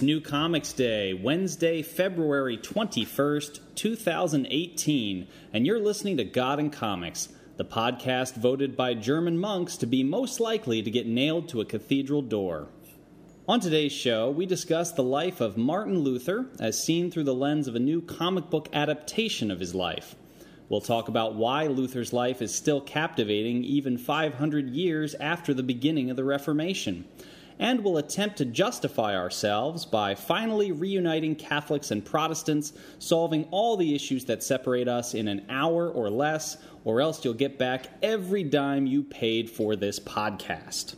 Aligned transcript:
It's 0.00 0.06
New 0.06 0.22
Comics 0.22 0.72
Day, 0.72 1.12
Wednesday, 1.12 1.82
February 1.82 2.56
21st, 2.56 3.60
2018, 3.74 5.28
and 5.52 5.66
you're 5.66 5.78
listening 5.78 6.16
to 6.16 6.24
God 6.24 6.58
and 6.58 6.72
Comics, 6.72 7.28
the 7.58 7.66
podcast 7.66 8.36
voted 8.36 8.78
by 8.78 8.94
German 8.94 9.36
monks 9.36 9.76
to 9.76 9.84
be 9.84 10.02
most 10.02 10.40
likely 10.40 10.80
to 10.80 10.90
get 10.90 11.06
nailed 11.06 11.50
to 11.50 11.60
a 11.60 11.66
cathedral 11.66 12.22
door. 12.22 12.68
On 13.46 13.60
today's 13.60 13.92
show, 13.92 14.30
we 14.30 14.46
discuss 14.46 14.90
the 14.90 15.02
life 15.02 15.42
of 15.42 15.58
Martin 15.58 15.98
Luther 15.98 16.46
as 16.58 16.82
seen 16.82 17.10
through 17.10 17.24
the 17.24 17.34
lens 17.34 17.68
of 17.68 17.76
a 17.76 17.78
new 17.78 18.00
comic 18.00 18.48
book 18.48 18.70
adaptation 18.72 19.50
of 19.50 19.60
his 19.60 19.74
life. 19.74 20.14
We'll 20.70 20.80
talk 20.80 21.08
about 21.08 21.34
why 21.34 21.66
Luther's 21.66 22.14
life 22.14 22.40
is 22.40 22.54
still 22.54 22.80
captivating 22.80 23.64
even 23.64 23.98
500 23.98 24.70
years 24.70 25.14
after 25.16 25.52
the 25.52 25.62
beginning 25.62 26.08
of 26.08 26.16
the 26.16 26.24
Reformation 26.24 27.04
and 27.60 27.84
will 27.84 27.98
attempt 27.98 28.38
to 28.38 28.44
justify 28.46 29.14
ourselves 29.14 29.84
by 29.84 30.14
finally 30.14 30.72
reuniting 30.72 31.36
Catholics 31.36 31.90
and 31.90 32.02
Protestants, 32.02 32.72
solving 32.98 33.44
all 33.50 33.76
the 33.76 33.94
issues 33.94 34.24
that 34.24 34.42
separate 34.42 34.88
us 34.88 35.12
in 35.12 35.28
an 35.28 35.44
hour 35.50 35.88
or 35.90 36.08
less, 36.08 36.56
or 36.84 37.02
else 37.02 37.22
you'll 37.22 37.34
get 37.34 37.58
back 37.58 37.86
every 38.02 38.42
dime 38.42 38.86
you 38.86 39.02
paid 39.02 39.50
for 39.50 39.76
this 39.76 40.00
podcast. 40.00 40.94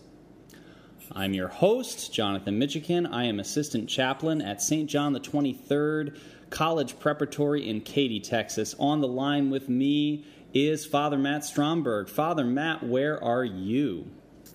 I'm 1.10 1.34
your 1.34 1.48
host, 1.48 2.14
Jonathan 2.14 2.60
Mitchican. 2.60 3.12
I 3.12 3.24
am 3.24 3.40
assistant 3.40 3.88
chaplain 3.88 4.40
at 4.40 4.62
St. 4.62 4.88
John 4.88 5.12
the 5.12 5.20
23rd 5.20 6.16
College 6.50 6.98
Preparatory 7.00 7.68
in 7.68 7.80
Katy, 7.80 8.20
Texas. 8.20 8.76
On 8.78 9.00
the 9.00 9.08
line 9.08 9.50
with 9.50 9.68
me 9.68 10.24
is 10.54 10.86
Father 10.86 11.18
Matt 11.18 11.44
Stromberg. 11.44 12.08
Father 12.08 12.44
Matt, 12.44 12.84
where 12.84 13.22
are 13.22 13.44
you? 13.44 14.10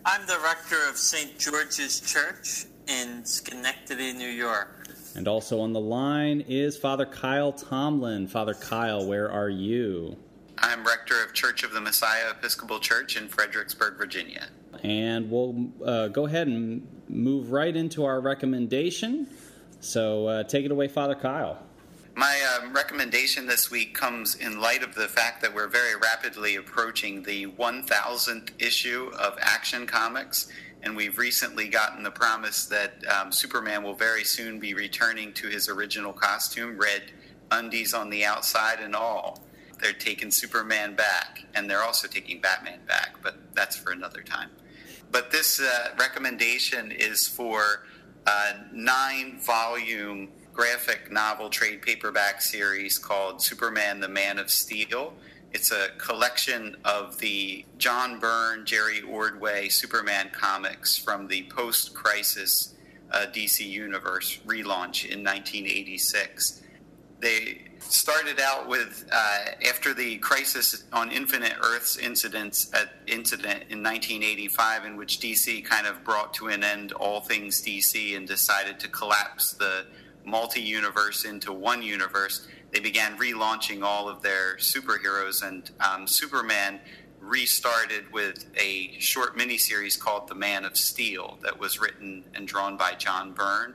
I'm 0.10 0.26
the 0.26 0.40
rector 0.42 0.78
of 0.88 0.96
St. 0.96 1.38
George's 1.38 2.00
Church 2.00 2.66
in 2.88 3.26
Schenectady, 3.26 4.14
New 4.14 4.30
York. 4.30 4.88
And 5.16 5.28
also 5.28 5.60
on 5.60 5.74
the 5.74 5.82
line 5.82 6.46
is 6.48 6.78
Father 6.78 7.06
Kyle 7.06 7.52
Tomlin. 7.52 8.26
Father 8.30 8.54
Kyle, 8.54 9.06
where 9.06 9.30
are 9.30 9.50
you? 9.50 10.16
I'm 10.60 10.88
rector 10.88 11.22
of 11.26 11.34
Church 11.34 11.64
of 11.64 11.74
the 11.74 11.82
Messiah 11.82 12.32
Episcopal 12.32 12.80
Church 12.80 13.18
in 13.18 13.28
Fredericksburg, 13.28 13.98
Virginia. 13.98 14.48
And 14.82 15.30
we'll 15.30 15.72
uh, 15.86 16.08
go 16.08 16.26
ahead 16.26 16.48
and 16.48 16.88
move 17.10 17.52
right 17.52 17.76
into 17.76 18.06
our 18.06 18.22
recommendation. 18.22 19.28
So 19.82 20.28
uh, 20.28 20.44
take 20.44 20.64
it 20.64 20.72
away, 20.72 20.88
Father 20.88 21.16
Kyle. 21.16 21.67
My 22.18 22.42
um, 22.58 22.74
recommendation 22.74 23.46
this 23.46 23.70
week 23.70 23.94
comes 23.94 24.34
in 24.34 24.60
light 24.60 24.82
of 24.82 24.96
the 24.96 25.08
fact 25.08 25.40
that 25.44 25.54
we're 25.54 25.68
very 25.68 25.96
rapidly 25.96 26.56
approaching 26.56 27.22
the 27.22 27.46
1000th 27.46 28.50
issue 28.58 29.12
of 29.20 29.38
Action 29.40 29.86
Comics, 29.86 30.48
and 30.82 30.96
we've 30.96 31.20
recently 31.20 31.68
gotten 31.68 32.02
the 32.02 32.10
promise 32.10 32.66
that 32.66 33.04
um, 33.06 33.32
Superman 33.32 33.84
will 33.84 33.94
very 33.94 34.24
soon 34.24 34.60
be 34.60 34.74
returning 34.74 35.32
to 35.34 35.48
his 35.48 35.70
original 35.70 36.12
costume, 36.12 36.80
red 36.80 37.04
undies 37.52 37.94
on 37.94 38.10
the 38.10 38.26
outside 38.26 38.80
and 38.80 38.96
all. 38.96 39.44
They're 39.80 39.94
taking 39.94 40.32
Superman 40.32 40.96
back, 40.96 41.46
and 41.54 41.70
they're 41.70 41.84
also 41.84 42.08
taking 42.08 42.42
Batman 42.42 42.80
back, 42.88 43.18
but 43.22 43.38
that's 43.54 43.76
for 43.76 43.92
another 43.92 44.24
time. 44.24 44.50
But 45.12 45.30
this 45.30 45.62
uh, 45.62 45.90
recommendation 46.00 46.92
is 46.92 47.28
for 47.28 47.86
a 48.26 48.56
nine 48.74 49.40
volume 49.40 50.30
graphic 50.58 51.12
novel 51.12 51.52
trade 51.52 51.84
paperback 51.84 52.42
series 52.42 52.98
called 52.98 53.40
Superman 53.40 54.00
the 54.00 54.08
Man 54.08 54.40
of 54.40 54.50
Steel. 54.50 55.14
It's 55.54 55.72
a 55.72 55.90
collection 56.00 56.76
of 56.84 57.20
the 57.20 57.64
John 57.78 58.20
Byrne, 58.20 58.66
Jerry 58.66 59.04
Ordway 59.04 59.70
Superman 59.70 60.32
comics 60.34 60.98
from 60.98 61.28
the 61.28 61.44
post 61.44 61.94
crisis 61.94 62.74
uh, 63.12 63.28
DC 63.32 63.66
Universe 63.70 64.40
relaunch 64.48 65.06
in 65.06 65.24
1986. 65.24 66.64
They 67.20 67.62
started 67.80 68.40
out 68.40 68.68
with 68.68 69.08
uh, 69.12 69.46
after 69.70 69.94
the 69.94 70.18
crisis 70.18 70.86
on 70.92 71.12
Infinite 71.12 71.54
Earths 71.62 71.98
incidents 71.98 72.72
incident 73.06 73.66
in 73.70 73.84
1985, 73.84 74.86
in 74.86 74.98
which 74.98 75.20
DC 75.20 75.64
kind 75.64 75.86
of 75.86 76.04
brought 76.04 76.34
to 76.34 76.48
an 76.48 76.64
end 76.64 76.94
all 76.94 77.22
things 77.22 77.62
DC 77.62 78.18
and 78.18 78.28
decided 78.28 78.80
to 78.80 78.88
collapse 78.88 79.52
the 79.52 79.86
multi 80.28 80.62
universe 80.62 81.26
into 81.26 81.54
one 81.54 81.82
universe, 81.82 82.48
they 82.72 82.80
began 82.80 83.18
relaunching 83.18 83.82
all 83.82 84.10
of 84.10 84.22
their 84.22 84.58
superheroes, 84.58 85.42
and 85.42 85.72
um, 85.80 86.06
Superman 86.06 86.80
restarted 87.20 88.12
with 88.12 88.46
a 88.56 88.96
short 89.00 89.38
miniseries 89.38 90.00
called 90.00 90.28
The 90.28 90.36
Man 90.36 90.66
of 90.66 90.78
Steel 90.78 91.40
that 91.44 91.60
was 91.60 91.80
written 91.80 92.24
and 92.36 92.48
drawn 92.48 92.78
by 92.78 92.94
John 92.94 93.34
Byrne. 93.34 93.74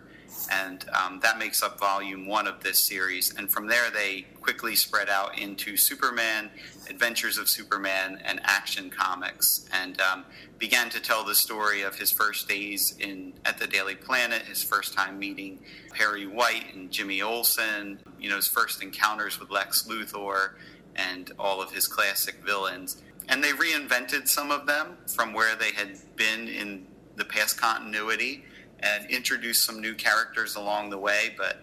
And 0.51 0.85
um, 0.91 1.21
that 1.23 1.39
makes 1.39 1.63
up 1.63 1.79
volume 1.79 2.27
one 2.27 2.47
of 2.47 2.63
this 2.63 2.79
series. 2.79 3.35
And 3.37 3.51
from 3.51 3.67
there, 3.67 3.91
they 3.91 4.27
quickly 4.41 4.75
spread 4.75 5.11
out 5.11 5.39
into 5.39 5.77
Superman, 5.77 6.51
Adventures 6.89 7.37
of 7.37 7.49
Superman, 7.51 8.21
and 8.25 8.41
Action 8.45 8.89
Comics, 8.89 9.69
and 9.73 10.01
um, 10.01 10.25
began 10.63 10.89
to 10.89 11.01
tell 11.01 11.25
the 11.25 11.35
story 11.35 11.83
of 11.83 11.97
his 11.97 12.13
first 12.13 12.49
days 12.49 12.95
in 13.01 13.33
at 13.45 13.59
the 13.59 13.67
Daily 13.67 13.97
Planet, 13.97 14.43
his 14.43 14.63
first 14.63 14.95
time 14.95 15.19
meeting 15.19 15.59
Perry 15.93 16.25
White 16.25 16.73
and 16.73 16.89
Jimmy 16.89 17.21
Olsen, 17.21 17.99
you 18.21 18.31
know, 18.31 18.37
his 18.37 18.47
first 18.47 18.81
encounters 18.81 19.41
with 19.41 19.51
Lex 19.51 19.89
Luthor, 19.89 20.51
and 20.95 21.33
all 21.37 21.61
of 21.61 21.73
his 21.73 21.89
classic 21.89 22.37
villains. 22.47 23.03
And 23.29 23.43
they 23.43 23.51
reinvented 23.51 24.29
some 24.29 24.53
of 24.53 24.69
them 24.69 24.99
from 25.09 25.33
where 25.33 25.57
they 25.57 25.73
had 25.73 25.99
been 26.15 26.47
in 26.47 26.87
the 27.17 27.25
past 27.25 27.61
continuity 27.61 28.45
and 28.79 29.11
introduced 29.11 29.65
some 29.65 29.81
new 29.81 29.95
characters 29.95 30.55
along 30.55 30.91
the 30.91 30.99
way, 30.99 31.35
but 31.37 31.57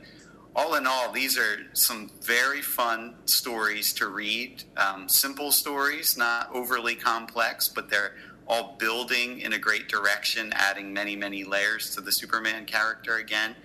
all 0.55 0.75
in 0.75 0.85
all, 0.85 1.11
these 1.11 1.37
are 1.37 1.59
some 1.71 2.11
very 2.21 2.61
fun 2.61 3.15
stories 3.25 3.93
to 3.93 4.07
read. 4.09 4.63
Um, 4.75 5.07
simple 5.07 5.53
stories, 5.53 6.17
not 6.17 6.49
overly 6.53 6.95
complex, 6.95 7.69
but 7.69 7.89
they're 7.89 8.15
all 8.49 8.75
building 8.79 9.39
in 9.41 9.53
a 9.53 9.59
great 9.59 9.87
direction, 9.87 10.51
adding 10.55 10.91
many, 10.91 11.15
many 11.15 11.43
layers 11.43 11.93
to 11.95 12.01
the 12.01 12.11
Superman 12.11 12.65
character 12.65 13.17
again. 13.17 13.55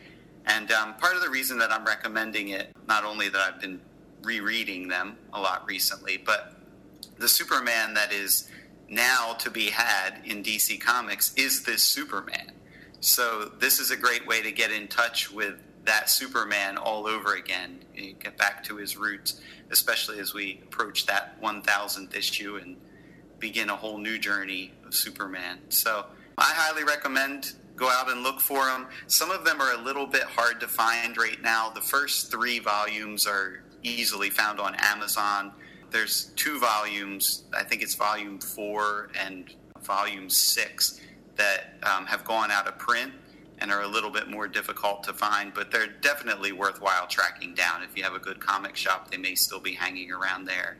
And 0.47 0.71
um, 0.71 0.95
part 0.97 1.17
of 1.17 1.23
the 1.23 1.31
reason 1.31 1.59
that 1.59 1.73
I'm 1.73 1.87
recommending 1.87 2.51
it, 2.51 2.71
not 2.87 3.05
only 3.05 3.31
that 3.31 3.41
I've 3.41 3.61
been 3.61 3.81
rereading 4.23 4.89
them 4.89 5.17
a 5.33 5.41
lot 5.41 5.67
recently, 5.67 6.19
but 6.19 6.57
the 7.19 7.29
Superman 7.29 7.95
that 7.95 8.13
is 8.13 8.51
now 8.89 9.33
to 9.39 9.51
be 9.51 9.71
had 9.71 10.21
in 10.25 10.43
DC 10.43 10.79
Comics 10.81 11.33
is 11.35 11.65
this 11.65 11.83
Superman. 11.83 12.53
So 13.01 13.53
this 13.59 13.81
is 13.81 13.91
a 13.91 13.97
great 13.97 14.27
way 14.27 14.43
to 14.43 14.53
get 14.53 14.71
in 14.71 14.89
touch 14.89 15.33
with 15.33 15.55
that 15.85 16.11
Superman 16.11 16.77
all 16.77 17.07
over 17.07 17.35
again, 17.35 17.81
get 17.95 18.37
back 18.37 18.65
to 18.65 18.77
his 18.77 18.97
roots, 18.97 19.41
especially 19.71 20.19
as 20.19 20.35
we 20.35 20.61
approach 20.63 21.07
that 21.07 21.41
1000th 21.43 22.15
issue 22.17 22.57
and 22.57 22.77
begin 23.39 23.71
a 23.71 23.77
whole 23.77 23.99
new 23.99 24.19
journey 24.19 24.73
of 24.87 24.95
Superman. 24.95 25.59
So 25.69 26.07
I 26.39 26.53
highly 26.55 26.85
recommend 26.85 27.53
go 27.77 27.89
out 27.89 28.11
and 28.11 28.23
look 28.23 28.41
for 28.41 28.65
them. 28.67 28.87
Some 29.07 29.31
of 29.31 29.45
them 29.45 29.61
are 29.61 29.73
a 29.75 29.83
little 29.83 30.07
bit 30.07 30.23
hard 30.23 30.61
to 30.61 30.69
find 30.69 31.17
right 31.17 31.41
now. 31.43 31.71
The 31.71 31.81
first 31.81 32.31
three 32.31 32.59
volumes 32.59 33.27
are 33.27 33.63
easily 33.83 34.31
found 34.31 34.61
on 34.61 34.75
Amazon. 34.79 35.53
There's 35.91 36.33
two 36.37 36.59
volumes, 36.59 37.45
I 37.53 37.63
think 37.65 37.83
it's 37.83 37.95
volume 37.95 38.39
four 38.39 39.11
and 39.21 39.53
volume 39.83 40.31
six, 40.31 41.01
that 41.37 41.75
um, 41.83 42.07
have 42.07 42.25
gone 42.25 42.51
out 42.51 42.67
of 42.67 42.79
print 42.79 43.13
and 43.59 43.71
are 43.71 43.83
a 43.83 43.89
little 43.89 44.11
bit 44.11 44.29
more 44.29 44.49
difficult 44.49 45.05
to 45.05 45.13
find, 45.13 45.55
but 45.55 45.71
they're 45.71 45.87
definitely 46.01 46.53
worthwhile 46.53 47.07
tracking 47.07 47.55
down. 47.55 47.83
If 47.83 47.97
you 47.97 48.03
have 48.03 48.15
a 48.15 48.19
good 48.19 48.41
comic 48.41 48.77
shop, 48.77 49.11
they 49.11 49.17
may 49.17 49.35
still 49.35 49.61
be 49.61 49.73
hanging 49.73 50.11
around 50.11 50.45
there. 50.47 50.77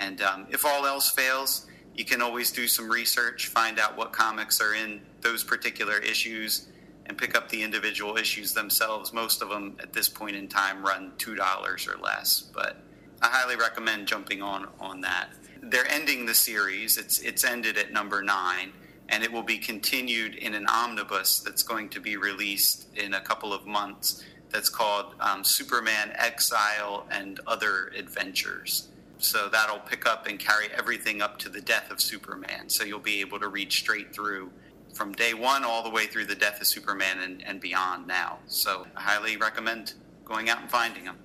And 0.00 0.20
um, 0.20 0.46
if 0.50 0.64
all 0.64 0.86
else 0.86 1.10
fails, 1.10 1.66
you 2.00 2.06
can 2.06 2.22
always 2.22 2.50
do 2.50 2.66
some 2.66 2.90
research, 2.90 3.48
find 3.48 3.78
out 3.78 3.94
what 3.94 4.10
comics 4.10 4.58
are 4.58 4.74
in 4.74 5.02
those 5.20 5.44
particular 5.44 5.98
issues, 5.98 6.66
and 7.04 7.18
pick 7.18 7.36
up 7.36 7.50
the 7.50 7.62
individual 7.62 8.16
issues 8.16 8.54
themselves. 8.54 9.12
Most 9.12 9.42
of 9.42 9.50
them 9.50 9.76
at 9.82 9.92
this 9.92 10.08
point 10.08 10.34
in 10.34 10.48
time 10.48 10.82
run 10.82 11.12
$2 11.18 11.38
or 11.38 12.00
less, 12.00 12.50
but 12.54 12.78
I 13.20 13.26
highly 13.26 13.56
recommend 13.56 14.06
jumping 14.06 14.40
on 14.40 14.68
on 14.80 15.02
that. 15.02 15.28
They're 15.62 15.86
ending 15.90 16.24
the 16.24 16.34
series. 16.34 16.96
It's 16.96 17.18
it's 17.18 17.44
ended 17.44 17.76
at 17.76 17.92
number 17.92 18.22
9 18.22 18.72
and 19.10 19.22
it 19.22 19.30
will 19.30 19.42
be 19.42 19.58
continued 19.58 20.36
in 20.36 20.54
an 20.54 20.66
omnibus 20.68 21.40
that's 21.40 21.62
going 21.62 21.90
to 21.90 22.00
be 22.00 22.16
released 22.16 22.86
in 22.96 23.12
a 23.12 23.20
couple 23.20 23.52
of 23.52 23.66
months 23.66 24.24
that's 24.48 24.70
called 24.70 25.12
um, 25.20 25.44
Superman 25.44 26.12
Exile 26.14 27.06
and 27.10 27.40
Other 27.46 27.92
Adventures. 27.94 28.88
So 29.20 29.48
that'll 29.48 29.78
pick 29.78 30.06
up 30.06 30.26
and 30.26 30.38
carry 30.38 30.68
everything 30.76 31.20
up 31.22 31.38
to 31.40 31.48
the 31.48 31.60
death 31.60 31.90
of 31.90 32.00
Superman. 32.00 32.68
So 32.68 32.84
you'll 32.84 32.98
be 32.98 33.20
able 33.20 33.38
to 33.40 33.48
read 33.48 33.72
straight 33.72 34.14
through 34.14 34.50
from 34.94 35.12
day 35.12 35.34
one 35.34 35.64
all 35.64 35.82
the 35.82 35.90
way 35.90 36.06
through 36.06 36.24
the 36.26 36.34
death 36.34 36.60
of 36.60 36.66
Superman 36.66 37.20
and, 37.20 37.42
and 37.46 37.60
beyond 37.60 38.06
now. 38.06 38.38
So 38.46 38.86
I 38.96 39.00
highly 39.02 39.36
recommend 39.36 39.94
going 40.24 40.48
out 40.48 40.60
and 40.60 40.70
finding 40.70 41.04
them. 41.04 41.16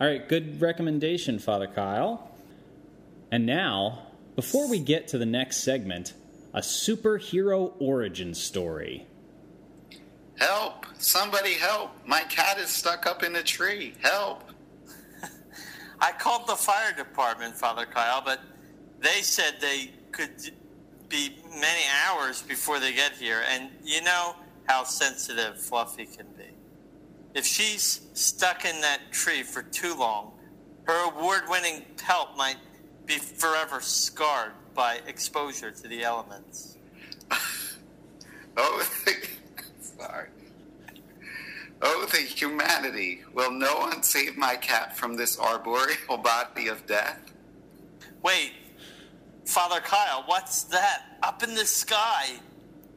All 0.00 0.06
right, 0.06 0.28
good 0.28 0.60
recommendation, 0.60 1.38
Father 1.38 1.66
Kyle. 1.66 2.30
And 3.30 3.46
now, 3.46 4.06
before 4.36 4.68
we 4.68 4.78
get 4.78 5.08
to 5.08 5.18
the 5.18 5.26
next 5.26 5.58
segment, 5.58 6.14
a 6.52 6.60
superhero 6.60 7.72
origin 7.80 8.34
story. 8.34 9.06
Help! 10.38 10.86
Somebody 10.98 11.54
help. 11.54 11.90
My 12.06 12.22
cat 12.22 12.58
is 12.58 12.70
stuck 12.70 13.06
up 13.06 13.22
in 13.22 13.36
a 13.36 13.42
tree. 13.42 13.94
Help. 14.02 14.42
I 16.04 16.12
called 16.12 16.46
the 16.46 16.54
fire 16.54 16.92
department, 16.92 17.56
Father 17.56 17.86
Kyle, 17.86 18.20
but 18.22 18.38
they 19.00 19.22
said 19.22 19.54
they 19.58 19.90
could 20.12 20.50
be 21.08 21.38
many 21.48 21.80
hours 22.06 22.42
before 22.42 22.78
they 22.78 22.92
get 22.92 23.12
here. 23.12 23.40
And 23.48 23.70
you 23.82 24.02
know 24.02 24.36
how 24.66 24.84
sensitive 24.84 25.58
Fluffy 25.58 26.04
can 26.04 26.26
be. 26.36 26.50
If 27.32 27.46
she's 27.46 28.02
stuck 28.12 28.66
in 28.66 28.82
that 28.82 29.12
tree 29.12 29.42
for 29.42 29.62
too 29.62 29.94
long, 29.94 30.32
her 30.86 31.10
award 31.10 31.44
winning 31.48 31.86
pelt 31.96 32.36
might 32.36 32.58
be 33.06 33.14
forever 33.14 33.80
scarred 33.80 34.52
by 34.74 35.00
exposure 35.06 35.70
to 35.70 35.88
the 35.88 36.02
elements. 36.02 36.76
oh, 38.58 38.88
sorry. 39.80 40.28
Oh, 41.86 42.06
the 42.10 42.16
humanity. 42.16 43.20
Will 43.34 43.50
no 43.50 43.76
one 43.76 44.02
save 44.02 44.38
my 44.38 44.56
cat 44.56 44.96
from 44.96 45.16
this 45.16 45.38
arboreal 45.38 46.16
body 46.22 46.68
of 46.68 46.86
death? 46.86 47.20
Wait, 48.22 48.52
Father 49.44 49.80
Kyle, 49.80 50.22
what's 50.24 50.62
that 50.64 51.18
up 51.22 51.42
in 51.42 51.54
the 51.54 51.66
sky? 51.66 52.30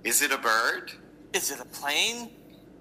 Is 0.06 0.22
it 0.22 0.32
a 0.32 0.38
bird? 0.38 0.94
Is 1.34 1.52
it 1.52 1.60
a 1.60 1.66
plane? 1.66 2.32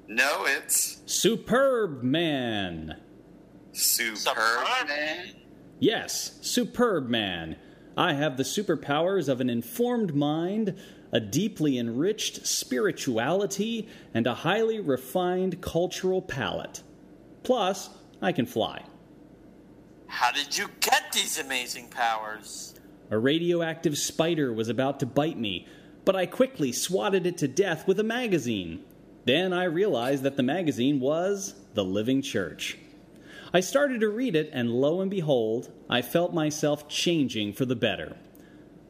No, 0.06 0.44
it's 0.46 0.98
Superb 1.06 2.04
Man. 2.04 3.00
Superb, 3.72 4.16
Superb? 4.18 4.86
Man. 4.88 5.34
Yes, 5.80 6.38
Superb 6.40 7.08
Man. 7.08 7.56
I 7.96 8.12
have 8.12 8.36
the 8.36 8.44
superpowers 8.44 9.28
of 9.28 9.40
an 9.40 9.50
informed 9.50 10.14
mind, 10.14 10.78
a 11.12 11.20
deeply 11.20 11.78
enriched 11.78 12.46
spirituality, 12.46 13.88
and 14.12 14.26
a 14.26 14.34
highly 14.34 14.80
refined 14.80 15.60
cultural 15.60 16.22
palate. 16.22 16.82
Plus, 17.42 17.90
I 18.20 18.32
can 18.32 18.46
fly. 18.46 18.82
How 20.06 20.32
did 20.32 20.56
you 20.56 20.68
get 20.80 21.12
these 21.12 21.38
amazing 21.38 21.88
powers? 21.88 22.74
A 23.10 23.18
radioactive 23.18 23.96
spider 23.98 24.52
was 24.52 24.68
about 24.68 25.00
to 25.00 25.06
bite 25.06 25.38
me, 25.38 25.66
but 26.04 26.16
I 26.16 26.26
quickly 26.26 26.72
swatted 26.72 27.26
it 27.26 27.38
to 27.38 27.48
death 27.48 27.86
with 27.86 28.00
a 28.00 28.04
magazine. 28.04 28.84
Then 29.24 29.52
I 29.52 29.64
realized 29.64 30.22
that 30.22 30.36
the 30.36 30.42
magazine 30.42 31.00
was 31.00 31.54
The 31.74 31.84
Living 31.84 32.22
Church. 32.22 32.78
I 33.52 33.60
started 33.60 34.00
to 34.00 34.08
read 34.08 34.36
it, 34.36 34.50
and 34.52 34.70
lo 34.70 35.00
and 35.00 35.10
behold, 35.10 35.70
I 35.88 36.02
felt 36.02 36.34
myself 36.34 36.88
changing 36.88 37.52
for 37.52 37.64
the 37.64 37.76
better. 37.76 38.16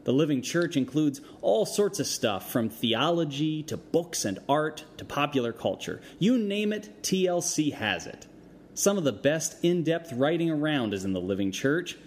The 0.06 0.12
Living 0.12 0.40
Church 0.40 0.76
includes 0.76 1.20
all 1.42 1.66
sorts 1.66 1.98
of 1.98 2.06
stuff 2.06 2.48
from 2.48 2.68
theology 2.68 3.64
to 3.64 3.76
books 3.76 4.24
and 4.24 4.38
art 4.48 4.84
to 4.98 5.04
popular 5.04 5.52
culture. 5.52 6.00
You 6.20 6.38
name 6.38 6.72
it, 6.72 7.02
TLC 7.02 7.72
has 7.72 8.06
it. 8.06 8.24
Some 8.72 8.98
of 8.98 9.02
the 9.02 9.10
best 9.10 9.56
in 9.64 9.82
depth 9.82 10.12
writing 10.12 10.48
around 10.48 10.94
is 10.94 11.04
in 11.04 11.12
the 11.12 11.20
Living 11.20 11.50
Church, 11.50 11.98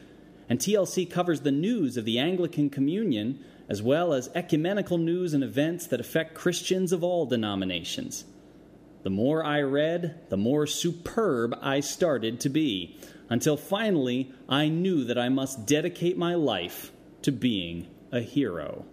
and 0.48 0.60
TLC 0.60 1.12
covers 1.12 1.42
the 1.42 1.52
news 1.52 1.98
of 1.98 2.06
the 2.06 2.20
Anglican 2.20 2.70
Communion 2.70 3.44
as 3.68 3.82
well 3.82 4.14
as 4.14 4.30
ecumenical 4.34 4.98
news 4.98 5.34
and 5.34 5.44
events 5.44 5.86
that 5.88 6.00
affect 6.00 6.36
Christians 6.36 6.94
of 6.94 7.04
all 7.04 7.26
denominations. 7.26 8.24
The 9.04 9.10
more 9.10 9.44
I 9.44 9.60
read, 9.60 10.22
the 10.30 10.38
more 10.38 10.68
superb 10.68 11.54
I 11.62 11.82
started 11.82 12.40
to 12.40 12.50
be, 12.50 12.98
until 13.28 13.58
finally 13.58 14.32
I 14.48 14.70
knew 14.70 15.04
that 15.04 15.18
I 15.18 15.28
must 15.28 15.66
dedicate 15.66 16.18
my 16.18 16.36
life 16.36 16.94
to 17.22 17.32
being 17.32 17.88
a 18.12 18.22
hero. 18.22 18.86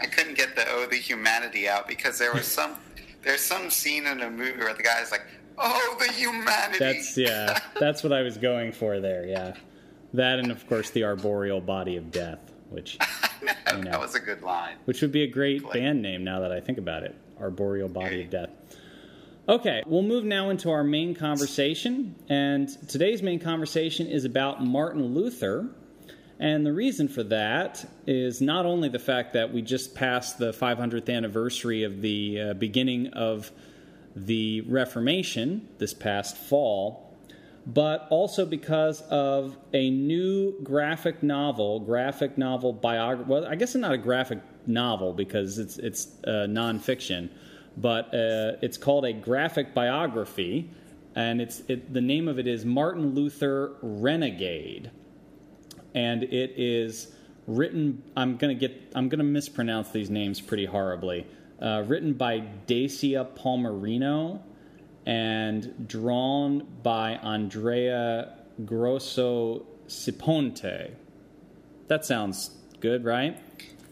couldn't 0.06 0.38
get 0.38 0.56
the 0.56 0.66
oh 0.70 0.86
the 0.90 0.98
humanity 0.98 1.68
out 1.68 1.88
because 1.88 2.20
there 2.20 2.32
was 2.32 2.46
some 2.46 2.76
there's 3.24 3.42
some 3.42 3.72
scene 3.72 4.06
in 4.06 4.22
a 4.22 4.30
movie 4.30 4.60
where 4.60 4.76
the 4.76 4.84
guy's 4.84 5.12
like, 5.12 5.26
Oh 5.58 5.98
the 6.00 6.12
humanity 6.12 6.78
That's 6.78 7.18
yeah. 7.18 7.60
That's 7.80 8.04
what 8.04 8.14
I 8.14 8.22
was 8.22 8.38
going 8.38 8.72
for 8.72 9.00
there, 9.00 9.26
yeah. 9.26 9.56
That 10.14 10.40
and 10.40 10.52
of 10.52 10.68
course 10.68 10.90
the 10.90 11.04
arboreal 11.04 11.62
body 11.62 11.96
of 11.98 12.12
death, 12.12 12.40
which 12.70 12.98
I 13.68 13.78
know. 13.78 13.92
that 13.92 14.00
was 14.00 14.16
a 14.16 14.20
good 14.20 14.42
line. 14.42 14.76
which 14.86 15.02
would 15.02 15.12
be 15.12 15.24
a 15.24 15.28
great 15.28 15.70
band 15.72 16.02
name 16.02 16.24
now 16.24 16.40
that 16.42 16.52
I 16.52 16.60
think 16.60 16.78
about 16.78 17.04
it. 17.04 17.16
Arboreal 17.40 17.88
Body 17.88 18.24
of 18.24 18.30
Death. 18.30 18.50
Okay, 19.48 19.82
we'll 19.88 20.02
move 20.04 20.26
now 20.26 20.50
into 20.50 20.70
our 20.70 20.84
main 20.84 21.16
conversation. 21.16 22.16
And 22.28 22.68
today's 22.90 23.24
main 23.24 23.40
conversation 23.40 24.08
is 24.08 24.26
about 24.26 24.62
Martin 24.64 25.14
Luther. 25.16 25.70
And 26.38 26.66
the 26.66 26.74
reason 26.74 27.08
for 27.08 27.24
that 27.24 27.86
is 28.06 28.42
not 28.42 28.66
only 28.66 28.90
the 28.90 29.00
fact 29.00 29.34
that 29.34 29.52
we 29.54 29.62
just 29.62 29.96
passed 29.96 30.38
the 30.38 30.52
500th 30.52 31.10
anniversary 31.14 31.84
of 31.84 32.02
the 32.02 32.42
uh, 32.42 32.54
beginning 32.54 33.08
of 33.14 33.52
the 34.16 34.62
Reformation 34.62 35.68
this 35.80 35.94
past 35.94 36.38
fall, 36.38 37.09
but 37.68 38.08
also 38.10 38.46
because 38.46 39.02
of 39.10 39.58
a 39.74 39.90
new 39.90 40.60
graphic 40.64 41.22
novel, 41.22 41.80
graphic 41.80 42.38
novel 42.38 42.74
biography. 42.74 43.30
Well, 43.30 43.46
I 43.46 43.56
guess 43.56 43.70
it's 43.70 43.82
not 43.82 43.92
a 43.92 43.98
graphic 43.98 44.40
novel 44.66 45.14
because 45.14 45.58
it's 45.58 45.78
it's 45.78 46.08
uh, 46.26 46.48
nonfiction, 46.50 47.30
but 47.78 48.06
uh, 48.08 48.58
it's 48.62 48.78
called 48.78 49.06
a 49.06 49.14
graphic 49.14 49.74
biography, 49.74 50.70
and 51.16 51.42
it's 51.42 51.62
it, 51.68 51.94
the 51.94 52.02
name 52.02 52.28
of 52.28 52.40
it 52.40 52.48
is 52.48 52.66
Martin 52.66 53.14
Luther 53.14 53.74
Renegade, 53.82 54.92
and 55.94 56.24
it 56.24 56.54
is 56.58 57.14
written. 57.46 58.04
I'm 58.16 58.38
gonna 58.38 58.56
get. 58.56 58.92
I'm 58.96 59.10
gonna 59.10 59.24
mispronounce 59.24 59.92
these 59.92 60.10
names 60.10 60.42
pretty 60.42 60.66
horribly. 60.66 61.28
Uh, 61.62 61.84
written 61.86 62.14
by 62.14 62.40
Dacia 62.68 63.28
Palmerino 63.36 64.40
and 65.06 65.88
drawn 65.88 66.68
by 66.84 67.14
Andrea 67.16 68.36
Grosso 68.66 69.66
Ciponte. 69.88 70.92
That 71.88 72.06
sounds 72.06 72.52
good, 72.80 73.04
right? 73.04 73.38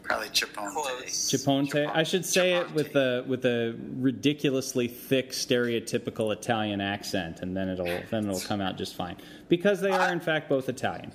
Probably 0.04 0.30
Chipotle. 0.30 0.72
Close. 0.72 1.32
Chiponte. 1.32 1.92
I 1.94 2.04
should 2.04 2.26
say 2.26 2.54
it 2.54 2.72
with 2.72 2.96
a 2.96 3.26
with 3.28 3.46
a 3.46 3.76
ridiculously 3.98 4.88
thick, 4.88 5.32
stereotypical 5.32 6.32
Italian 6.32 6.80
accent, 6.80 7.42
and 7.42 7.58
then 7.58 7.68
it'll 7.68 8.00
then 8.10 8.26
it'll 8.26 8.40
come 8.40 8.62
out 8.62 8.78
just 8.78 8.96
fine 8.96 9.18
because 9.50 9.82
they 9.82 9.92
are 9.92 10.14
in 10.14 10.20
fact 10.20 10.48
both 10.48 10.70
Italian. 10.70 11.12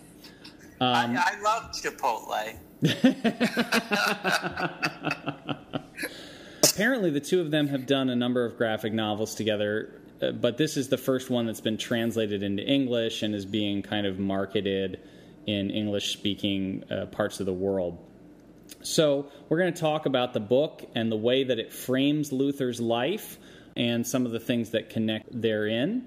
Um, 0.80 1.16
I, 1.16 1.36
I 1.36 1.40
love 1.40 1.70
Chipotle. 1.72 2.56
Apparently, 6.64 7.10
the 7.10 7.20
two 7.20 7.40
of 7.40 7.50
them 7.50 7.68
have 7.68 7.86
done 7.86 8.08
a 8.08 8.16
number 8.16 8.44
of 8.44 8.56
graphic 8.56 8.92
novels 8.92 9.34
together, 9.34 10.00
uh, 10.22 10.30
but 10.30 10.56
this 10.56 10.76
is 10.76 10.88
the 10.88 10.96
first 10.96 11.28
one 11.28 11.46
that's 11.46 11.60
been 11.60 11.76
translated 11.76 12.42
into 12.42 12.62
English 12.62 13.22
and 13.22 13.34
is 13.34 13.44
being 13.44 13.82
kind 13.82 14.06
of 14.06 14.18
marketed 14.18 15.00
in 15.46 15.70
English 15.70 16.12
speaking 16.12 16.84
uh, 16.90 17.06
parts 17.06 17.40
of 17.40 17.46
the 17.46 17.52
world. 17.52 17.98
So, 18.82 19.26
we're 19.48 19.58
going 19.58 19.74
to 19.74 19.80
talk 19.80 20.06
about 20.06 20.32
the 20.32 20.40
book 20.40 20.88
and 20.94 21.12
the 21.12 21.16
way 21.16 21.44
that 21.44 21.58
it 21.58 21.72
frames 21.72 22.32
Luther's 22.32 22.80
life 22.80 23.38
and 23.76 24.06
some 24.06 24.26
of 24.26 24.32
the 24.32 24.40
things 24.40 24.70
that 24.70 24.90
connect 24.90 25.28
therein. 25.40 26.06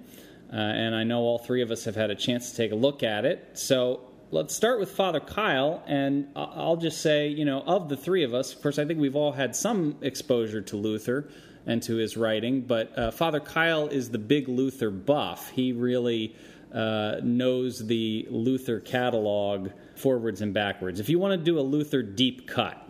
uh, 0.52 0.56
and 0.56 0.96
I 0.96 1.04
know 1.04 1.22
all 1.22 1.38
three 1.38 1.62
of 1.62 1.72
us 1.72 1.86
have 1.86 1.96
had 1.96 2.12
a 2.12 2.16
chance 2.16 2.52
to 2.52 2.58
take 2.58 2.72
a 2.72 2.76
look 2.76 3.04
at 3.04 3.26
it. 3.26 3.50
So 3.54 4.02
let's 4.32 4.56
start 4.56 4.80
with 4.80 4.92
Father 4.92 5.20
Kyle, 5.20 5.84
and 5.88 6.28
I'll 6.36 6.78
just 6.78 7.02
say, 7.02 7.28
you 7.28 7.46
know, 7.46 7.62
of 7.62 7.90
the 7.90 7.98
three 7.98 8.24
of 8.24 8.34
us, 8.34 8.54
of 8.54 8.62
course, 8.62 8.80
I 8.80 8.86
think 8.86 9.00
we've 9.00 9.16
all 9.16 9.32
had 9.32 9.56
some 9.56 9.98
exposure 10.02 10.62
to 10.62 10.76
Luther 10.76 11.30
and 11.66 11.82
to 11.84 11.96
his 11.96 12.18
writing, 12.18 12.62
but 12.62 12.98
uh, 12.98 13.12
Father 13.12 13.40
Kyle 13.40 13.88
is 13.88 14.10
the 14.10 14.18
big 14.18 14.48
Luther 14.48 14.92
buff. 14.92 15.50
He 15.50 15.72
really 15.72 16.36
uh, 16.74 17.18
knows 17.24 17.86
the 17.86 18.28
Luther 18.30 18.80
catalog 18.80 19.70
forwards 19.96 20.42
and 20.42 20.54
backwards. 20.54 21.00
If 21.00 21.10
you 21.10 21.20
want 21.20 21.40
to 21.40 21.44
do 21.44 21.60
a 21.60 21.62
Luther 21.62 22.04
deep 22.04 22.48
cut, 22.48 22.82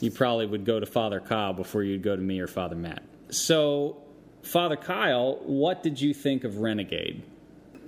you 0.00 0.10
probably 0.10 0.46
would 0.46 0.64
go 0.64 0.80
to 0.80 0.86
Father 0.86 1.20
Kyle 1.20 1.52
before 1.52 1.82
you'd 1.82 2.02
go 2.02 2.16
to 2.16 2.22
me 2.22 2.40
or 2.40 2.46
Father 2.46 2.76
Matt. 2.76 3.02
So, 3.30 4.02
Father 4.42 4.76
Kyle, 4.76 5.40
what 5.44 5.82
did 5.82 6.00
you 6.00 6.14
think 6.14 6.44
of 6.44 6.58
Renegade? 6.58 7.22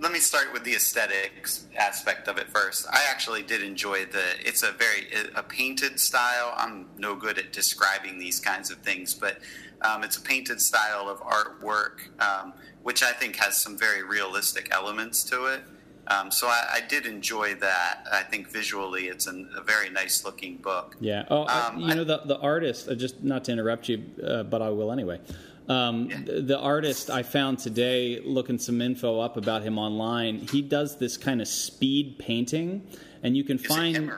Let 0.00 0.12
me 0.12 0.18
start 0.18 0.52
with 0.52 0.64
the 0.64 0.74
aesthetics 0.74 1.66
aspect 1.76 2.28
of 2.28 2.38
it 2.38 2.48
first. 2.50 2.86
I 2.88 3.04
actually 3.10 3.42
did 3.42 3.62
enjoy 3.62 4.04
the. 4.06 4.22
It's 4.40 4.62
a 4.62 4.72
very 4.72 5.08
a 5.34 5.42
painted 5.42 5.98
style. 5.98 6.54
I'm 6.56 6.86
no 6.96 7.16
good 7.16 7.38
at 7.38 7.52
describing 7.52 8.18
these 8.18 8.38
kinds 8.38 8.70
of 8.70 8.78
things, 8.78 9.14
but 9.14 9.38
um, 9.82 10.04
it's 10.04 10.16
a 10.16 10.20
painted 10.20 10.60
style 10.60 11.08
of 11.08 11.20
artwork, 11.20 12.08
um, 12.20 12.52
which 12.82 13.02
I 13.02 13.12
think 13.12 13.36
has 13.36 13.60
some 13.60 13.76
very 13.76 14.02
realistic 14.02 14.68
elements 14.72 15.24
to 15.24 15.46
it. 15.46 15.62
Um, 16.08 16.30
so 16.30 16.46
I, 16.46 16.76
I, 16.76 16.80
did 16.80 17.04
enjoy 17.04 17.56
that. 17.56 18.06
I 18.10 18.22
think 18.22 18.48
visually, 18.48 19.08
it's 19.08 19.26
an, 19.26 19.50
a 19.54 19.60
very 19.60 19.90
nice 19.90 20.24
looking 20.24 20.56
book. 20.56 20.96
Yeah. 21.00 21.26
Oh, 21.28 21.46
um, 21.46 21.80
you 21.80 21.94
know 21.94 22.04
the 22.04 22.22
the 22.24 22.38
artist. 22.38 22.88
Uh, 22.88 22.94
just 22.94 23.22
not 23.22 23.44
to 23.44 23.52
interrupt 23.52 23.90
you, 23.90 24.04
uh, 24.24 24.44
but 24.44 24.62
I 24.62 24.70
will 24.70 24.90
anyway. 24.90 25.20
Um, 25.68 26.08
yeah. 26.08 26.18
the, 26.24 26.58
artist 26.58 27.10
I 27.10 27.22
found 27.22 27.58
today, 27.58 28.20
looking 28.24 28.58
some 28.58 28.80
info 28.80 29.20
up 29.20 29.36
about 29.36 29.62
him 29.62 29.78
online, 29.78 30.38
he 30.38 30.62
does 30.62 30.96
this 30.96 31.18
kind 31.18 31.42
of 31.42 31.48
speed 31.48 32.18
painting, 32.18 32.86
and 33.22 33.36
you 33.36 33.44
can 33.44 33.58
is 33.58 33.66
find 33.66 33.96
it 33.96 34.10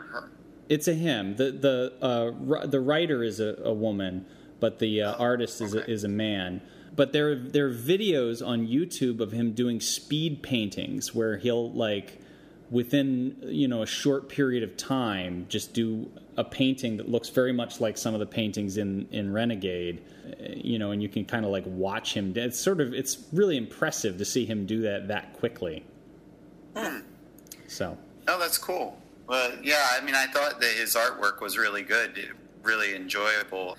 it's 0.70 0.86
a 0.86 0.94
him. 0.94 1.36
The 1.36 1.50
the 1.50 1.92
uh, 2.00 2.66
the 2.66 2.80
writer 2.80 3.22
is 3.22 3.40
a, 3.40 3.56
a 3.64 3.72
woman, 3.72 4.24
but 4.60 4.78
the 4.78 5.02
uh, 5.02 5.14
oh, 5.14 5.18
artist 5.18 5.60
is 5.60 5.74
okay. 5.74 5.84
a, 5.90 5.94
is 5.94 6.04
a 6.04 6.08
man. 6.08 6.62
But 6.94 7.12
there 7.12 7.34
there 7.34 7.66
are 7.66 7.74
videos 7.74 8.46
on 8.46 8.68
YouTube 8.68 9.20
of 9.20 9.32
him 9.32 9.52
doing 9.52 9.80
speed 9.80 10.42
paintings 10.42 11.12
where 11.12 11.36
he'll 11.38 11.72
like 11.72 12.20
within 12.70 13.36
you 13.42 13.66
know 13.66 13.82
a 13.82 13.86
short 13.86 14.28
period 14.28 14.62
of 14.62 14.76
time 14.76 15.46
just 15.48 15.74
do 15.74 16.08
a 16.40 16.44
painting 16.44 16.96
that 16.96 17.08
looks 17.08 17.28
very 17.28 17.52
much 17.52 17.80
like 17.80 17.98
some 17.98 18.14
of 18.14 18.20
the 18.20 18.26
paintings 18.26 18.78
in 18.78 19.06
in 19.12 19.30
Renegade 19.30 20.02
you 20.56 20.78
know 20.78 20.90
and 20.90 21.02
you 21.02 21.08
can 21.08 21.24
kind 21.24 21.44
of 21.44 21.50
like 21.50 21.64
watch 21.66 22.14
him 22.14 22.32
it's 22.34 22.58
sort 22.58 22.80
of 22.80 22.94
it's 22.94 23.18
really 23.32 23.56
impressive 23.56 24.16
to 24.16 24.24
see 24.24 24.46
him 24.46 24.64
do 24.66 24.80
that 24.80 25.06
that 25.08 25.34
quickly. 25.34 25.84
Hmm. 26.74 27.00
so. 27.66 27.98
Oh 28.26 28.38
that's 28.38 28.58
cool. 28.58 28.98
Well 29.26 29.52
yeah 29.62 29.88
i 29.92 30.00
mean 30.00 30.14
i 30.14 30.26
thought 30.26 30.60
that 30.60 30.72
his 30.72 30.94
artwork 30.94 31.40
was 31.40 31.58
really 31.58 31.82
good 31.82 32.34
really 32.62 32.94
enjoyable. 32.94 33.76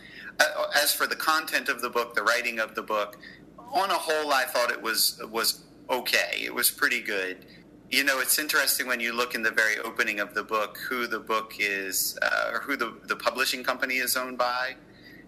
As 0.76 0.94
for 0.94 1.08
the 1.08 1.16
content 1.16 1.68
of 1.68 1.82
the 1.82 1.90
book 1.90 2.14
the 2.14 2.24
writing 2.24 2.60
of 2.60 2.76
the 2.76 2.84
book 2.84 3.18
on 3.58 3.90
a 3.90 4.00
whole 4.08 4.32
i 4.32 4.44
thought 4.44 4.72
it 4.72 4.82
was 4.82 5.20
was 5.32 5.64
okay. 5.90 6.42
It 6.44 6.54
was 6.54 6.72
pretty 6.72 7.02
good 7.02 7.46
you 7.92 8.06
know, 8.06 8.20
it's 8.20 8.40
interesting 8.40 8.88
when 8.88 9.02
you 9.02 9.14
look 9.14 9.36
in 9.36 9.44
the 9.44 9.52
very 9.52 9.78
opening 9.80 10.22
of 10.22 10.34
the 10.34 10.44
book 10.44 10.78
who 10.78 11.08
the 11.08 11.20
book 11.20 11.56
is, 11.60 12.18
uh, 12.22 12.52
or 12.54 12.60
who 12.62 12.78
the, 12.78 12.94
the 13.08 13.16
publishing 13.16 13.64
company 13.64 13.96
is 13.96 14.16
owned 14.16 14.38
by. 14.38 14.76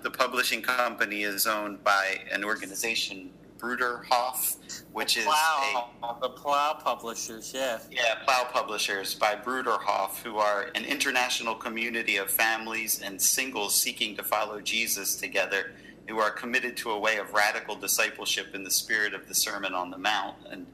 The 0.01 0.11
publishing 0.11 0.61
company 0.61 1.23
is 1.23 1.45
owned 1.45 1.83
by 1.83 2.19
an 2.31 2.43
organization, 2.43 3.31
Bruderhof, 3.57 4.57
which 4.93 5.17
is 5.17 5.25
Plough, 5.25 5.89
a, 6.03 6.17
the 6.21 6.29
Plough 6.29 6.79
Publishers, 6.83 7.53
yeah. 7.53 7.79
Yeah, 7.91 8.15
Plough 8.25 8.49
Publishers 8.51 9.13
by 9.13 9.35
Bruderhof, 9.35 10.21
who 10.23 10.37
are 10.37 10.69
an 10.75 10.85
international 10.85 11.55
community 11.55 12.15
of 12.15 12.29
families 12.31 13.01
and 13.01 13.21
singles 13.21 13.75
seeking 13.75 14.15
to 14.17 14.23
follow 14.23 14.61
Jesus 14.61 15.15
together, 15.15 15.71
who 16.07 16.19
are 16.19 16.31
committed 16.31 16.77
to 16.77 16.91
a 16.91 16.99
way 16.99 17.17
of 17.17 17.33
radical 17.33 17.75
discipleship 17.75 18.53
in 18.53 18.63
the 18.63 18.71
spirit 18.71 19.13
of 19.13 19.27
the 19.27 19.35
Sermon 19.35 19.73
on 19.73 19.91
the 19.91 19.97
Mount. 19.97 20.35
And 20.49 20.65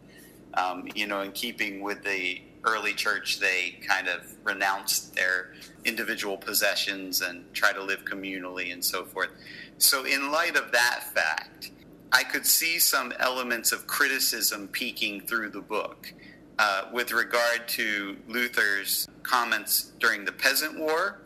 um, 0.55 0.87
you 0.95 1.07
know, 1.07 1.21
in 1.21 1.31
keeping 1.31 1.81
with 1.81 2.03
the 2.03 2.41
early 2.63 2.93
church, 2.93 3.39
they 3.39 3.79
kind 3.87 4.07
of 4.07 4.35
renounced 4.43 5.15
their 5.15 5.53
individual 5.85 6.37
possessions 6.37 7.21
and 7.21 7.51
try 7.53 7.71
to 7.71 7.83
live 7.83 8.03
communally 8.05 8.73
and 8.73 8.83
so 8.83 9.05
forth. 9.05 9.29
So, 9.77 10.05
in 10.05 10.31
light 10.31 10.57
of 10.57 10.71
that 10.71 11.03
fact, 11.13 11.71
I 12.11 12.23
could 12.23 12.45
see 12.45 12.79
some 12.79 13.13
elements 13.19 13.71
of 13.71 13.87
criticism 13.87 14.67
peeking 14.67 15.21
through 15.21 15.51
the 15.51 15.61
book 15.61 16.11
uh, 16.57 16.83
with 16.91 17.11
regard 17.11 17.67
to 17.67 18.17
Luther's 18.27 19.07
comments 19.23 19.91
during 19.99 20.25
the 20.25 20.31
Peasant 20.31 20.77
War. 20.79 21.21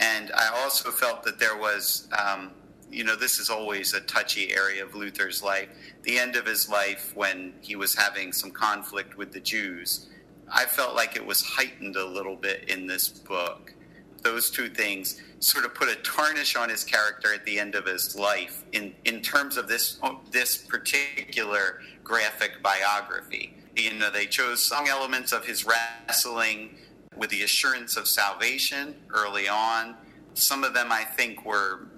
And 0.00 0.30
I 0.32 0.48
also 0.62 0.90
felt 0.90 1.24
that 1.24 1.38
there 1.38 1.56
was 1.56 2.08
um, 2.16 2.50
you 2.90 3.04
know, 3.04 3.16
this 3.16 3.38
is 3.38 3.50
always 3.50 3.92
a 3.92 4.00
touchy 4.00 4.52
area 4.54 4.84
of 4.84 4.94
Luther's 4.94 5.42
life. 5.42 5.68
The 6.02 6.18
end 6.18 6.36
of 6.36 6.46
his 6.46 6.68
life, 6.68 7.12
when 7.14 7.52
he 7.60 7.76
was 7.76 7.94
having 7.94 8.32
some 8.32 8.50
conflict 8.50 9.16
with 9.16 9.32
the 9.32 9.40
Jews, 9.40 10.06
I 10.50 10.64
felt 10.64 10.94
like 10.94 11.16
it 11.16 11.24
was 11.24 11.42
heightened 11.42 11.96
a 11.96 12.06
little 12.06 12.36
bit 12.36 12.68
in 12.68 12.86
this 12.86 13.08
book. 13.08 13.74
Those 14.22 14.50
two 14.50 14.68
things 14.68 15.20
sort 15.40 15.64
of 15.64 15.74
put 15.74 15.88
a 15.88 15.96
tarnish 15.96 16.56
on 16.56 16.68
his 16.68 16.82
character 16.82 17.32
at 17.32 17.44
the 17.44 17.58
end 17.58 17.74
of 17.74 17.86
his 17.86 18.16
life 18.16 18.64
in, 18.72 18.94
in 19.04 19.20
terms 19.20 19.56
of 19.56 19.68
this, 19.68 20.00
this 20.30 20.56
particular 20.56 21.80
graphic 22.02 22.62
biography. 22.62 23.54
You 23.76 23.94
know, 23.94 24.10
they 24.10 24.26
chose 24.26 24.60
some 24.62 24.86
elements 24.86 25.32
of 25.32 25.44
his 25.44 25.64
wrestling 25.64 26.76
with 27.16 27.30
the 27.30 27.42
assurance 27.42 27.96
of 27.96 28.08
salvation 28.08 28.94
early 29.10 29.48
on. 29.48 29.94
Some 30.34 30.64
of 30.64 30.74
them 30.74 30.90
I 30.90 31.04
think 31.04 31.44
were 31.44 31.88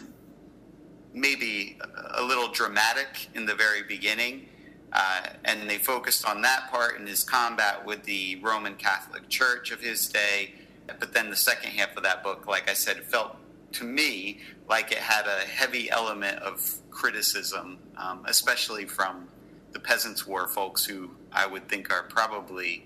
maybe 1.12 1.78
a 2.14 2.22
little 2.22 2.48
dramatic 2.48 3.28
in 3.34 3.46
the 3.46 3.54
very 3.54 3.82
beginning. 3.82 4.46
Uh, 4.92 5.22
and 5.44 5.70
they 5.70 5.78
focused 5.78 6.26
on 6.26 6.42
that 6.42 6.70
part 6.70 6.98
in 6.98 7.06
his 7.06 7.22
combat 7.22 7.84
with 7.84 8.02
the 8.04 8.36
Roman 8.42 8.74
Catholic 8.74 9.28
Church 9.28 9.70
of 9.70 9.80
his 9.80 10.08
day. 10.08 10.54
But 10.98 11.12
then 11.12 11.30
the 11.30 11.36
second 11.36 11.70
half 11.70 11.96
of 11.96 12.02
that 12.02 12.24
book, 12.24 12.46
like 12.46 12.68
I 12.68 12.74
said, 12.74 13.04
felt 13.04 13.36
to 13.72 13.84
me 13.84 14.40
like 14.68 14.90
it 14.90 14.98
had 14.98 15.26
a 15.26 15.46
heavy 15.46 15.90
element 15.90 16.38
of 16.40 16.60
criticism, 16.90 17.78
um, 17.96 18.24
especially 18.26 18.84
from 18.84 19.28
the 19.72 19.78
Peasants' 19.78 20.26
War 20.26 20.48
folks, 20.48 20.84
who 20.84 21.10
I 21.32 21.46
would 21.46 21.68
think 21.68 21.92
are 21.92 22.02
probably 22.02 22.84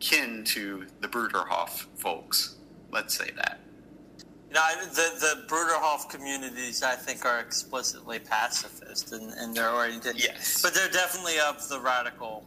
kin 0.00 0.44
to 0.44 0.86
the 1.00 1.08
Bruderhof 1.08 1.86
folks. 1.96 2.56
Let's 2.90 3.16
say 3.16 3.30
that. 3.36 3.60
You 4.48 4.54
know, 4.54 4.60
the 4.86 5.10
the 5.20 5.46
Bruderhof 5.46 6.08
communities, 6.08 6.82
I 6.82 6.94
think, 6.94 7.26
are 7.26 7.40
explicitly 7.40 8.18
pacifist 8.18 9.12
and, 9.12 9.32
and 9.34 9.54
they're 9.54 9.70
oriented. 9.70 10.18
Yes, 10.18 10.62
but 10.62 10.74
they're 10.74 10.90
definitely 10.90 11.38
of 11.38 11.68
the 11.68 11.78
radical. 11.78 12.44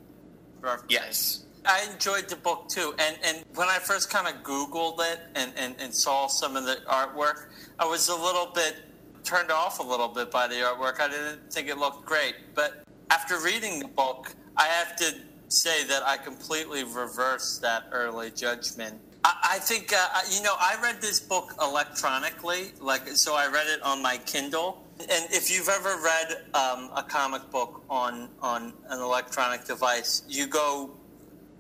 Yes, 0.90 1.46
I 1.66 1.88
enjoyed 1.92 2.28
the 2.28 2.36
book 2.36 2.70
too, 2.70 2.94
and 2.98 3.18
and 3.24 3.46
when 3.56 3.68
I 3.68 3.78
first 3.78 4.10
kind 4.10 4.28
of 4.28 4.42
Googled 4.44 5.00
it 5.14 5.20
and, 5.36 5.52
and 5.56 5.76
and 5.80 5.94
saw 5.94 6.28
some 6.28 6.56
of 6.56 6.66
the 6.66 6.78
artwork, 6.90 7.50
I 7.78 7.86
was 7.86 8.10
a 8.10 8.16
little 8.16 8.52
bit 8.54 8.78
turned 9.24 9.52
off 9.52 9.80
a 9.80 9.84
little 9.84 10.08
bit 10.08 10.32
by 10.32 10.48
the 10.48 10.56
artwork. 10.56 11.00
I 11.00 11.08
didn't 11.08 11.54
think 11.54 11.68
it 11.68 11.78
looked 11.78 12.06
great, 12.06 12.36
but 12.56 12.84
after 13.12 13.40
reading 13.40 13.80
the 13.80 13.88
book, 13.88 14.34
I 14.58 14.66
have 14.66 14.96
to 14.98 15.14
say 15.50 15.84
that 15.86 16.02
I 16.04 16.18
completely 16.18 16.84
reversed 16.84 17.62
that 17.62 17.84
early 17.92 18.32
judgment 18.32 19.00
I, 19.44 19.60
think 19.60 19.94
uh, 19.94 20.08
you 20.30 20.42
know 20.42 20.56
I 20.60 20.78
read 20.82 21.02
this 21.02 21.20
book 21.20 21.54
electronically, 21.62 22.72
like 22.80 23.08
so 23.10 23.36
I 23.36 23.48
read 23.48 23.68
it 23.68 23.82
on 23.84 24.02
my 24.02 24.18
Kindle. 24.18 24.84
And 25.00 25.26
if 25.32 25.52
you've 25.52 25.70
ever 25.70 25.98
read 26.04 26.44
um, 26.54 26.92
a 26.96 27.04
comic 27.08 27.50
book 27.52 27.84
on 27.90 28.30
on 28.42 28.74
an 28.90 29.02
electronic 29.02 29.66
device, 29.66 30.24
you 30.28 30.48
go 30.48 30.92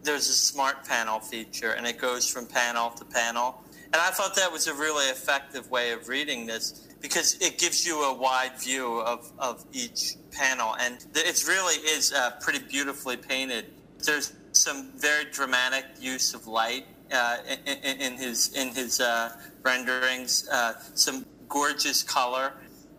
there's 0.03 0.29
a 0.29 0.33
smart 0.33 0.87
panel 0.87 1.19
feature, 1.19 1.71
and 1.71 1.85
it 1.85 1.97
goes 1.97 2.27
from 2.27 2.45
panel 2.45 2.89
to 2.91 3.05
panel. 3.05 3.61
And 3.93 4.01
I 4.01 4.09
thought 4.11 4.35
that 4.35 4.51
was 4.51 4.67
a 4.67 4.73
really 4.73 5.05
effective 5.07 5.69
way 5.69 5.91
of 5.91 6.07
reading 6.07 6.45
this 6.45 6.87
because 7.01 7.35
it 7.41 7.57
gives 7.57 7.85
you 7.85 8.03
a 8.03 8.13
wide 8.13 8.57
view 8.57 9.01
of, 9.01 9.31
of 9.37 9.65
each 9.73 10.15
panel, 10.31 10.75
and 10.79 11.05
it 11.13 11.43
really 11.47 11.75
is 11.75 12.13
uh, 12.13 12.31
pretty 12.39 12.59
beautifully 12.59 13.17
painted. 13.17 13.65
There's 13.99 14.33
some 14.53 14.91
very 14.95 15.25
dramatic 15.25 15.85
use 15.99 16.33
of 16.33 16.47
light 16.47 16.85
uh, 17.11 17.37
in, 17.65 18.13
his 18.17 18.53
in 18.53 18.69
his 18.69 18.99
uh, 18.99 19.35
renderings. 19.63 20.47
Uh, 20.49 20.73
some 20.93 21.25
gorgeous 21.49 22.03
color. 22.03 22.53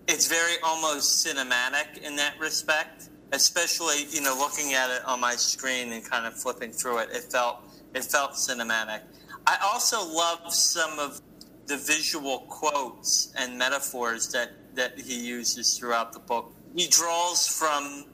It's 0.08 0.26
very 0.26 0.56
almost 0.62 1.24
cinematic 1.26 1.98
in 2.02 2.16
that 2.16 2.38
respect. 2.38 3.08
Especially, 3.32 4.04
you 4.10 4.20
know, 4.20 4.34
looking 4.36 4.74
at 4.74 4.90
it 4.90 5.02
on 5.06 5.18
my 5.18 5.34
screen 5.36 5.92
and 5.92 6.04
kind 6.04 6.26
of 6.26 6.34
flipping 6.34 6.70
through 6.70 6.98
it, 6.98 7.08
it 7.12 7.32
felt 7.32 7.62
it 7.94 8.04
felt 8.04 8.32
cinematic. 8.32 9.00
I 9.46 9.56
also 9.62 10.06
love 10.06 10.52
some 10.52 10.98
of 10.98 11.20
the 11.66 11.76
visual 11.76 12.40
quotes 12.48 13.32
and 13.38 13.58
metaphors 13.58 14.30
that, 14.32 14.50
that 14.74 14.98
he 14.98 15.18
uses 15.18 15.78
throughout 15.78 16.12
the 16.12 16.18
book. 16.18 16.54
He 16.76 16.86
draws 16.88 17.46
from 17.46 18.04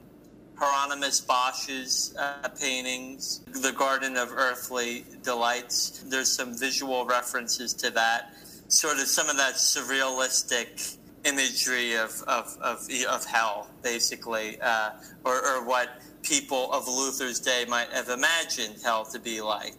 Hieronymus 0.58 1.20
Bosch's 1.20 2.16
uh, 2.18 2.48
paintings, 2.48 3.40
The 3.62 3.70
Garden 3.72 4.16
of 4.16 4.32
Earthly 4.32 5.04
Delights. 5.22 6.04
There's 6.08 6.30
some 6.30 6.58
visual 6.58 7.06
references 7.06 7.72
to 7.74 7.90
that, 7.90 8.32
sort 8.66 8.94
of 8.94 9.06
some 9.06 9.28
of 9.28 9.36
that 9.36 9.54
surrealistic 9.54 10.96
imagery 11.24 11.94
of, 11.96 12.10
of, 12.26 12.56
of, 12.60 12.88
of 13.08 13.24
hell, 13.24 13.68
basically, 13.82 14.60
uh, 14.60 14.90
or, 15.24 15.36
or 15.46 15.64
what 15.64 16.02
people 16.22 16.72
of 16.72 16.88
Luther's 16.88 17.38
day 17.38 17.64
might 17.68 17.90
have 17.90 18.08
imagined 18.08 18.76
hell 18.82 19.04
to 19.04 19.20
be 19.20 19.40
like. 19.40 19.76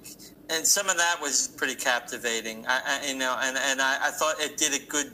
And 0.50 0.65
some 0.65 0.89
of 0.89 0.95
that 0.95 1.17
was 1.21 1.50
pretty 1.50 1.75
captivating, 1.75 2.65
I, 2.67 3.01
I, 3.03 3.07
you 3.07 3.17
know, 3.17 3.38
and, 3.41 3.57
and 3.57 3.81
I, 3.81 4.07
I 4.07 4.12
thought 4.12 4.39
it 4.39 4.55
did 4.55 4.81
a 4.81 4.86
good 4.86 5.12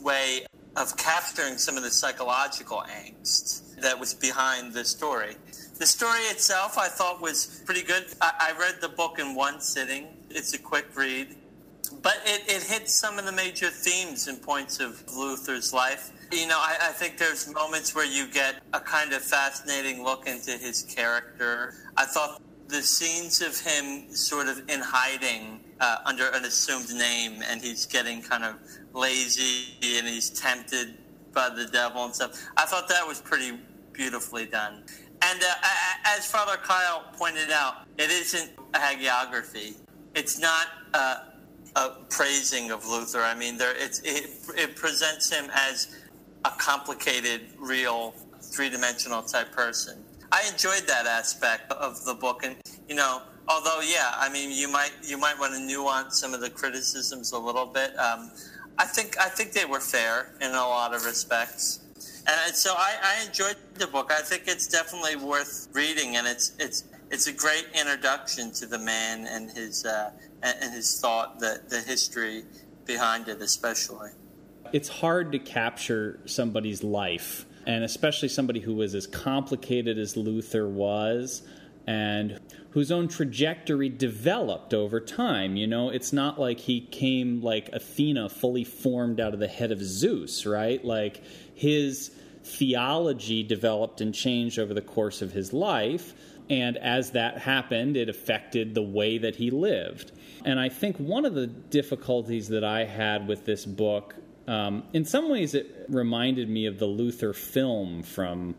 way 0.00 0.46
of 0.76 0.96
capturing 0.96 1.58
some 1.58 1.76
of 1.76 1.82
the 1.82 1.90
psychological 1.90 2.84
angst 2.88 3.63
that 3.80 3.98
was 3.98 4.14
behind 4.14 4.72
the 4.72 4.84
story. 4.84 5.36
The 5.78 5.86
story 5.86 6.20
itself, 6.30 6.78
I 6.78 6.88
thought, 6.88 7.20
was 7.20 7.62
pretty 7.64 7.82
good. 7.82 8.04
I, 8.20 8.52
I 8.54 8.58
read 8.58 8.76
the 8.80 8.88
book 8.88 9.18
in 9.18 9.34
one 9.34 9.60
sitting. 9.60 10.06
It's 10.30 10.54
a 10.54 10.58
quick 10.58 10.86
read, 10.96 11.36
but 12.02 12.18
it, 12.24 12.42
it 12.48 12.62
hits 12.62 12.94
some 12.94 13.18
of 13.18 13.24
the 13.24 13.32
major 13.32 13.70
themes 13.70 14.28
and 14.28 14.40
points 14.40 14.80
of 14.80 15.02
Luther's 15.16 15.72
life. 15.72 16.10
You 16.32 16.46
know, 16.46 16.58
I, 16.58 16.76
I 16.80 16.92
think 16.92 17.18
there's 17.18 17.52
moments 17.52 17.94
where 17.94 18.06
you 18.06 18.28
get 18.28 18.62
a 18.72 18.80
kind 18.80 19.12
of 19.12 19.22
fascinating 19.22 20.02
look 20.02 20.26
into 20.26 20.52
his 20.52 20.82
character. 20.82 21.74
I 21.96 22.04
thought 22.04 22.40
the 22.68 22.82
scenes 22.82 23.42
of 23.42 23.58
him 23.60 24.14
sort 24.14 24.48
of 24.48 24.58
in 24.68 24.80
hiding 24.80 25.60
uh, 25.80 25.98
under 26.04 26.28
an 26.30 26.44
assumed 26.44 26.92
name 26.94 27.42
and 27.48 27.60
he's 27.60 27.86
getting 27.86 28.22
kind 28.22 28.44
of 28.44 28.56
lazy 28.92 29.76
and 29.82 30.06
he's 30.06 30.30
tempted 30.30 30.96
by 31.34 31.50
the 31.50 31.66
devil 31.66 32.04
and 32.04 32.14
stuff. 32.14 32.46
I 32.56 32.64
thought 32.64 32.88
that 32.88 33.06
was 33.06 33.20
pretty 33.20 33.58
beautifully 33.92 34.46
done. 34.46 34.84
And 35.22 35.42
uh, 35.42 35.54
as 36.04 36.26
Father 36.26 36.56
Kyle 36.62 37.04
pointed 37.16 37.50
out, 37.50 37.86
it 37.98 38.10
isn't 38.10 38.50
a 38.74 38.78
hagiography. 38.78 39.74
It's 40.14 40.38
not 40.38 40.66
uh, 40.92 41.16
a 41.76 41.90
praising 42.10 42.70
of 42.70 42.86
Luther. 42.86 43.20
I 43.20 43.34
mean, 43.34 43.56
there, 43.56 43.74
it, 43.76 44.00
it 44.04 44.76
presents 44.76 45.30
him 45.32 45.50
as 45.54 45.96
a 46.44 46.50
complicated, 46.50 47.42
real, 47.58 48.14
three 48.40 48.68
dimensional 48.70 49.22
type 49.22 49.50
person. 49.52 50.04
I 50.30 50.48
enjoyed 50.50 50.86
that 50.88 51.06
aspect 51.06 51.70
of 51.72 52.04
the 52.04 52.14
book, 52.14 52.44
and 52.44 52.56
you 52.88 52.96
know, 52.96 53.22
although 53.48 53.80
yeah, 53.80 54.12
I 54.16 54.28
mean, 54.32 54.50
you 54.50 54.68
might 54.68 54.92
you 55.02 55.16
might 55.16 55.38
want 55.38 55.54
to 55.54 55.60
nuance 55.60 56.20
some 56.20 56.34
of 56.34 56.40
the 56.40 56.50
criticisms 56.50 57.32
a 57.32 57.38
little 57.38 57.66
bit. 57.66 57.96
Um, 57.98 58.32
I 58.78 58.84
think 58.86 59.18
I 59.18 59.28
think 59.28 59.52
they 59.52 59.64
were 59.64 59.80
fair 59.80 60.34
in 60.40 60.50
a 60.50 60.66
lot 60.66 60.94
of 60.94 61.04
respects, 61.04 61.80
and 62.26 62.54
so 62.54 62.74
I, 62.76 62.94
I 63.02 63.26
enjoyed 63.26 63.56
the 63.74 63.86
book. 63.86 64.10
I 64.10 64.22
think 64.22 64.44
it's 64.46 64.66
definitely 64.66 65.16
worth 65.16 65.68
reading, 65.72 66.16
and 66.16 66.26
it's 66.26 66.52
it's 66.58 66.84
it's 67.10 67.26
a 67.26 67.32
great 67.32 67.66
introduction 67.74 68.50
to 68.52 68.66
the 68.66 68.78
man 68.78 69.26
and 69.26 69.50
his 69.50 69.84
uh, 69.84 70.10
and 70.42 70.72
his 70.72 71.00
thought, 71.00 71.38
the 71.38 71.60
the 71.68 71.80
history 71.80 72.44
behind 72.84 73.28
it, 73.28 73.40
especially. 73.40 74.10
It's 74.72 74.88
hard 74.88 75.30
to 75.32 75.38
capture 75.38 76.20
somebody's 76.26 76.82
life, 76.82 77.46
and 77.66 77.84
especially 77.84 78.28
somebody 78.28 78.60
who 78.60 78.74
was 78.74 78.94
as 78.94 79.06
complicated 79.06 79.98
as 79.98 80.16
Luther 80.16 80.68
was 80.68 81.42
and 81.86 82.40
whose 82.74 82.90
own 82.90 83.06
trajectory 83.06 83.88
developed 83.88 84.74
over 84.74 84.98
time. 84.98 85.56
You 85.56 85.68
know, 85.68 85.90
it's 85.90 86.12
not 86.12 86.40
like 86.40 86.58
he 86.58 86.80
came 86.80 87.40
like 87.40 87.70
Athena 87.72 88.28
fully 88.28 88.64
formed 88.64 89.20
out 89.20 89.32
of 89.32 89.38
the 89.38 89.46
head 89.46 89.70
of 89.70 89.80
Zeus, 89.80 90.44
right? 90.44 90.84
Like 90.84 91.22
his 91.54 92.10
theology 92.42 93.44
developed 93.44 94.00
and 94.00 94.12
changed 94.12 94.58
over 94.58 94.74
the 94.74 94.82
course 94.82 95.22
of 95.22 95.30
his 95.30 95.52
life. 95.52 96.14
And 96.50 96.76
as 96.76 97.12
that 97.12 97.38
happened, 97.38 97.96
it 97.96 98.08
affected 98.08 98.74
the 98.74 98.82
way 98.82 99.18
that 99.18 99.36
he 99.36 99.52
lived. 99.52 100.10
And 100.44 100.58
I 100.58 100.68
think 100.68 100.96
one 100.98 101.24
of 101.24 101.34
the 101.34 101.46
difficulties 101.46 102.48
that 102.48 102.64
I 102.64 102.84
had 102.84 103.28
with 103.28 103.46
this 103.46 103.64
book, 103.64 104.16
um, 104.48 104.82
in 104.92 105.04
some 105.04 105.30
ways, 105.30 105.54
it 105.54 105.86
reminded 105.88 106.50
me 106.50 106.66
of 106.66 106.80
the 106.80 106.86
Luther 106.86 107.32
film 107.32 108.02
from 108.02 108.56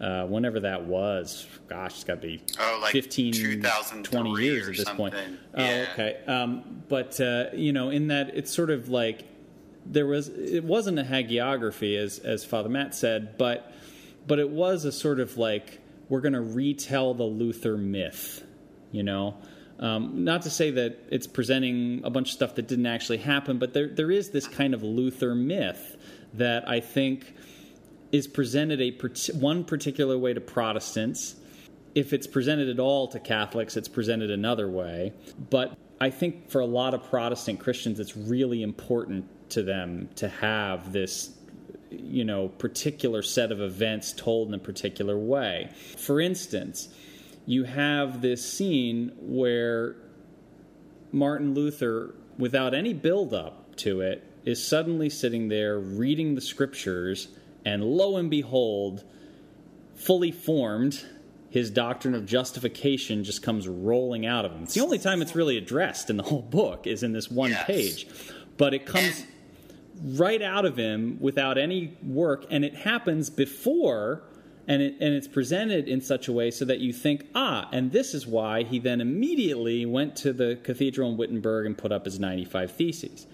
uh, 0.00 0.24
whenever 0.26 0.60
that 0.60 0.84
was. 0.84 1.46
Gosh, 1.68 1.94
it's 1.94 2.04
got 2.04 2.20
to 2.20 2.26
be 2.26 2.42
oh, 2.58 2.78
like 2.82 2.92
15, 2.92 3.62
20 4.02 4.30
years 4.42 4.68
at 4.68 4.76
this 4.76 4.84
something. 4.84 5.10
point. 5.10 5.14
Yeah. 5.56 5.86
Oh, 5.88 5.92
okay. 5.92 6.20
Um, 6.26 6.82
but, 6.88 7.20
uh, 7.20 7.46
you 7.54 7.72
know, 7.72 7.90
in 7.90 8.08
that 8.08 8.36
it's 8.36 8.54
sort 8.54 8.70
of 8.70 8.88
like 8.88 9.24
there 9.86 10.06
was, 10.06 10.28
it 10.28 10.64
wasn't 10.64 10.98
a 10.98 11.02
hagiography, 11.02 11.98
as, 11.98 12.18
as 12.18 12.44
Father 12.44 12.68
Matt 12.68 12.94
said, 12.94 13.38
but, 13.38 13.72
but 14.26 14.38
it 14.38 14.50
was 14.50 14.84
a 14.84 14.92
sort 14.92 15.20
of 15.20 15.36
like, 15.36 15.80
we're 16.08 16.20
going 16.20 16.34
to 16.34 16.40
retell 16.40 17.14
the 17.14 17.24
Luther 17.24 17.76
myth, 17.76 18.42
you 18.92 19.02
know? 19.02 19.36
Um, 19.78 20.24
not 20.24 20.42
to 20.42 20.50
say 20.50 20.72
that 20.72 20.98
it's 21.10 21.26
presenting 21.26 22.02
a 22.04 22.10
bunch 22.10 22.30
of 22.30 22.32
stuff 22.32 22.56
that 22.56 22.66
didn't 22.66 22.86
actually 22.86 23.18
happen, 23.18 23.58
but 23.58 23.74
there, 23.74 23.88
there 23.88 24.10
is 24.10 24.30
this 24.30 24.48
kind 24.48 24.74
of 24.74 24.82
Luther 24.82 25.34
myth 25.34 25.96
that 26.34 26.68
I 26.68 26.80
think 26.80 27.32
is 28.12 28.26
presented 28.26 28.80
a 28.80 28.90
one 29.34 29.64
particular 29.64 30.18
way 30.18 30.34
to 30.34 30.40
Protestants. 30.40 31.36
If 31.94 32.12
it's 32.12 32.26
presented 32.26 32.68
at 32.68 32.78
all 32.78 33.08
to 33.08 33.20
Catholics, 33.20 33.76
it's 33.76 33.88
presented 33.88 34.30
another 34.30 34.68
way. 34.68 35.12
But 35.50 35.76
I 36.00 36.10
think 36.10 36.50
for 36.50 36.60
a 36.60 36.66
lot 36.66 36.94
of 36.94 37.08
Protestant 37.08 37.60
Christians, 37.60 38.00
it's 38.00 38.16
really 38.16 38.62
important 38.62 39.26
to 39.50 39.62
them 39.62 40.08
to 40.16 40.28
have 40.28 40.92
this 40.92 41.30
you 41.90 42.24
know 42.24 42.48
particular 42.48 43.22
set 43.22 43.50
of 43.50 43.60
events 43.60 44.12
told 44.12 44.48
in 44.48 44.54
a 44.54 44.58
particular 44.58 45.18
way. 45.18 45.70
For 45.96 46.20
instance, 46.20 46.88
you 47.46 47.64
have 47.64 48.20
this 48.20 48.44
scene 48.50 49.12
where 49.20 49.96
Martin 51.12 51.54
Luther, 51.54 52.14
without 52.38 52.74
any 52.74 52.92
build 52.92 53.32
up 53.32 53.76
to 53.76 54.02
it, 54.02 54.22
is 54.44 54.64
suddenly 54.64 55.08
sitting 55.08 55.48
there 55.48 55.78
reading 55.78 56.34
the 56.34 56.40
scriptures 56.40 57.28
and 57.64 57.82
lo 57.82 58.16
and 58.16 58.30
behold, 58.30 59.04
fully 59.94 60.30
formed, 60.30 61.04
his 61.50 61.70
doctrine 61.70 62.14
of 62.14 62.26
justification 62.26 63.24
just 63.24 63.42
comes 63.42 63.66
rolling 63.66 64.26
out 64.26 64.44
of 64.44 64.52
him. 64.52 64.64
It's 64.64 64.74
the 64.74 64.80
only 64.80 64.98
time 64.98 65.22
it's 65.22 65.34
really 65.34 65.56
addressed 65.56 66.10
in 66.10 66.16
the 66.16 66.22
whole 66.22 66.42
book 66.42 66.86
is 66.86 67.02
in 67.02 67.12
this 67.12 67.30
one 67.30 67.50
yes. 67.50 67.66
page. 67.66 68.06
But 68.56 68.74
it 68.74 68.86
comes 68.86 69.24
right 70.02 70.42
out 70.42 70.64
of 70.64 70.76
him 70.76 71.18
without 71.20 71.58
any 71.58 71.96
work, 72.02 72.46
and 72.50 72.64
it 72.64 72.74
happens 72.74 73.30
before. 73.30 74.22
And, 74.66 74.82
it, 74.82 74.96
and 75.00 75.14
it's 75.14 75.26
presented 75.26 75.88
in 75.88 76.02
such 76.02 76.28
a 76.28 76.32
way 76.32 76.50
so 76.50 76.66
that 76.66 76.78
you 76.78 76.92
think, 76.92 77.26
ah, 77.34 77.70
and 77.72 77.90
this 77.90 78.12
is 78.12 78.26
why 78.26 78.64
he 78.64 78.78
then 78.78 79.00
immediately 79.00 79.86
went 79.86 80.14
to 80.16 80.34
the 80.34 80.58
cathedral 80.62 81.10
in 81.10 81.16
Wittenberg 81.16 81.64
and 81.64 81.78
put 81.78 81.90
up 81.90 82.04
his 82.04 82.20
95 82.20 82.72
Theses 82.72 83.26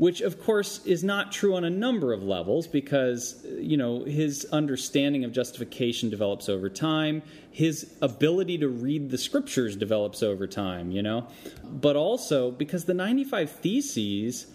which 0.00 0.22
of 0.22 0.42
course 0.42 0.80
is 0.86 1.04
not 1.04 1.30
true 1.30 1.54
on 1.54 1.62
a 1.62 1.68
number 1.68 2.14
of 2.14 2.22
levels 2.22 2.66
because 2.66 3.44
you 3.58 3.76
know 3.76 4.02
his 4.02 4.46
understanding 4.46 5.24
of 5.24 5.30
justification 5.30 6.08
develops 6.08 6.48
over 6.48 6.70
time. 6.70 7.22
His 7.50 7.92
ability 8.00 8.56
to 8.58 8.68
read 8.68 9.10
the 9.10 9.18
scriptures 9.18 9.76
develops 9.76 10.22
over 10.22 10.46
time 10.46 10.90
you 10.90 11.02
know? 11.02 11.26
But 11.62 11.96
also 11.96 12.50
because 12.50 12.86
the 12.86 12.94
95 12.94 13.50
theses 13.50 14.46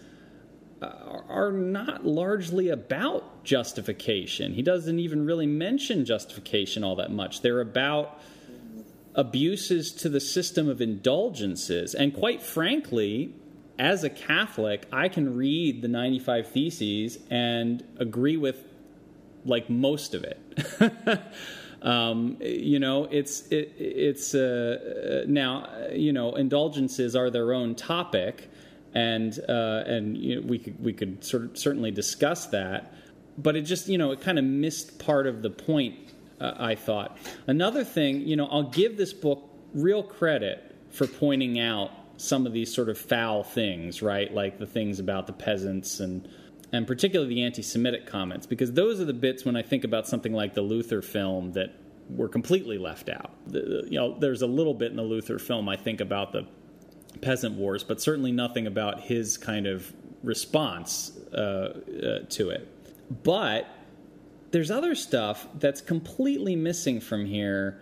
are 0.82 1.52
not 1.52 2.04
largely 2.06 2.70
about 2.70 3.44
justification. 3.44 4.52
He 4.56 4.64
doesn't 4.64 4.98
even 4.98 5.28
really 5.28 5.48
mention 5.48 6.06
justification 6.06 6.84
all 6.84 6.96
that 6.96 7.12
much. 7.12 7.42
They're 7.42 7.62
about 7.62 8.20
abuses 9.14 9.92
to 9.94 10.10
the 10.10 10.20
system 10.20 10.68
of 10.68 10.82
indulgences. 10.82 11.94
And 11.94 12.16
quite 12.16 12.42
frankly 12.42 13.36
as 13.78 14.04
a 14.04 14.10
Catholic, 14.10 14.86
I 14.92 15.10
can 15.10 15.36
read 15.36 15.82
the 15.82 15.88
95 15.88 16.48
Theses 16.48 17.20
and 17.30 17.84
agree 17.98 18.38
with 18.38 18.64
like 19.46 19.70
most 19.70 20.14
of 20.14 20.24
it. 20.24 21.22
um, 21.82 22.38
you 22.42 22.80
know, 22.80 23.06
it's 23.06 23.48
it, 23.48 23.74
it's 23.78 24.34
uh, 24.34 25.26
now 25.28 25.68
you 25.94 26.14
know 26.14 26.36
indulgences 26.36 27.16
are 27.16 27.30
their 27.30 27.54
own 27.54 27.76
topic, 27.76 28.50
and 28.94 29.38
uh, 29.48 29.84
and 29.86 30.18
you 30.18 30.42
know, 30.42 30.48
we 30.48 30.58
could 30.58 30.84
we 30.84 30.94
could 30.94 31.24
sort 31.24 31.44
of 31.44 31.58
certainly 31.58 31.92
discuss 31.92 32.48
that, 32.48 32.94
but 33.38 33.56
it 33.56 33.62
just 33.62 33.88
you 33.88 33.98
know 33.98 34.12
it 34.12 34.22
kind 34.22 34.40
of 34.40 34.46
missed 34.46 35.00
part 35.00 35.28
of 35.28 35.42
the 35.42 35.50
point. 35.50 35.96
Uh, 36.40 36.54
I 36.58 36.76
thought 36.76 37.18
another 37.48 37.86
thing, 37.86 38.22
you 38.22 38.36
know, 38.36 38.48
I'll 38.48 38.64
give 38.64 38.98
this 38.98 39.14
book 39.14 39.50
real 39.74 40.04
credit 40.04 40.76
for 40.90 41.08
pointing 41.08 41.60
out 41.60 41.92
some 42.18 42.46
of 42.46 42.54
these 42.54 42.74
sort 42.74 42.90
of 42.90 42.98
foul 42.98 43.44
things, 43.44 44.02
right? 44.02 44.34
Like 44.34 44.58
the 44.58 44.66
things 44.66 45.00
about 45.00 45.28
the 45.28 45.34
peasants 45.34 46.00
and 46.00 46.28
and 46.72 46.88
particularly 46.88 47.34
the 47.36 47.44
anti-Semitic 47.44 48.08
comments, 48.08 48.46
because 48.46 48.74
those 48.74 49.00
are 49.00 49.06
the 49.06 49.14
bits 49.14 49.46
when 49.46 49.56
I 49.56 49.62
think 49.62 49.84
about 49.84 50.08
something 50.08 50.34
like 50.34 50.56
the 50.56 50.62
Luther 50.62 51.02
film 51.02 51.54
that 51.54 51.74
were 52.10 52.28
completely 52.28 52.78
left 52.78 53.08
out. 53.08 53.32
The, 53.48 53.86
you 53.88 54.00
know, 54.00 54.18
there's 54.20 54.42
a 54.42 54.48
little 54.48 54.74
bit 54.74 54.92
in 54.92 54.98
the 54.98 55.04
Luther 55.04 55.40
film 55.40 55.70
I 55.70 55.78
think 55.78 56.02
about 56.02 56.32
the 56.32 56.48
peasant 57.22 57.56
wars, 57.56 57.84
but 57.84 58.02
certainly 58.02 58.32
nothing 58.32 58.68
about 58.68 59.02
his 59.02 59.38
kind 59.38 59.68
of 59.68 59.94
response 60.24 61.18
uh, 61.34 61.38
uh, 61.38 62.26
to 62.30 62.50
it. 62.50 62.68
But 63.24 63.68
there's 64.52 64.72
other 64.72 64.96
stuff 64.96 65.48
that's 65.60 65.82
completely 65.82 66.56
missing 66.56 67.00
from 67.00 67.26
here 67.26 67.82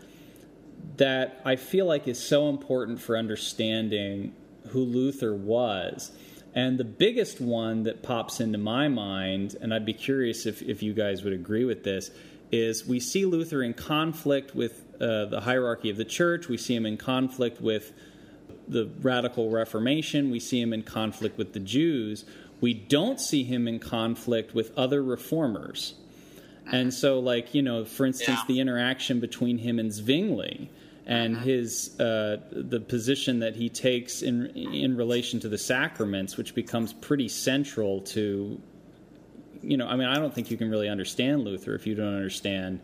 that 0.97 1.41
I 1.45 1.55
feel 1.55 1.85
like 1.85 2.07
is 2.07 2.19
so 2.19 2.49
important 2.49 2.99
for 2.99 3.17
understanding 3.17 4.33
who 4.69 4.79
Luther 4.79 5.33
was. 5.33 6.11
And 6.55 6.77
the 6.77 6.83
biggest 6.83 7.41
one 7.41 7.83
that 7.83 8.03
pops 8.03 8.39
into 8.39 8.57
my 8.57 8.87
mind, 8.87 9.55
and 9.59 9.73
I'd 9.73 9.85
be 9.85 9.93
curious 9.93 10.45
if, 10.45 10.61
if 10.61 10.83
you 10.83 10.93
guys 10.93 11.23
would 11.23 11.33
agree 11.33 11.65
with 11.65 11.83
this, 11.83 12.11
is 12.51 12.85
we 12.85 12.99
see 12.99 13.25
Luther 13.25 13.63
in 13.63 13.73
conflict 13.73 14.53
with 14.53 14.83
uh, 15.01 15.25
the 15.25 15.41
hierarchy 15.41 15.89
of 15.89 15.97
the 15.97 16.05
church. 16.05 16.47
We 16.47 16.57
see 16.57 16.75
him 16.75 16.85
in 16.85 16.97
conflict 16.97 17.59
with 17.59 17.91
the 18.67 18.89
radical 19.01 19.49
Reformation. 19.49 20.29
We 20.29 20.39
see 20.39 20.61
him 20.61 20.73
in 20.73 20.83
conflict 20.83 21.37
with 21.37 21.53
the 21.53 21.59
Jews. 21.59 22.25
We 22.61 22.75
don't 22.75 23.19
see 23.19 23.43
him 23.43 23.67
in 23.67 23.79
conflict 23.79 24.53
with 24.53 24.77
other 24.77 25.03
reformers. 25.03 25.95
And 26.71 26.93
so, 26.93 27.19
like, 27.19 27.54
you 27.54 27.62
know, 27.62 27.86
for 27.86 28.06
instance, 28.06 28.39
Yeah. 28.39 28.45
the 28.47 28.60
interaction 28.60 29.19
between 29.19 29.58
him 29.58 29.80
and 29.80 29.91
Zwingli 29.91 30.69
and 31.06 31.38
his 31.39 31.99
uh, 31.99 32.38
the 32.52 32.80
position 32.80 33.39
that 33.39 33.56
he 33.56 33.67
takes 33.69 34.21
in 34.21 34.47
in 34.56 34.95
relation 34.95 35.39
to 35.41 35.49
the 35.49 35.58
sacraments, 35.58 36.38
which 36.38 36.56
becomes 36.56 36.93
pretty 36.93 37.28
central 37.28 37.99
to, 38.02 38.62
you 39.62 39.76
know, 39.76 39.88
I 39.88 39.97
mean, 39.97 40.08
I 40.08 40.15
don't 40.15 40.34
think 40.34 40.49
you 40.49 40.58
can 40.58 40.69
really 40.69 40.88
understand 40.88 41.43
Luther 41.43 41.76
if 41.76 41.86
you 41.86 41.95
don't 41.95 42.15
understand 42.15 42.80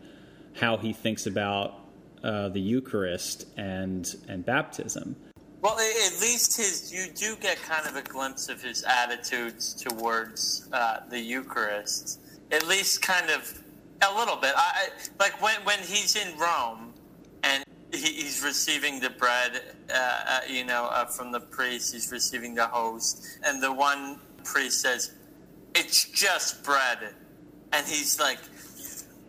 how 0.54 0.76
he 0.76 0.92
thinks 0.92 1.26
about 1.26 1.78
uh, 2.22 2.50
the 2.50 2.60
Eucharist 2.60 3.46
and 3.56 4.14
and 4.28 4.44
baptism. 4.44 5.16
Well, 5.62 5.78
at 5.78 6.20
least 6.20 6.56
his 6.58 6.92
you 6.92 7.06
do 7.14 7.36
get 7.40 7.56
kind 7.62 7.86
of 7.86 7.96
a 7.96 8.02
glimpse 8.02 8.48
of 8.50 8.62
his 8.62 8.82
attitudes 8.84 9.74
towards 9.74 10.68
uh, 10.72 11.00
the 11.08 11.18
Eucharist. 11.18 12.20
At 12.52 12.66
least, 12.66 13.00
kind 13.00 13.30
of 13.30 13.62
a 14.02 14.18
little 14.18 14.36
bit. 14.36 14.52
I, 14.56 14.88
like 15.18 15.40
when 15.42 15.56
when 15.64 15.78
he's 15.80 16.16
in 16.16 16.38
Rome 16.38 16.92
and 17.42 17.64
he, 17.92 17.98
he's 17.98 18.42
receiving 18.42 19.00
the 19.00 19.10
bread, 19.10 19.60
uh, 19.92 20.20
uh, 20.28 20.40
you 20.48 20.64
know, 20.64 20.88
uh, 20.90 21.06
from 21.06 21.32
the 21.32 21.40
priest. 21.40 21.92
He's 21.92 22.10
receiving 22.10 22.54
the 22.54 22.66
host, 22.66 23.38
and 23.44 23.62
the 23.62 23.72
one 23.72 24.18
priest 24.44 24.80
says, 24.80 25.12
"It's 25.74 26.04
just 26.04 26.64
bread," 26.64 27.14
and 27.72 27.86
he's 27.86 28.18
like. 28.20 28.38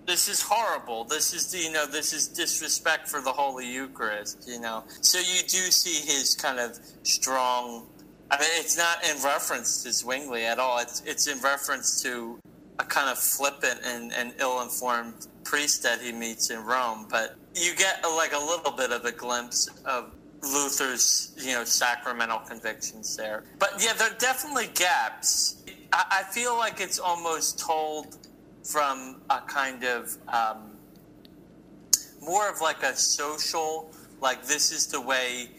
This 0.03 0.27
is 0.27 0.41
horrible. 0.41 1.03
This 1.03 1.31
is, 1.31 1.53
you 1.53 1.71
know, 1.71 1.85
this 1.85 2.11
is 2.11 2.27
disrespect 2.27 3.07
for 3.07 3.21
the 3.21 3.31
Holy 3.31 3.71
Eucharist, 3.71 4.45
you 4.47 4.59
know. 4.59 4.83
So 5.01 5.19
you 5.19 5.41
do 5.43 5.69
see 5.69 6.05
his 6.11 6.35
kind 6.35 6.59
of 6.59 6.79
strong. 7.03 7.87
I 8.31 8.39
mean, 8.39 8.49
it's 8.55 8.75
not 8.75 9.05
in 9.05 9.23
reference 9.23 9.83
to 9.83 9.93
Zwingli 9.93 10.43
at 10.43 10.57
all. 10.57 10.79
It's 10.79 11.01
it's 11.05 11.27
in 11.27 11.39
reference 11.41 12.01
to 12.01 12.39
a 12.81 12.85
kind 12.85 13.09
of 13.09 13.17
flippant 13.17 13.79
and, 13.85 14.11
and 14.13 14.33
ill-informed 14.39 15.27
priest 15.43 15.83
that 15.83 16.01
he 16.01 16.11
meets 16.11 16.49
in 16.49 16.59
Rome. 16.65 17.05
But 17.09 17.35
you 17.55 17.75
get 17.75 18.03
uh, 18.03 18.15
like 18.15 18.33
a 18.33 18.39
little 18.39 18.71
bit 18.71 18.91
of 18.91 19.05
a 19.05 19.11
glimpse 19.11 19.69
of 19.85 20.11
Luther's, 20.41 21.33
you 21.37 21.53
know, 21.53 21.63
sacramental 21.63 22.39
convictions 22.39 23.15
there. 23.15 23.43
But 23.59 23.73
yeah, 23.79 23.93
there 23.93 24.09
are 24.11 24.17
definitely 24.17 24.69
gaps. 24.73 25.63
I, 25.93 26.21
I 26.21 26.23
feel 26.33 26.57
like 26.57 26.81
it's 26.81 26.97
almost 26.99 27.59
told 27.59 28.17
from 28.63 29.21
a 29.29 29.41
kind 29.41 29.83
of 29.83 30.17
um, 30.27 30.71
more 32.19 32.49
of 32.49 32.61
like 32.61 32.81
a 32.81 32.95
social, 32.95 33.91
like 34.21 34.43
this 34.43 34.71
is 34.71 34.87
the 34.87 35.01
way 35.01 35.51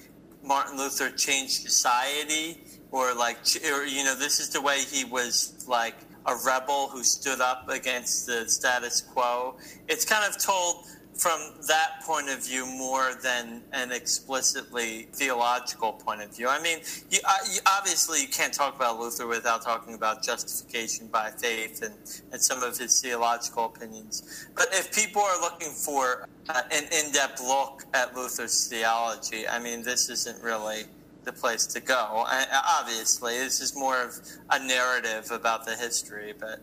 Martin 0.42 0.76
Luther 0.76 1.10
changed 1.10 1.62
society, 1.62 2.58
or 2.90 3.14
like, 3.14 3.38
or 3.72 3.84
you 3.84 4.02
know, 4.02 4.16
this 4.16 4.40
is 4.40 4.50
the 4.50 4.60
way 4.60 4.80
he 4.80 5.04
was 5.04 5.64
like 5.68 5.96
a 6.26 6.34
rebel 6.46 6.88
who 6.88 7.02
stood 7.02 7.40
up 7.40 7.68
against 7.68 8.26
the 8.26 8.48
status 8.48 9.00
quo. 9.00 9.56
It's 9.88 10.04
kind 10.04 10.28
of 10.28 10.42
told 10.42 10.86
from 11.14 11.52
that 11.68 12.00
point 12.04 12.28
of 12.30 12.44
view 12.44 12.64
more 12.66 13.12
than 13.22 13.62
an 13.72 13.92
explicitly 13.92 15.08
theological 15.12 15.92
point 15.92 16.22
of 16.22 16.34
view. 16.34 16.48
I 16.48 16.60
mean, 16.60 16.78
you, 17.10 17.20
you, 17.52 17.60
obviously 17.66 18.22
you 18.22 18.28
can't 18.28 18.52
talk 18.52 18.74
about 18.76 18.98
Luther 18.98 19.26
without 19.26 19.62
talking 19.62 19.94
about 19.94 20.22
justification 20.22 21.08
by 21.08 21.30
faith 21.30 21.82
and, 21.82 21.94
and 22.32 22.40
some 22.40 22.62
of 22.62 22.78
his 22.78 23.00
theological 23.00 23.66
opinions. 23.66 24.46
But 24.56 24.68
if 24.72 24.94
people 24.94 25.22
are 25.22 25.40
looking 25.40 25.70
for 25.70 26.28
uh, 26.48 26.62
an 26.70 26.84
in-depth 26.84 27.40
look 27.40 27.84
at 27.92 28.16
Luther's 28.16 28.66
theology, 28.68 29.46
I 29.46 29.58
mean, 29.58 29.82
this 29.82 30.08
isn't 30.08 30.42
really 30.42 30.84
the 31.24 31.32
place 31.32 31.66
to 31.66 31.80
go. 31.80 32.26
And 32.30 32.48
obviously, 32.78 33.38
this 33.38 33.60
is 33.60 33.74
more 33.76 34.02
of 34.02 34.14
a 34.50 34.58
narrative 34.58 35.30
about 35.30 35.64
the 35.64 35.76
history, 35.76 36.34
but 36.38 36.60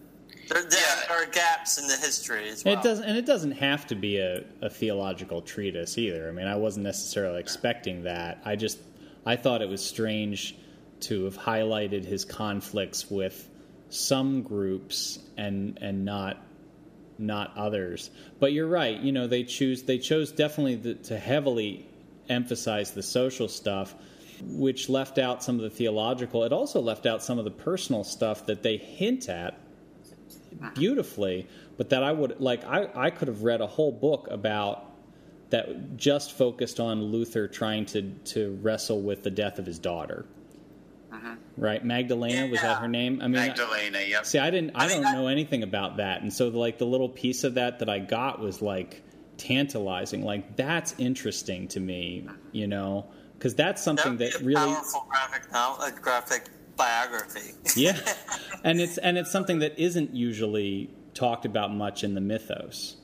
there, 0.49 0.63
there 0.63 0.79
Yeah. 1.09 1.13
are 1.15 1.25
gaps 1.25 1.77
in 1.77 1.87
the 1.87 1.95
history 1.95 2.49
as 2.49 2.63
well. 2.65 2.73
It 2.77 2.83
doesn't, 2.83 3.05
and 3.05 3.17
it 3.17 3.25
doesn't 3.25 3.51
have 3.53 3.87
to 3.87 3.95
be 3.95 4.17
a, 4.17 4.43
a 4.61 4.69
theological 4.69 5.41
treatise 5.41 5.97
either. 5.97 6.27
I 6.27 6.31
mean, 6.31 6.47
I 6.47 6.55
wasn't 6.55 6.85
necessarily 6.85 7.39
expecting 7.39 8.03
that. 8.03 8.41
I 8.45 8.55
just, 8.55 8.79
I 9.25 9.35
thought 9.35 9.61
it 9.61 9.69
was 9.69 9.83
strange 9.85 10.55
to 11.01 11.25
have 11.25 11.37
highlighted 11.37 12.03
his 12.03 12.25
conflicts 12.25 13.09
with 13.09 13.47
some 13.89 14.43
groups 14.43 15.17
and 15.37 15.79
and 15.81 16.05
not 16.05 16.37
not 17.17 17.55
others. 17.57 18.11
But 18.39 18.53
you're 18.53 18.67
right. 18.67 18.97
You 18.99 19.11
know, 19.11 19.27
they 19.27 19.43
choose 19.43 19.83
they 19.83 19.97
chose 19.97 20.31
definitely 20.31 20.75
the, 20.75 20.93
to 20.95 21.17
heavily 21.17 21.85
emphasize 22.29 22.91
the 22.91 23.01
social 23.03 23.47
stuff, 23.47 23.95
which 24.41 24.89
left 24.89 25.17
out 25.17 25.43
some 25.43 25.55
of 25.55 25.61
the 25.61 25.69
theological. 25.69 26.43
It 26.43 26.53
also 26.53 26.81
left 26.81 27.05
out 27.05 27.23
some 27.23 27.39
of 27.39 27.45
the 27.45 27.51
personal 27.51 28.03
stuff 28.03 28.45
that 28.45 28.63
they 28.63 28.77
hint 28.77 29.29
at 29.29 29.59
beautifully, 30.73 31.47
but 31.77 31.89
that 31.89 32.03
I 32.03 32.11
would 32.11 32.39
like 32.39 32.63
I, 32.65 32.89
I 32.95 33.09
could 33.09 33.27
have 33.27 33.43
read 33.43 33.61
a 33.61 33.67
whole 33.67 33.91
book 33.91 34.27
about 34.29 34.85
that 35.49 35.97
just 35.97 36.37
focused 36.37 36.79
on 36.79 37.01
Luther 37.03 37.47
trying 37.47 37.85
to 37.87 38.11
to 38.25 38.57
wrestle 38.61 39.01
with 39.01 39.23
the 39.23 39.31
death 39.31 39.59
of 39.59 39.65
his 39.65 39.79
daughter. 39.79 40.25
Uh-huh. 41.11 41.35
Right, 41.57 41.83
Magdalena 41.83 42.47
was 42.47 42.61
that 42.61 42.79
her 42.79 42.87
name? 42.87 43.19
I 43.21 43.23
mean, 43.23 43.33
Magdalena, 43.33 43.99
yep. 44.07 44.27
see, 44.27 44.37
I 44.37 44.51
didn't, 44.51 44.71
I, 44.75 44.85
I 44.85 44.87
mean, 44.87 45.01
don't 45.01 45.07
I- 45.07 45.13
know 45.15 45.27
anything 45.27 45.63
about 45.63 45.97
that, 45.97 46.21
and 46.21 46.31
so 46.31 46.49
like 46.49 46.77
the 46.77 46.85
little 46.85 47.09
piece 47.09 47.43
of 47.43 47.55
that 47.55 47.79
that 47.79 47.89
I 47.89 47.99
got 47.99 48.39
was 48.39 48.61
like 48.61 49.01
tantalizing. 49.37 50.23
Like 50.23 50.55
that's 50.55 50.93
interesting 50.99 51.67
to 51.69 51.79
me, 51.79 52.25
uh-huh. 52.27 52.37
you 52.51 52.67
know, 52.67 53.07
because 53.39 53.55
that's 53.55 53.81
something 53.81 54.17
That 54.17 54.33
that 54.33 54.41
would 54.41 54.47
be 54.47 54.53
a 54.53 54.57
really 54.59 54.73
powerful 54.73 55.05
graphic 55.09 55.51
novel, 55.51 55.85
a 55.85 55.91
graphic 55.91 56.43
biography. 56.75 57.53
yeah 57.75 57.97
and 58.63 58.79
it's 58.81 58.97
and 58.99 59.17
it's 59.17 59.31
something 59.31 59.59
that 59.59 59.77
isn't 59.79 60.13
usually 60.13 60.89
talked 61.13 61.45
about 61.45 61.73
much 61.73 62.03
in 62.03 62.13
the 62.15 62.21
mythos 62.21 62.97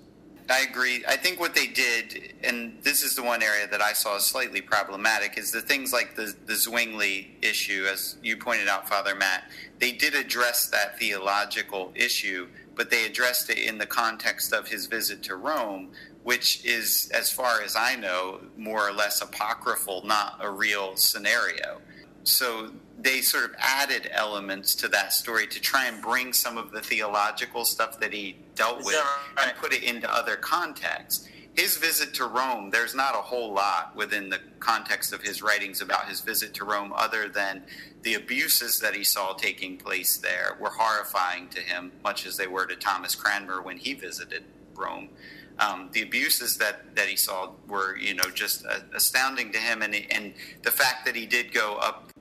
I 0.48 0.60
agree. 0.69 1.04
I 1.08 1.15
think 1.17 1.39
what 1.39 1.56
they 1.56 1.65
did, 1.65 2.36
and 2.43 2.78
this 2.84 3.02
is 3.02 3.15
the 3.15 3.24
one 3.24 3.41
area 3.41 3.67
that 3.67 3.82
I 3.82 3.93
saw 3.93 4.17
as 4.17 4.26
slightly 4.26 4.62
problematic, 4.62 5.39
is 5.39 5.52
the 5.52 5.62
things 5.62 5.91
like 5.91 6.15
the, 6.15 6.36
the 6.45 6.56
Zwingli 6.56 7.36
issue, 7.41 7.88
as 7.91 8.17
you 8.21 8.38
pointed 8.38 8.67
out, 8.67 8.88
Father 8.88 9.15
Matt. 9.15 9.50
They 9.80 9.91
did 9.91 10.13
address 10.13 10.67
that 10.67 11.00
theological 11.00 11.91
issue, 11.95 12.48
but 12.76 12.91
they 12.91 13.06
addressed 13.08 13.50
it 13.50 13.58
in 13.58 13.80
the 13.80 13.88
context 13.88 14.54
of 14.54 14.67
his 14.67 14.86
visit 14.86 15.24
to 15.24 15.36
Rome, 15.36 15.89
which 16.26 16.66
is, 16.66 17.12
as 17.14 17.32
far 17.32 17.62
as 17.62 17.76
I 17.76 17.96
know, 17.96 18.42
more 18.58 18.90
or 18.90 18.92
less 18.92 19.22
apocryphal, 19.22 20.02
not 20.06 20.40
a 20.42 20.50
real 20.50 20.96
scenario. 20.96 21.82
So 22.24 22.72
they 22.98 23.22
sort 23.22 23.44
of 23.44 23.52
added 23.60 24.10
elements 24.12 24.74
to 24.78 24.88
that 24.88 25.14
story 25.14 25.46
to 25.46 25.62
try 25.62 25.86
and 25.86 26.02
bring 26.02 26.34
some 26.34 26.58
of 26.58 26.72
the 26.72 26.82
theological 26.82 27.64
stuff 27.64 28.00
that 28.00 28.12
he 28.12 28.38
dealt 28.56 28.84
with 28.84 28.96
right? 29.38 29.50
and 29.50 29.58
put 29.58 29.72
it 29.72 29.84
into 29.84 30.12
other 30.12 30.36
contexts. 30.36 31.30
His 31.54 31.78
visit 31.78 32.16
to 32.16 32.26
Rome, 32.26 32.72
there's 32.72 32.96
not 32.96 33.14
a 33.14 33.22
whole 33.22 33.54
lot 33.54 33.96
within 33.96 34.28
the 34.28 34.40
context 34.60 35.14
of 35.14 35.22
his 35.22 35.44
writings 35.44 35.80
about 35.80 36.10
his 36.10 36.22
visit 36.22 36.56
to 36.56 36.66
Rome 36.66 36.92
other 36.96 37.30
than 37.30 37.62
the 38.02 38.16
abuses 38.16 38.80
that 38.80 38.96
he 38.96 39.04
saw 39.04 39.34
taking 39.34 39.78
place 39.78 40.18
there 40.18 40.58
were 40.60 40.72
horrifying 40.72 41.50
to 41.50 41.62
him, 41.62 41.92
much 42.04 42.26
as 42.26 42.36
they 42.36 42.48
were 42.48 42.66
to 42.66 42.76
Thomas 42.76 43.14
Cranmer 43.14 43.62
when 43.62 43.78
he 43.78 43.94
visited 43.94 44.44
Rome. 44.74 45.10
Um, 45.58 45.89
the 45.94 46.02
abuses 46.02 46.58
that, 46.58 46.96
that 46.96 47.08
he 47.08 47.15
saw 47.15 47.52
were, 47.68 47.98
you 47.98 48.13
know, 48.13 48.30
just 48.34 48.65
uh, 48.65 48.80
astounding 48.94 49.52
to 49.54 49.58
him, 49.58 49.82
and 49.82 49.96
and 50.12 50.34
the 50.63 50.72
fact 50.72 51.06
that 51.06 51.15
he 51.15 51.26
did 51.26 51.54
go 51.54 51.78
up 51.78 52.12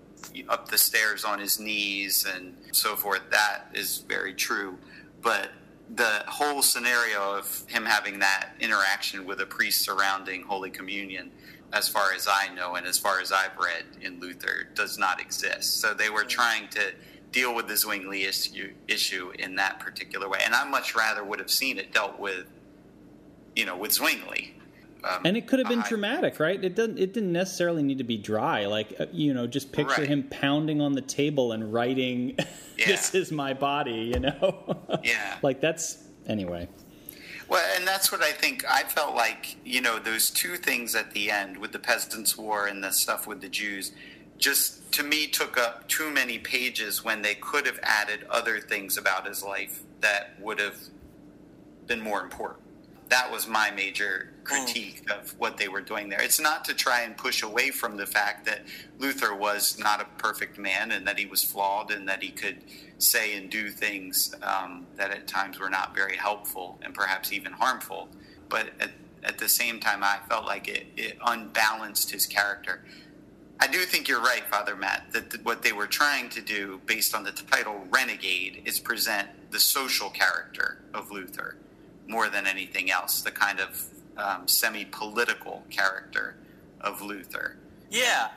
up 0.49 0.69
the 0.69 0.79
stairs 0.79 1.25
on 1.25 1.39
his 1.39 1.59
knees 1.61 2.27
and 2.33 2.57
so 2.73 2.97
forth, 2.97 3.23
that 3.31 3.67
is 3.75 3.99
very 4.09 4.35
true. 4.35 4.79
But 5.23 5.51
the 5.95 6.25
whole 6.27 6.63
scenario 6.63 7.37
of 7.37 7.65
him 7.69 7.85
having 7.85 8.19
that 8.21 8.51
interaction 8.61 9.27
with 9.27 9.41
a 9.41 9.47
priest 9.47 9.83
surrounding 9.83 10.43
Holy 10.43 10.71
Communion, 10.71 11.31
as 11.73 11.89
far 11.89 12.13
as 12.13 12.27
I 12.29 12.53
know 12.55 12.77
and 12.77 12.87
as 12.87 12.99
far 12.99 13.21
as 13.21 13.33
I've 13.33 13.57
read 13.59 13.85
in 14.01 14.21
Luther, 14.21 14.69
does 14.75 14.99
not 14.99 15.21
exist. 15.21 15.81
So 15.81 15.93
they 15.93 16.09
were 16.09 16.25
trying 16.25 16.69
to 16.69 16.93
deal 17.33 17.55
with 17.55 17.67
the 17.67 17.77
Zwingli 17.77 18.25
issue, 18.25 18.73
issue 18.89 19.33
in 19.39 19.57
that 19.57 19.81
particular 19.81 20.29
way. 20.29 20.39
And 20.45 20.55
I 20.55 20.65
much 20.65 20.95
rather 20.95 21.25
would 21.25 21.41
have 21.41 21.51
seen 21.51 21.79
it 21.79 21.93
dealt 21.93 22.19
with, 22.19 22.47
you 23.57 23.65
know, 23.65 23.77
with 23.77 23.93
Zwingli. 23.93 24.53
Um, 25.05 25.21
and 25.27 25.37
it 25.37 25.47
could 25.47 25.59
have 25.59 25.69
been 25.69 25.81
I- 25.81 25.89
dramatic 25.89 26.41
right 26.41 26.65
it 26.65 26.75
doesn't 26.75 26.99
it 26.99 27.13
didn't 27.13 27.33
necessarily 27.33 27.83
need 27.83 27.99
to 27.99 28.05
be 28.05 28.17
dry 28.17 28.65
like 28.65 28.95
uh, 28.99 29.05
you 29.13 29.35
know 29.35 29.47
just 29.47 29.71
picture 29.71 30.01
Right. 30.01 30.09
him 30.09 30.23
pounding 30.31 30.81
on 30.81 30.95
the 30.95 31.03
table 31.03 31.53
and 31.53 31.71
writing 31.75 32.37
this 32.79 33.13
Yeah. 33.13 33.21
is 33.21 33.31
my 33.31 33.53
body 33.53 34.11
you 34.15 34.21
know 34.21 34.79
Yeah. 35.05 35.37
like 35.43 35.61
that's 35.61 35.99
anyway 36.27 36.69
Well, 37.51 37.63
and 37.77 37.87
that's 37.87 38.11
what 38.11 38.23
I 38.23 38.33
think. 38.33 38.65
I 38.67 38.85
felt 38.85 39.15
like, 39.15 39.57
you 39.67 39.83
know, 39.83 39.99
those 39.99 40.31
two 40.31 40.57
things 40.57 40.95
at 40.95 41.11
the 41.11 41.31
end 41.31 41.59
with 41.59 41.73
the 41.73 41.79
Peasants' 41.79 42.39
War 42.39 42.67
and 42.67 42.83
the 42.83 42.91
stuff 42.91 43.27
with 43.27 43.43
the 43.43 43.51
Jews 43.51 43.93
just 44.39 44.91
to 44.93 45.03
me 45.03 45.27
took 45.27 45.59
up 45.59 45.87
too 45.87 46.11
many 46.11 46.39
pages 46.39 47.05
when 47.05 47.21
they 47.21 47.35
could 47.35 47.67
have 47.67 47.79
added 47.83 48.25
other 48.31 48.59
things 48.59 48.97
about 48.97 49.27
his 49.29 49.43
life 49.45 49.83
that 50.01 50.41
would 50.41 50.59
have 50.59 50.79
been 51.87 52.01
more 52.01 52.23
important. 52.23 52.63
That 53.09 53.31
was 53.31 53.47
my 53.47 53.71
major 53.71 54.31
critique 54.45 55.07
mm. 55.07 55.19
of 55.19 55.39
what 55.39 55.57
they 55.57 55.69
were 55.69 55.81
doing 55.81 56.09
there. 56.09 56.23
It's 56.23 56.41
not 56.41 56.65
to 56.67 56.75
try 56.75 57.03
and 57.03 57.17
push 57.17 57.43
away 57.43 57.71
from 57.71 57.97
the 57.97 58.07
fact 58.07 58.45
that 58.47 58.63
Luther 58.99 59.35
was 59.35 59.79
not 59.79 60.01
a 60.01 60.07
perfect 60.19 60.59
man 60.59 60.93
and 60.93 61.07
that 61.07 61.19
he 61.19 61.27
was 61.27 61.43
flawed 61.43 61.91
and 61.91 62.09
that 62.09 62.23
he 62.23 62.31
could 62.31 62.59
say 62.99 63.37
and 63.37 63.51
do 63.51 63.71
things 63.71 64.35
um, 64.43 64.87
that 64.97 65.11
at 65.11 65.27
times 65.27 65.59
were 65.59 65.71
not 65.71 65.95
very 65.95 66.17
helpful 66.17 66.79
and 66.83 66.95
perhaps 66.95 67.33
even 67.33 67.53
harmful. 67.53 68.09
But 68.49 68.71
at, 68.81 68.91
at 69.23 69.39
the 69.39 69.49
same 69.49 69.81
time, 69.81 70.03
I 70.03 70.19
felt 70.29 70.45
like 70.45 70.69
it, 70.69 70.87
it 70.97 71.19
unbalanced 71.25 72.11
his 72.11 72.27
character. 72.27 72.85
I 73.61 73.67
do 73.67 73.79
think 73.81 74.09
you're 74.09 74.21
right, 74.21 74.43
Father 74.51 74.75
Matt, 74.75 75.13
that 75.13 75.45
what 75.45 75.63
they 75.63 75.73
were 75.73 75.87
trying 75.87 76.29
to 76.31 76.41
do, 76.41 76.81
based 76.87 77.15
on 77.15 77.23
the 77.23 77.33
title 77.33 77.87
Renegade, 77.89 78.63
is 78.65 78.81
present 78.81 79.29
the 79.51 79.61
social 79.61 80.11
character 80.11 80.83
of 80.93 81.11
Luther 81.11 81.57
more 82.07 82.29
than 82.29 82.47
anything 82.47 82.91
else, 82.91 83.23
the 83.23 83.31
kind 83.31 83.61
of 83.61 83.85
um, 84.17 84.47
semi 84.47 84.85
political 84.85 85.63
character 85.71 86.37
of 86.81 87.03
Luther. 87.03 87.57
Yeah. 87.91 88.29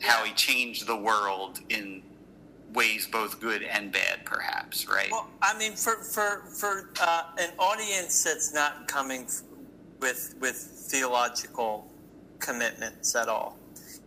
How 0.00 0.24
he 0.24 0.32
changed 0.32 0.86
the 0.86 0.96
world 0.96 1.60
in 1.68 2.02
ways 2.72 3.06
both 3.06 3.40
good 3.40 3.62
and 3.62 3.92
bad, 3.92 4.24
perhaps, 4.24 4.88
right? 4.88 5.10
Well, 5.10 5.28
I 5.42 5.56
mean, 5.58 5.72
for, 5.72 5.96
for, 5.96 6.42
for 6.58 6.90
uh, 7.00 7.24
an 7.38 7.50
audience 7.58 8.24
that's 8.24 8.52
not 8.52 8.88
coming 8.88 9.26
with, 10.00 10.34
with 10.40 10.56
theological 10.56 11.90
commitments 12.40 13.14
at 13.14 13.28
all 13.28 13.56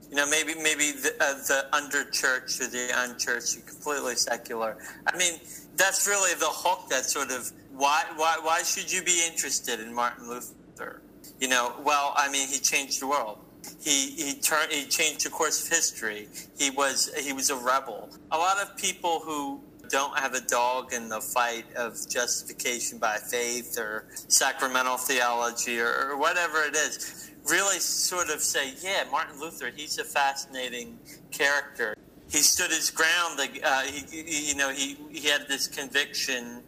you 0.10 0.16
know, 0.16 0.28
maybe 0.30 0.54
maybe 0.56 0.92
the, 0.92 1.14
uh, 1.20 1.34
the 1.48 1.66
under 1.74 2.06
church 2.06 2.62
or 2.62 2.68
the 2.68 2.90
unchurched, 2.96 3.66
completely 3.66 4.16
secular. 4.16 4.78
I 5.08 5.18
mean, 5.18 5.40
that's 5.76 6.08
really 6.08 6.34
the 6.36 6.48
hook. 6.48 6.90
That 6.90 7.06
sort 7.06 7.32
of 7.32 7.52
why 7.78 8.04
why 8.16 8.38
why 8.42 8.64
should 8.64 8.92
you 8.92 9.04
be 9.04 9.24
interested 9.26 9.80
in 9.80 9.94
Martin 9.94 10.28
Luther? 10.30 11.02
You 11.40 11.48
know, 11.48 11.76
well, 11.84 12.14
I 12.16 12.32
mean, 12.32 12.48
he 12.48 12.60
changed 12.60 13.02
the 13.02 13.08
world. 13.08 13.40
He 13.82 14.12
he 14.12 14.36
turned 14.36 14.72
he 14.72 14.86
changed 14.86 15.26
the 15.26 15.30
course 15.30 15.64
of 15.64 15.70
history. 15.70 16.28
He 16.58 16.70
was 16.70 17.14
he 17.16 17.34
was 17.34 17.50
a 17.50 17.56
rebel. 17.56 18.10
A 18.32 18.38
lot 18.38 18.62
of 18.62 18.76
people 18.78 19.20
who 19.20 19.62
don't 19.90 20.18
have 20.18 20.34
a 20.34 20.42
dog 20.42 20.94
in 20.94 21.10
the 21.10 21.22
fight 21.22 21.66
of 21.76 21.94
justification 22.10 22.98
by 22.98 23.18
faith 23.18 23.78
or 23.78 24.08
sacramental 24.28 24.98
theology 24.98 25.80
or, 25.80 26.10
or 26.10 26.18
whatever 26.18 26.64
it 26.64 26.76
is 26.76 27.32
really 27.50 27.80
sort 27.80 28.30
of 28.30 28.42
say, 28.42 28.74
yeah, 28.82 29.04
Martin 29.12 29.40
Luther, 29.40 29.72
he's 29.76 29.98
a 30.00 30.04
fascinating 30.04 30.98
character. 31.32 31.96
He 32.30 32.40
stood 32.40 32.72
his 32.72 32.90
ground. 32.90 33.40
Uh, 33.40 33.82
he, 33.82 34.24
he, 34.24 34.50
you 34.50 34.56
know, 34.56 34.72
he, 34.72 34.98
he 35.12 35.28
had 35.28 35.48
this 35.48 35.68
conviction, 35.68 36.64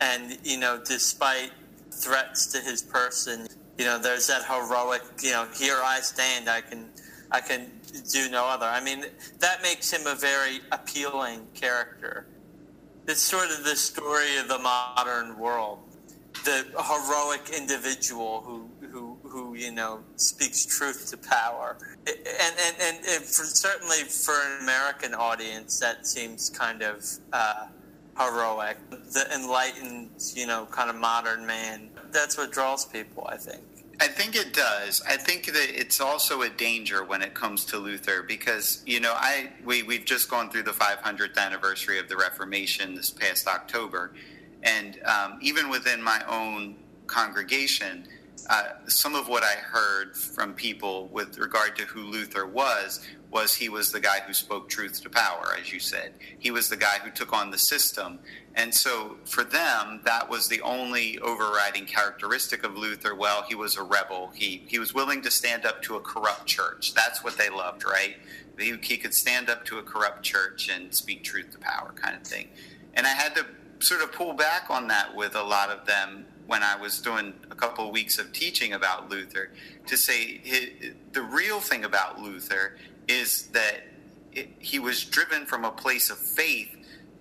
and 0.00 0.38
you 0.44 0.58
know, 0.58 0.80
despite 0.84 1.52
threats 1.90 2.46
to 2.52 2.58
his 2.60 2.82
person, 2.82 3.46
you 3.78 3.84
know, 3.84 3.98
there's 3.98 4.26
that 4.26 4.44
heroic, 4.44 5.02
you 5.22 5.30
know, 5.30 5.46
here 5.56 5.78
I 5.82 6.00
stand. 6.00 6.48
I 6.48 6.60
can, 6.60 6.88
I 7.30 7.40
can 7.40 7.70
do 8.12 8.30
no 8.30 8.44
other. 8.46 8.66
I 8.66 8.80
mean, 8.80 9.04
that 9.38 9.62
makes 9.62 9.92
him 9.92 10.06
a 10.06 10.14
very 10.14 10.60
appealing 10.72 11.46
character. 11.54 12.26
It's 13.06 13.22
sort 13.22 13.50
of 13.50 13.64
the 13.64 13.76
story 13.76 14.36
of 14.38 14.48
the 14.48 14.58
modern 14.58 15.38
world, 15.38 15.78
the 16.44 16.66
heroic 16.76 17.50
individual 17.56 18.42
who 18.42 18.68
who 18.88 19.16
who 19.22 19.54
you 19.54 19.72
know 19.72 20.00
speaks 20.16 20.66
truth 20.66 21.10
to 21.10 21.16
power, 21.16 21.78
and 22.06 22.54
and 22.80 22.98
and, 23.06 23.24
for, 23.24 23.44
certainly 23.44 23.98
for 23.98 24.34
an 24.34 24.62
American 24.62 25.14
audience, 25.14 25.80
that 25.80 26.06
seems 26.06 26.50
kind 26.50 26.82
of 26.82 27.02
uh, 27.32 27.68
heroic. 28.18 28.76
The 28.90 29.26
enlightened, 29.34 30.10
you 30.34 30.46
know, 30.46 30.66
kind 30.70 30.90
of 30.90 30.96
modern 30.96 31.46
man. 31.46 31.90
That's 32.10 32.36
what 32.36 32.52
draws 32.52 32.84
people, 32.84 33.26
I 33.30 33.36
think. 33.36 33.62
I 34.00 34.06
think 34.06 34.36
it 34.36 34.54
does. 34.54 35.02
I 35.08 35.16
think 35.16 35.46
that 35.46 35.70
it's 35.70 36.00
also 36.00 36.42
a 36.42 36.48
danger 36.48 37.02
when 37.02 37.20
it 37.20 37.34
comes 37.34 37.64
to 37.66 37.78
Luther 37.78 38.22
because 38.22 38.82
you 38.86 39.00
know 39.00 39.12
I 39.16 39.50
we 39.64 39.82
we've 39.82 40.04
just 40.04 40.30
gone 40.30 40.50
through 40.50 40.64
the 40.64 40.72
500th 40.72 41.36
anniversary 41.36 41.98
of 41.98 42.08
the 42.08 42.16
Reformation 42.16 42.94
this 42.94 43.10
past 43.10 43.48
October, 43.48 44.12
and 44.62 45.00
um, 45.04 45.38
even 45.42 45.68
within 45.68 46.00
my 46.00 46.22
own 46.28 46.76
congregation, 47.08 48.06
uh, 48.48 48.68
some 48.86 49.16
of 49.16 49.28
what 49.28 49.42
I 49.42 49.54
heard 49.54 50.16
from 50.16 50.54
people 50.54 51.08
with 51.08 51.36
regard 51.38 51.74
to 51.76 51.82
who 51.84 52.02
Luther 52.02 52.46
was 52.46 53.04
was 53.30 53.54
he 53.54 53.68
was 53.68 53.92
the 53.92 54.00
guy 54.00 54.20
who 54.26 54.32
spoke 54.32 54.68
truth 54.68 55.02
to 55.02 55.10
power, 55.10 55.54
as 55.60 55.72
you 55.72 55.80
said. 55.80 56.14
He 56.38 56.50
was 56.50 56.68
the 56.68 56.76
guy 56.76 56.98
who 57.02 57.10
took 57.10 57.32
on 57.32 57.50
the 57.50 57.58
system. 57.58 58.20
And 58.54 58.74
so 58.74 59.18
for 59.24 59.44
them, 59.44 60.00
that 60.04 60.28
was 60.30 60.48
the 60.48 60.62
only 60.62 61.18
overriding 61.18 61.84
characteristic 61.84 62.64
of 62.64 62.76
Luther. 62.76 63.14
Well, 63.14 63.42
he 63.42 63.54
was 63.54 63.76
a 63.76 63.82
rebel. 63.82 64.30
He, 64.34 64.64
he 64.66 64.78
was 64.78 64.94
willing 64.94 65.20
to 65.22 65.30
stand 65.30 65.66
up 65.66 65.82
to 65.82 65.96
a 65.96 66.00
corrupt 66.00 66.46
church. 66.46 66.94
That's 66.94 67.22
what 67.22 67.36
they 67.36 67.50
loved, 67.50 67.84
right? 67.84 68.16
He, 68.58 68.76
he 68.82 68.96
could 68.96 69.14
stand 69.14 69.50
up 69.50 69.64
to 69.66 69.78
a 69.78 69.82
corrupt 69.82 70.22
church 70.22 70.70
and 70.70 70.94
speak 70.94 71.22
truth 71.22 71.50
to 71.52 71.58
power, 71.58 71.92
kind 71.94 72.16
of 72.16 72.22
thing. 72.22 72.48
And 72.94 73.06
I 73.06 73.10
had 73.10 73.34
to 73.36 73.46
sort 73.80 74.02
of 74.02 74.10
pull 74.12 74.32
back 74.32 74.70
on 74.70 74.88
that 74.88 75.14
with 75.14 75.36
a 75.36 75.42
lot 75.42 75.70
of 75.70 75.86
them 75.86 76.24
when 76.46 76.62
I 76.62 76.76
was 76.76 77.00
doing 77.00 77.34
a 77.50 77.54
couple 77.54 77.86
of 77.86 77.92
weeks 77.92 78.18
of 78.18 78.32
teaching 78.32 78.72
about 78.72 79.10
Luther 79.10 79.50
to 79.86 79.96
say 79.96 80.40
the 81.12 81.22
real 81.22 81.60
thing 81.60 81.84
about 81.84 82.20
Luther 82.20 82.76
is 83.08 83.48
that 83.48 83.82
it, 84.32 84.50
he 84.58 84.78
was 84.78 85.04
driven 85.04 85.46
from 85.46 85.64
a 85.64 85.70
place 85.70 86.10
of 86.10 86.18
faith 86.18 86.68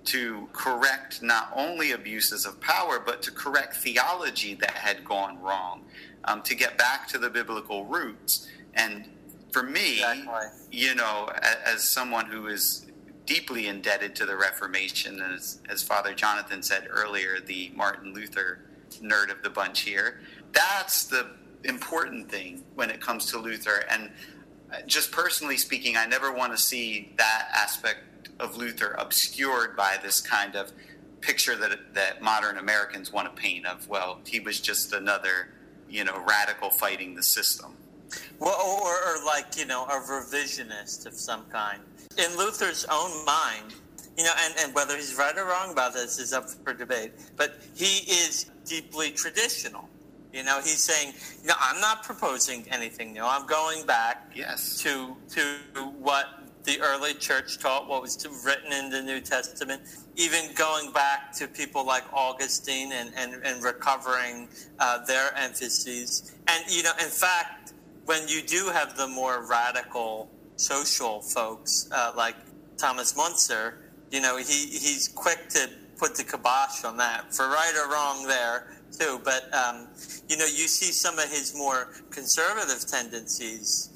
to 0.06 0.47
correct 0.54 1.21
not 1.21 1.52
only 1.56 1.91
abuses 1.91 2.45
of 2.45 2.60
power, 2.62 3.00
but 3.00 3.21
to 3.21 3.32
correct 3.32 3.76
theology 3.76 4.54
that 4.56 4.71
had 4.71 5.04
gone 5.04 5.41
wrong, 5.41 5.84
um, 6.26 6.41
to 6.43 6.56
get 6.56 6.78
back 6.78 7.08
to 7.10 7.17
the 7.17 7.30
biblical 7.30 7.86
roots. 7.86 8.47
And 8.73 9.06
for 9.52 9.63
me, 9.63 9.95
exactly. 9.95 10.47
you 10.71 10.95
know, 10.95 11.30
as, 11.41 11.58
as, 11.65 11.84
someone 11.84 12.26
who 12.26 12.47
is 12.47 12.86
deeply 13.26 13.67
indebted 13.67 14.15
to 14.15 14.26
the 14.26 14.36
Reformation, 14.38 15.21
as, 15.21 15.60
as 15.67 15.84
Father 15.84 16.13
Jonathan 16.13 16.63
said 16.63 16.88
earlier, 16.89 17.39
the 17.45 17.71
Martin 17.76 18.13
Luther 18.13 18.60
nerd 19.02 19.30
of 19.30 19.43
the 19.43 19.50
bunch 19.50 19.82
here. 19.82 20.21
That's 20.54 21.06
the 21.06 21.32
important 21.63 22.30
thing 22.30 22.63
when 22.76 22.89
it 22.89 23.02
comes 23.02 23.26
to 23.32 23.38
Luther. 23.38 23.84
And 23.89 24.10
just 24.86 25.12
personally 25.12 25.58
speaking, 25.58 25.97
I 25.97 26.06
never 26.06 26.32
want 26.32 26.51
to 26.53 26.58
see 26.58 27.13
that 27.17 27.49
aspect 27.53 28.30
of 28.39 28.58
Luther 28.58 28.95
obscured 28.97 29.75
by 29.75 29.97
this 30.01 30.21
kind 30.21 30.56
of 30.56 30.71
picture 31.21 31.56
that 31.56 31.93
that 31.93 32.21
modern 32.21 32.58
Americans 32.58 33.12
want 33.12 33.34
to 33.34 33.41
paint 33.41 33.65
of 33.65 33.88
well, 33.88 34.19
he 34.25 34.39
was 34.39 34.60
just 34.60 34.93
another 34.93 35.49
you 35.89 36.03
know 36.03 36.23
radical 36.27 36.69
fighting 36.69 37.15
the 37.15 37.23
system. 37.23 37.73
Well, 38.39 38.56
or, 38.56 38.93
or 38.93 39.25
like 39.25 39.58
you 39.58 39.65
know 39.65 39.86
a 39.86 39.99
revisionist 40.01 41.06
of 41.06 41.13
some 41.13 41.45
kind. 41.45 41.82
In 42.17 42.38
Luther's 42.38 42.86
own 42.91 43.25
mind, 43.25 43.75
you 44.17 44.23
know, 44.23 44.34
and, 44.43 44.53
and 44.60 44.75
whether 44.75 44.95
he's 44.95 45.15
right 45.15 45.38
or 45.38 45.45
wrong 45.45 45.71
about 45.71 45.93
this 45.93 46.19
is 46.19 46.34
up 46.34 46.49
for 46.49 46.73
debate. 46.73 47.12
But 47.36 47.60
he 47.75 48.10
is 48.12 48.49
deeply 48.65 49.12
traditional. 49.12 49.88
You 50.38 50.43
know, 50.43 50.60
he's 50.60 50.84
saying, 50.84 51.15
know, 51.45 51.56
I'm 51.60 51.82
not 51.82 52.04
proposing 52.04 52.63
anything 52.69 53.12
new. 53.12 53.23
I'm 53.23 53.47
going 53.47 53.88
back 53.88 54.32
yes. 54.36 54.78
to 54.84 55.17
to 55.30 55.41
what 56.00 56.26
the 56.63 56.80
early 56.80 57.15
church 57.15 57.58
taught, 57.58 57.88
what 57.88 58.04
was 58.04 58.28
written 58.45 58.71
in 58.71 58.91
the 58.91 59.02
New 59.02 59.19
Testament, 59.19 59.82
even 60.15 60.54
going 60.54 60.91
back 60.91 61.32
to 61.38 61.47
people 61.47 61.86
like 61.86 62.04
Augustine 62.13 62.91
and, 62.91 63.12
and, 63.15 63.41
and 63.43 63.63
recovering 63.63 64.50
uh, 64.80 65.04
their 65.06 65.34
emphases. 65.36 66.36
And, 66.47 66.63
you 66.67 66.84
know, 66.84 66.91
in 67.00 67.08
fact, 67.08 67.73
when 68.06 68.28
you 68.28 68.41
do 68.41 68.69
have 68.73 68.97
the 68.97 69.08
more 69.08 69.47
radical 69.50 70.30
social 70.58 71.21
folks 71.21 71.89
uh, 71.91 72.12
like 72.17 72.36
Thomas 72.78 73.13
Müntzer, 73.13 73.76
you 74.12 74.19
know, 74.19 74.36
he, 74.38 74.43
he's 74.43 75.08
quick 75.08 75.47
to 75.50 75.69
put 75.97 76.15
the 76.15 76.23
kibosh 76.23 76.84
on 76.84 76.97
that 76.97 77.34
for 77.34 77.47
right 77.47 77.73
or 77.82 77.91
wrong 77.91 78.28
there 78.28 78.76
too. 78.91 79.19
But 79.23 79.54
um, 79.54 79.88
you 80.30 80.38
know, 80.38 80.45
you 80.45 80.67
see 80.67 80.91
some 80.91 81.17
of 81.19 81.30
his 81.30 81.56
more 81.56 81.89
conservative 82.10 82.86
tendencies 82.88 83.89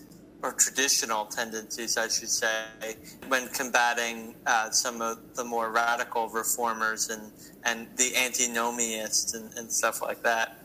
or 0.44 0.54
traditional 0.54 1.26
tendencies, 1.26 1.98
I 1.98 2.08
should 2.08 2.30
say, 2.30 2.96
when 3.28 3.48
combating 3.50 4.36
uh, 4.48 4.72
some 4.72 5.02
of 5.02 5.36
the 5.36 5.44
more 5.44 5.72
radical 5.72 6.30
reformers 6.30 7.10
and 7.10 7.32
and 7.64 7.88
the 7.98 8.12
antinomiists 8.12 9.36
and, 9.36 9.54
and 9.58 9.72
stuff 9.72 10.02
like 10.02 10.24
that. 10.24 10.58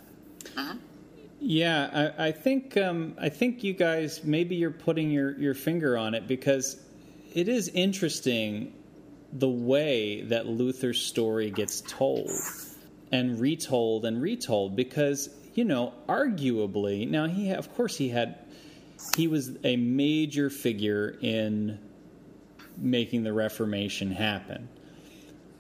Mm-hmm. 0.55 0.79
Yeah, 1.41 2.13
I, 2.19 2.29
I 2.29 2.33
think 2.33 2.77
um, 2.77 3.15
I 3.21 3.29
think 3.29 3.63
you 3.63 3.75
guys 3.75 4.25
maybe 4.25 4.57
you're 4.57 4.71
putting 4.71 5.11
your, 5.11 5.39
your 5.39 5.55
finger 5.55 5.99
on 5.99 6.15
it 6.15 6.27
because 6.27 6.81
it 7.35 7.49
is 7.49 7.69
interesting 7.69 8.73
the 9.33 9.49
way 9.49 10.23
that 10.23 10.47
Luther's 10.47 11.01
story 11.01 11.51
gets 11.51 11.83
told. 11.83 12.31
And 13.13 13.41
retold 13.41 14.05
and 14.05 14.21
retold 14.21 14.75
because 14.77 15.31
you 15.55 15.65
know 15.65 15.93
arguably 16.09 17.09
now 17.09 17.27
he 17.27 17.51
of 17.51 17.73
course 17.75 17.97
he 17.97 18.09
had 18.09 18.39
he 19.17 19.29
was 19.29 19.53
a 19.65 19.77
major 19.77 20.51
figure 20.51 21.17
in 21.21 21.79
making 22.77 23.25
the 23.25 23.33
Reformation 23.33 24.11
happen. 24.11 24.69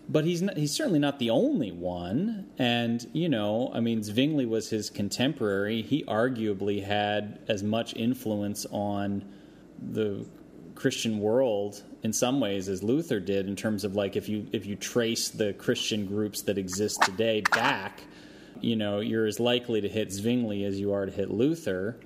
But 0.09 0.25
he's 0.25 0.41
not, 0.41 0.57
he's 0.57 0.73
certainly 0.73 1.01
not 1.01 1.19
the 1.19 1.31
only 1.31 1.73
one, 1.73 2.47
and 2.59 3.05
you 3.13 3.29
know, 3.29 3.73
I 3.75 3.81
mean, 3.81 4.05
Zwingli 4.05 4.47
was 4.47 4.71
his 4.71 4.89
contemporary. 4.89 5.83
He 5.83 6.05
arguably 6.05 6.85
had 6.85 7.41
as 7.49 7.65
much 7.65 7.95
influence 7.97 8.67
on 8.71 9.25
the 9.83 10.25
Christian 10.77 11.19
world 11.19 11.83
in 12.03 12.13
some 12.13 12.41
ways 12.41 12.69
as 12.69 12.83
Luther 12.83 13.21
did 13.21 13.49
in 13.49 13.57
terms 13.57 13.85
of 13.85 13.95
like 13.95 14.17
if 14.17 14.29
you 14.29 14.47
if 14.53 14.67
you 14.67 14.77
trace 14.77 15.29
the 15.29 15.53
Christian 15.55 16.07
groups 16.07 16.43
that 16.43 16.59
exist 16.59 17.03
today 17.03 17.43
back, 17.53 18.03
you 18.61 18.77
know, 18.77 19.01
you're 19.01 19.27
as 19.27 19.41
likely 19.41 19.81
to 19.81 19.89
hit 19.89 20.13
Zwingli 20.13 20.65
as 20.65 20.79
you 20.79 20.93
are 20.93 21.07
to 21.07 21.13
hit 21.13 21.31
Luther. 21.31 21.99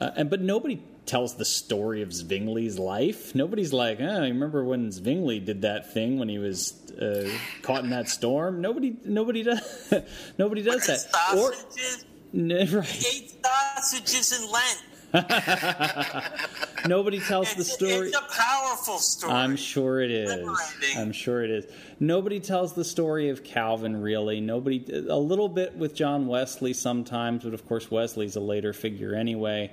Uh, 0.00 0.10
and 0.16 0.30
but 0.30 0.40
nobody 0.40 0.82
tells 1.06 1.34
the 1.36 1.44
story 1.44 2.02
of 2.02 2.10
Zwingli's 2.10 2.78
life. 2.78 3.34
Nobody's 3.34 3.72
like, 3.72 4.00
oh, 4.00 4.04
I 4.04 4.28
remember 4.28 4.64
when 4.64 4.92
Zwingli 4.92 5.40
did 5.40 5.62
that 5.62 5.92
thing 5.92 6.18
when 6.18 6.28
he 6.28 6.38
was 6.38 6.72
uh, 6.92 7.28
caught 7.62 7.84
in 7.84 7.90
that 7.90 8.08
storm. 8.08 8.60
Nobody, 8.60 8.96
nobody 9.04 9.42
does, 9.42 9.92
nobody 10.38 10.62
does 10.62 10.86
that. 10.86 11.00
Sausages. 11.00 12.04
Or, 12.32 12.78
right. 12.78 13.32
Sausages 13.44 14.40
in 14.40 14.50
Lent. 14.52 14.82
Nobody 16.86 17.20
tells 17.20 17.54
the 17.54 17.64
story. 17.64 18.08
it's 18.08 18.16
a 18.16 18.20
powerful 18.20 18.98
story. 18.98 19.32
I'm 19.32 19.56
sure 19.56 20.00
it 20.00 20.10
is. 20.10 20.30
Liberating. 20.30 20.98
I'm 20.98 21.12
sure 21.12 21.44
it 21.44 21.50
is. 21.50 21.66
Nobody 21.98 22.40
tells 22.40 22.72
the 22.72 22.84
story 22.84 23.28
of 23.28 23.44
Calvin 23.44 24.00
really. 24.00 24.40
Nobody 24.40 24.84
a 25.08 25.18
little 25.18 25.48
bit 25.48 25.76
with 25.76 25.94
John 25.94 26.26
Wesley 26.26 26.72
sometimes, 26.72 27.44
but 27.44 27.54
of 27.54 27.66
course 27.66 27.90
Wesley's 27.90 28.36
a 28.36 28.40
later 28.40 28.72
figure 28.72 29.14
anyway. 29.14 29.72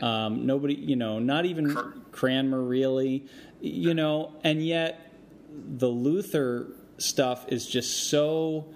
Um, 0.00 0.46
nobody, 0.46 0.74
you 0.74 0.96
know, 0.96 1.18
not 1.18 1.44
even 1.44 1.74
Cr- 1.74 1.98
Cranmer 2.10 2.62
really, 2.62 3.26
you 3.60 3.94
know, 3.94 4.32
and 4.42 4.64
yet 4.64 5.12
the 5.50 5.88
Luther 5.88 6.68
stuff 6.98 7.46
is 7.48 7.66
just 7.66 8.08
so 8.10 8.66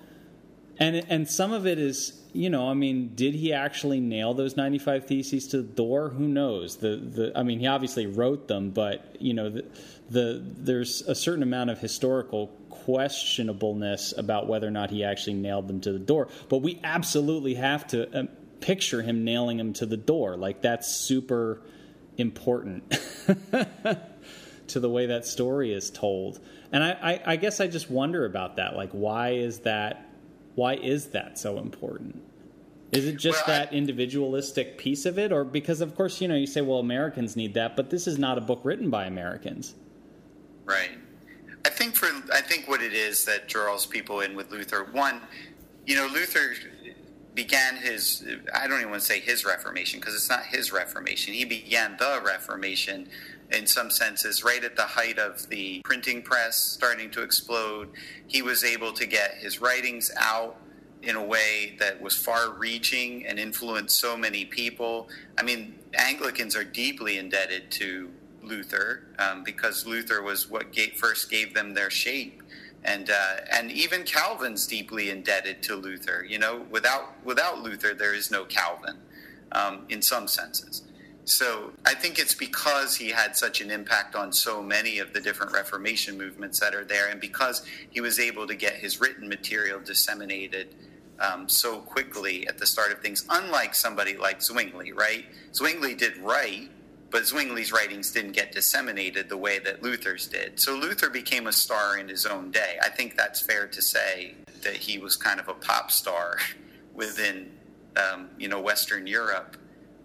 and 0.78 1.04
and 1.08 1.28
some 1.28 1.52
of 1.52 1.66
it 1.66 1.78
is 1.78 2.20
you 2.32 2.50
know 2.50 2.68
i 2.68 2.74
mean 2.74 3.12
did 3.14 3.34
he 3.34 3.52
actually 3.52 4.00
nail 4.00 4.34
those 4.34 4.56
95 4.56 5.06
theses 5.06 5.48
to 5.48 5.58
the 5.58 5.62
door 5.62 6.10
who 6.10 6.28
knows 6.28 6.76
the 6.76 6.96
the 6.96 7.32
i 7.36 7.42
mean 7.42 7.58
he 7.58 7.66
obviously 7.66 8.06
wrote 8.06 8.48
them 8.48 8.70
but 8.70 9.16
you 9.18 9.34
know 9.34 9.50
the, 9.50 9.64
the 10.10 10.42
there's 10.42 11.02
a 11.02 11.14
certain 11.14 11.42
amount 11.42 11.70
of 11.70 11.78
historical 11.78 12.48
questionableness 12.70 14.16
about 14.16 14.46
whether 14.46 14.66
or 14.66 14.70
not 14.70 14.90
he 14.90 15.02
actually 15.02 15.34
nailed 15.34 15.66
them 15.68 15.80
to 15.80 15.92
the 15.92 15.98
door 15.98 16.28
but 16.48 16.58
we 16.58 16.80
absolutely 16.84 17.54
have 17.54 17.86
to 17.86 18.18
um, 18.18 18.28
picture 18.60 19.02
him 19.02 19.24
nailing 19.24 19.56
them 19.56 19.72
to 19.72 19.86
the 19.86 19.96
door 19.96 20.36
like 20.36 20.62
that's 20.62 20.88
super 20.88 21.60
important 22.18 22.82
to 24.68 24.80
the 24.80 24.88
way 24.90 25.06
that 25.06 25.26
story 25.26 25.72
is 25.72 25.90
told. 25.90 26.40
And 26.72 26.82
I, 26.82 26.90
I, 26.90 27.20
I 27.32 27.36
guess 27.36 27.60
I 27.60 27.66
just 27.66 27.90
wonder 27.90 28.24
about 28.24 28.56
that. 28.56 28.76
Like, 28.76 28.90
why 28.92 29.30
is 29.30 29.60
that? 29.60 30.05
Why 30.56 30.74
is 30.74 31.08
that 31.08 31.38
so 31.38 31.58
important? 31.58 32.22
Is 32.90 33.06
it 33.06 33.16
just 33.16 33.46
Well, 33.46 33.56
I- 33.56 33.58
that 33.60 33.72
individualistic 33.72 34.78
piece 34.78 35.06
of 35.06 35.18
it, 35.18 35.30
or 35.30 35.44
because, 35.44 35.80
of 35.80 35.94
course, 35.94 36.20
you 36.20 36.28
know, 36.28 36.34
you 36.34 36.46
say, 36.46 36.62
well, 36.62 36.78
Americans 36.78 37.36
need 37.36 37.54
that, 37.54 37.76
but 37.76 37.90
this 37.90 38.06
is 38.06 38.18
not 38.18 38.38
a 38.38 38.40
book 38.40 38.60
written 38.64 38.90
by 38.90 39.04
Americans. 39.06 39.74
Right. 40.64 40.90
I 41.64 41.68
think 41.68 41.94
for 41.94 42.06
I 42.32 42.40
think 42.40 42.68
what 42.68 42.80
it 42.80 42.92
is 42.92 43.24
that 43.24 43.48
draws 43.48 43.86
people 43.86 44.20
in 44.20 44.34
with 44.34 44.50
Luther. 44.50 44.84
One, 44.92 45.20
you 45.84 45.94
know, 45.96 46.06
Luther 46.06 46.54
began 47.34 47.76
his 47.76 48.24
I 48.54 48.66
don't 48.66 48.78
even 48.78 48.90
want 48.90 49.02
to 49.02 49.06
say 49.06 49.20
his 49.20 49.44
Reformation 49.44 50.00
because 50.00 50.14
it's 50.14 50.30
not 50.30 50.44
his 50.46 50.72
Reformation. 50.72 51.34
He 51.34 51.44
began 51.44 51.96
the 51.98 52.22
Reformation 52.24 53.08
in 53.52 53.66
some 53.66 53.90
senses 53.90 54.42
right 54.42 54.64
at 54.64 54.76
the 54.76 54.82
height 54.82 55.18
of 55.18 55.48
the 55.48 55.80
printing 55.84 56.22
press 56.22 56.56
starting 56.56 57.10
to 57.10 57.22
explode. 57.22 57.88
He 58.26 58.42
was 58.42 58.64
able 58.64 58.92
to 58.92 59.06
get 59.06 59.34
his 59.34 59.60
writings 59.60 60.10
out 60.16 60.56
in 61.02 61.14
a 61.16 61.24
way 61.24 61.76
that 61.78 62.00
was 62.00 62.16
far 62.16 62.52
reaching 62.52 63.26
and 63.26 63.38
influenced 63.38 63.98
so 63.98 64.16
many 64.16 64.44
people. 64.44 65.08
I 65.38 65.42
mean, 65.42 65.78
Anglicans 65.94 66.56
are 66.56 66.64
deeply 66.64 67.18
indebted 67.18 67.70
to 67.72 68.10
Luther 68.42 69.04
um, 69.18 69.44
because 69.44 69.86
Luther 69.86 70.22
was 70.22 70.50
what 70.50 70.72
gave, 70.72 70.94
first 70.94 71.30
gave 71.30 71.54
them 71.54 71.74
their 71.74 71.90
shape. 71.90 72.42
And, 72.84 73.10
uh, 73.10 73.36
and 73.52 73.70
even 73.72 74.04
Calvin's 74.04 74.66
deeply 74.66 75.10
indebted 75.10 75.62
to 75.64 75.76
Luther. 75.76 76.24
You 76.28 76.38
know, 76.38 76.66
without, 76.70 77.24
without 77.24 77.62
Luther, 77.62 77.94
there 77.94 78.14
is 78.14 78.30
no 78.30 78.44
Calvin 78.44 78.96
um, 79.52 79.86
in 79.88 80.02
some 80.02 80.28
senses. 80.28 80.82
So 81.26 81.72
I 81.84 81.94
think 81.94 82.20
it's 82.20 82.34
because 82.34 82.96
he 82.96 83.08
had 83.08 83.36
such 83.36 83.60
an 83.60 83.72
impact 83.72 84.14
on 84.14 84.32
so 84.32 84.62
many 84.62 85.00
of 85.00 85.12
the 85.12 85.20
different 85.20 85.52
Reformation 85.52 86.16
movements 86.16 86.60
that 86.60 86.72
are 86.72 86.84
there, 86.84 87.08
and 87.08 87.20
because 87.20 87.66
he 87.90 88.00
was 88.00 88.20
able 88.20 88.46
to 88.46 88.54
get 88.54 88.74
his 88.74 89.00
written 89.00 89.28
material 89.28 89.80
disseminated 89.80 90.76
um, 91.18 91.48
so 91.48 91.80
quickly 91.80 92.46
at 92.46 92.58
the 92.58 92.66
start 92.66 92.92
of 92.92 93.00
things, 93.00 93.26
unlike 93.28 93.74
somebody 93.74 94.16
like 94.16 94.40
Zwingli, 94.40 94.92
right? 94.92 95.24
Zwingli 95.52 95.96
did 95.96 96.16
write, 96.18 96.70
but 97.10 97.24
Zwingli's 97.24 97.72
writings 97.72 98.12
didn't 98.12 98.32
get 98.32 98.52
disseminated 98.52 99.28
the 99.28 99.36
way 99.36 99.58
that 99.58 99.82
Luther's 99.82 100.28
did. 100.28 100.60
So 100.60 100.76
Luther 100.76 101.10
became 101.10 101.48
a 101.48 101.52
star 101.52 101.98
in 101.98 102.08
his 102.08 102.24
own 102.24 102.52
day. 102.52 102.76
I 102.80 102.88
think 102.88 103.16
that's 103.16 103.40
fair 103.40 103.66
to 103.66 103.82
say 103.82 104.36
that 104.62 104.76
he 104.76 104.98
was 104.98 105.16
kind 105.16 105.40
of 105.40 105.48
a 105.48 105.54
pop 105.54 105.90
star 105.90 106.38
within, 106.94 107.50
um, 107.96 108.30
you 108.38 108.48
know, 108.48 108.60
Western 108.60 109.08
Europe. 109.08 109.56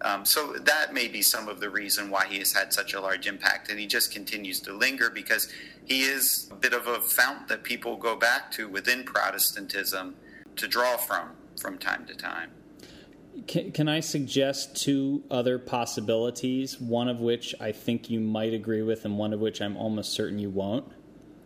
Um, 0.02 0.24
so 0.24 0.52
that 0.52 0.92
may 0.92 1.06
be 1.08 1.22
some 1.22 1.48
of 1.48 1.60
the 1.60 1.70
reason 1.70 2.10
why 2.10 2.26
he 2.26 2.38
has 2.38 2.52
had 2.52 2.72
such 2.72 2.92
a 2.92 3.00
large 3.00 3.26
impact, 3.26 3.70
and 3.70 3.78
he 3.78 3.86
just 3.86 4.12
continues 4.12 4.60
to 4.60 4.72
linger 4.72 5.10
because 5.10 5.48
he 5.84 6.02
is 6.02 6.48
a 6.50 6.54
bit 6.54 6.72
of 6.72 6.86
a 6.86 7.00
fount 7.00 7.48
that 7.48 7.62
people 7.62 7.96
go 7.96 8.16
back 8.16 8.50
to 8.52 8.68
within 8.68 9.04
Protestantism 9.04 10.16
to 10.56 10.68
draw 10.68 10.96
from 10.96 11.30
from 11.60 11.78
time 11.78 12.04
to 12.06 12.14
time. 12.14 12.50
Can, 13.46 13.72
can 13.72 13.88
I 13.88 14.00
suggest 14.00 14.82
two 14.82 15.22
other 15.30 15.58
possibilities? 15.58 16.80
One 16.80 17.08
of 17.08 17.20
which 17.20 17.54
I 17.60 17.72
think 17.72 18.10
you 18.10 18.20
might 18.20 18.52
agree 18.52 18.82
with, 18.82 19.04
and 19.04 19.16
one 19.16 19.32
of 19.32 19.40
which 19.40 19.62
I'm 19.62 19.76
almost 19.76 20.12
certain 20.12 20.38
you 20.38 20.50
won't. 20.50 20.90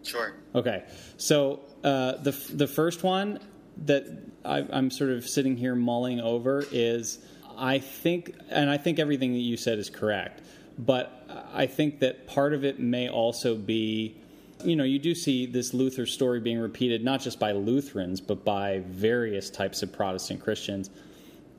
Sure. 0.03 0.35
Okay, 0.55 0.85
so 1.17 1.61
uh, 1.85 2.17
the 2.17 2.33
the 2.53 2.67
first 2.67 3.03
one 3.03 3.39
that 3.85 4.07
I, 4.45 4.67
I'm 4.71 4.91
sort 4.91 5.11
of 5.11 5.29
sitting 5.29 5.57
here 5.57 5.75
mulling 5.75 6.21
over 6.21 6.65
is 6.71 7.19
I 7.57 7.79
think, 7.79 8.35
and 8.51 8.71
I 8.71 8.79
think 8.79 8.99
everything 8.99 9.33
that 9.33 9.41
you 9.41 9.57
said 9.57 9.79
is 9.79 9.91
correct, 9.91 10.43
but 10.79 11.27
I 11.53 11.67
think 11.67 12.01
that 12.01 12.27
part 12.27 12.53
of 12.53 12.65
it 12.65 12.79
may 12.79 13.09
also 13.09 13.55
be, 13.55 14.17
you 14.65 14.77
know, 14.77 14.85
you 14.85 14.99
do 14.99 15.15
see 15.15 15.47
this 15.47 15.75
Luther 15.75 16.07
story 16.07 16.41
being 16.41 16.59
repeated 16.59 17.05
not 17.05 17.21
just 17.21 17.39
by 17.39 17.53
Lutherans 17.53 18.21
but 18.21 18.45
by 18.45 18.83
various 18.87 19.51
types 19.51 19.83
of 19.83 19.93
Protestant 19.93 20.43
Christians, 20.43 20.91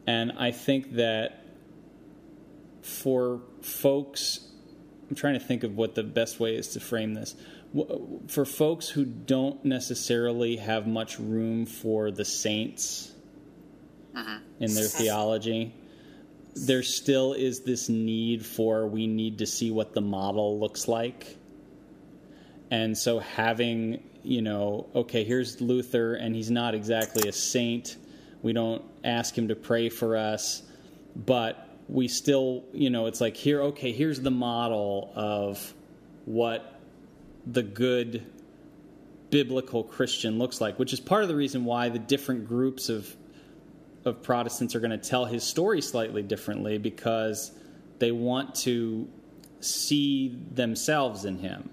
and 0.06 0.34
I 0.38 0.52
think 0.52 0.94
that 0.94 1.44
for 2.82 3.42
folks 3.62 4.48
I'm 5.10 5.16
trying 5.16 5.36
to 5.36 5.40
think 5.40 5.64
of 5.64 5.78
what 5.78 5.96
the 5.96 6.04
best 6.04 6.40
way 6.40 6.56
is 6.56 6.70
to 6.70 6.80
frame 6.80 7.14
this. 7.14 7.36
For 8.28 8.46
folks 8.46 8.90
who 8.90 9.06
don't 9.06 9.64
necessarily 9.64 10.58
have 10.58 10.88
much 10.88 11.20
room 11.20 11.66
for 11.66 12.12
the 12.12 12.26
saints 12.26 13.12
uh-huh. 14.16 14.40
in 14.60 14.74
their 14.74 14.86
theology, 14.86 15.74
there 16.66 16.84
still 16.84 17.34
is 17.34 17.62
this 17.62 17.90
need 17.90 18.46
for 18.46 18.88
we 18.88 19.08
need 19.08 19.40
to 19.40 19.46
see 19.46 19.72
what 19.72 19.94
the 19.94 20.02
model 20.02 20.60
looks 20.60 20.88
like. 20.88 21.38
And 22.70 22.98
so 22.98 23.20
having, 23.20 24.04
you 24.24 24.42
know, 24.42 24.88
okay, 24.94 25.24
here's 25.24 25.62
Luther, 25.62 26.16
and 26.16 26.36
he's 26.36 26.52
not 26.52 26.76
exactly 26.76 27.30
a 27.30 27.32
saint. 27.32 27.96
We 28.42 28.54
don't 28.54 28.84
ask 29.04 29.38
him 29.38 29.48
to 29.48 29.56
pray 29.56 29.90
for 29.90 30.18
us, 30.18 30.64
but 31.16 31.68
we 31.88 32.08
still, 32.08 32.64
you 32.74 32.90
know, 32.90 33.06
it's 33.06 33.22
like 33.22 33.38
here, 33.38 33.62
okay, 33.62 33.92
here's 33.92 34.20
the 34.20 34.32
model 34.32 35.12
of 35.16 35.74
what 36.26 36.80
the 37.46 37.64
good 37.64 38.26
biblical 39.30 39.84
Christian 39.84 40.38
looks 40.38 40.60
like, 40.60 40.80
which 40.80 40.94
is 40.94 41.00
part 41.00 41.24
of 41.24 41.30
the 41.30 41.36
reason 41.36 41.66
why 41.66 41.90
the 41.90 42.00
different 42.00 42.48
groups 42.48 42.90
of 42.90 43.16
of 44.08 44.24
Protestants 44.24 44.74
are 44.74 44.80
going 44.80 44.92
to 44.92 44.98
tell 44.98 45.26
his 45.26 45.44
story 45.44 45.82
slightly 45.82 46.24
differently 46.24 46.80
because 46.80 47.52
they 48.00 48.12
want 48.12 48.56
to 48.56 49.08
see 49.60 50.36
themselves 50.54 51.26
in 51.26 51.38
him. 51.38 51.70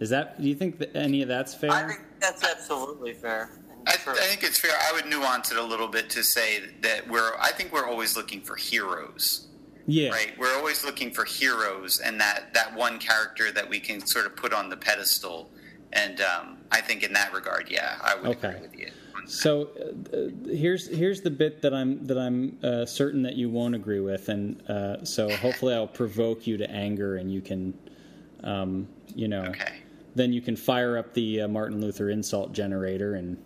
Is 0.00 0.10
that? 0.10 0.40
Do 0.40 0.48
you 0.48 0.54
think 0.54 0.78
that 0.78 0.96
any 0.96 1.22
of 1.22 1.28
that's 1.28 1.54
fair? 1.54 1.70
I 1.70 1.86
think 1.86 2.00
that's 2.20 2.44
absolutely 2.44 3.14
fair. 3.14 3.50
I, 3.86 3.92
true. 3.92 4.12
I 4.12 4.26
think 4.26 4.42
it's 4.42 4.58
fair. 4.58 4.72
I 4.72 4.92
would 4.92 5.06
nuance 5.06 5.50
it 5.50 5.56
a 5.56 5.62
little 5.62 5.88
bit 5.88 6.10
to 6.10 6.22
say 6.22 6.60
that 6.82 7.08
we're. 7.08 7.32
I 7.38 7.52
think 7.52 7.72
we're 7.72 7.86
always 7.86 8.16
looking 8.16 8.40
for 8.40 8.56
heroes, 8.56 9.46
yeah. 9.86 10.10
right? 10.10 10.34
We're 10.38 10.54
always 10.56 10.84
looking 10.84 11.12
for 11.12 11.24
heroes, 11.24 12.00
and 12.00 12.20
that 12.20 12.52
that 12.54 12.74
one 12.74 12.98
character 12.98 13.50
that 13.52 13.68
we 13.68 13.80
can 13.80 14.04
sort 14.06 14.26
of 14.26 14.36
put 14.36 14.52
on 14.52 14.68
the 14.68 14.76
pedestal, 14.76 15.50
and 15.92 16.20
um, 16.20 16.57
I 16.70 16.80
think 16.80 17.02
in 17.02 17.12
that 17.14 17.32
regard, 17.32 17.68
yeah, 17.70 17.96
I 18.02 18.14
would 18.16 18.36
okay. 18.36 18.48
agree 18.48 18.60
with 18.60 18.78
you. 18.78 18.90
So 19.26 19.68
uh, 20.12 20.48
here's 20.50 20.88
here's 20.88 21.20
the 21.20 21.30
bit 21.30 21.60
that 21.62 21.74
I'm 21.74 22.06
that 22.06 22.18
I'm 22.18 22.58
uh, 22.62 22.86
certain 22.86 23.22
that 23.22 23.34
you 23.34 23.50
won't 23.50 23.74
agree 23.74 24.00
with, 24.00 24.28
and 24.28 24.62
uh, 24.70 25.04
so 25.04 25.28
hopefully 25.36 25.74
I'll 25.74 25.86
provoke 25.86 26.46
you 26.46 26.56
to 26.56 26.70
anger, 26.70 27.16
and 27.16 27.30
you 27.30 27.42
can, 27.42 27.78
um, 28.42 28.88
you 29.14 29.28
know, 29.28 29.44
okay. 29.44 29.80
then 30.14 30.32
you 30.32 30.40
can 30.40 30.56
fire 30.56 30.96
up 30.96 31.12
the 31.12 31.42
uh, 31.42 31.48
Martin 31.48 31.80
Luther 31.80 32.08
insult 32.08 32.52
generator 32.52 33.16
and 33.16 33.36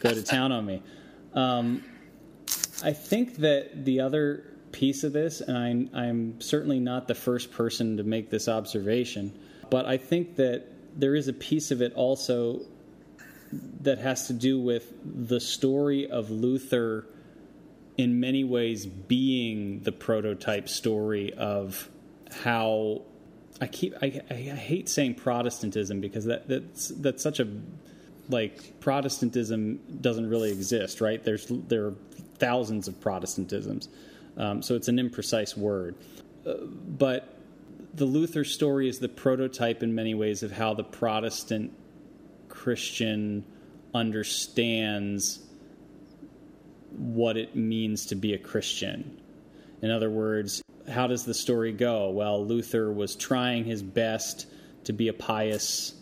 go 0.00 0.12
to 0.12 0.22
town 0.22 0.50
on 0.50 0.66
me. 0.66 0.82
Um, 1.34 1.84
I 2.82 2.92
think 2.92 3.36
that 3.36 3.84
the 3.84 4.00
other 4.00 4.52
piece 4.72 5.04
of 5.04 5.12
this, 5.12 5.40
and 5.40 5.56
I'm, 5.56 5.90
I'm 5.94 6.40
certainly 6.40 6.80
not 6.80 7.06
the 7.06 7.14
first 7.14 7.52
person 7.52 7.96
to 7.98 8.02
make 8.02 8.30
this 8.30 8.48
observation, 8.48 9.38
but 9.70 9.86
I 9.86 9.96
think 9.96 10.36
that 10.36 10.66
there 10.96 11.14
is 11.14 11.28
a 11.28 11.32
piece 11.32 11.70
of 11.70 11.82
it 11.82 11.92
also 11.94 12.60
that 13.82 13.98
has 13.98 14.26
to 14.28 14.32
do 14.32 14.60
with 14.60 14.92
the 15.04 15.40
story 15.40 16.10
of 16.10 16.30
Luther 16.30 17.06
in 17.98 18.20
many 18.20 18.44
ways 18.44 18.86
being 18.86 19.80
the 19.80 19.92
prototype 19.92 20.68
story 20.68 21.32
of 21.34 21.88
how 22.44 23.02
I 23.60 23.66
keep 23.66 23.94
I, 24.02 24.20
I 24.30 24.34
hate 24.34 24.88
saying 24.88 25.16
Protestantism 25.16 26.00
because 26.00 26.24
that 26.24 26.48
that's 26.48 26.88
that's 26.88 27.22
such 27.22 27.40
a 27.40 27.46
like 28.28 28.80
Protestantism 28.80 29.80
doesn't 30.00 30.28
really 30.28 30.50
exist, 30.50 31.00
right? 31.00 31.22
There's 31.22 31.46
there 31.48 31.86
are 31.86 31.94
thousands 32.38 32.88
of 32.88 32.98
Protestantisms, 33.00 33.88
um, 34.36 34.62
so 34.62 34.74
it's 34.74 34.88
an 34.88 34.96
imprecise 34.96 35.56
word. 35.56 35.94
Uh, 36.46 36.54
but 36.64 37.36
the 37.94 38.04
Luther 38.06 38.44
story 38.44 38.88
is 38.88 38.98
the 38.98 39.08
prototype 39.08 39.82
in 39.82 39.94
many 39.94 40.14
ways 40.14 40.42
of 40.42 40.52
how 40.52 40.74
the 40.74 40.84
Protestant 40.84 41.72
Christian 42.48 43.44
understands 43.94 45.40
what 46.90 47.36
it 47.36 47.54
means 47.54 48.06
to 48.06 48.14
be 48.14 48.32
a 48.32 48.38
Christian. 48.38 49.20
In 49.82 49.90
other 49.90 50.10
words, 50.10 50.62
how 50.88 51.06
does 51.06 51.24
the 51.24 51.34
story 51.34 51.72
go? 51.72 52.10
Well, 52.10 52.44
Luther 52.44 52.90
was 52.90 53.14
trying 53.14 53.64
his 53.64 53.82
best 53.82 54.46
to 54.84 54.92
be 54.92 55.08
a 55.08 55.12
pious 55.12 55.94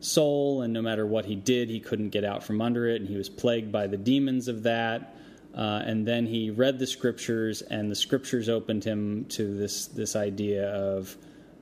soul, 0.00 0.62
and 0.62 0.72
no 0.72 0.82
matter 0.82 1.06
what 1.06 1.24
he 1.24 1.36
did, 1.36 1.68
he 1.68 1.80
couldn't 1.80 2.10
get 2.10 2.24
out 2.24 2.42
from 2.42 2.60
under 2.60 2.88
it, 2.88 3.00
and 3.00 3.08
he 3.08 3.16
was 3.16 3.28
plagued 3.28 3.70
by 3.70 3.86
the 3.86 3.96
demons 3.96 4.48
of 4.48 4.64
that. 4.64 5.14
Uh, 5.54 5.82
and 5.84 6.06
then 6.06 6.26
he 6.26 6.50
read 6.50 6.78
the 6.78 6.86
scriptures, 6.86 7.62
and 7.62 7.90
the 7.90 7.94
scriptures 7.94 8.48
opened 8.48 8.84
him 8.84 9.24
to 9.26 9.56
this 9.56 9.86
this 9.86 10.14
idea 10.14 10.68
of 10.68 11.16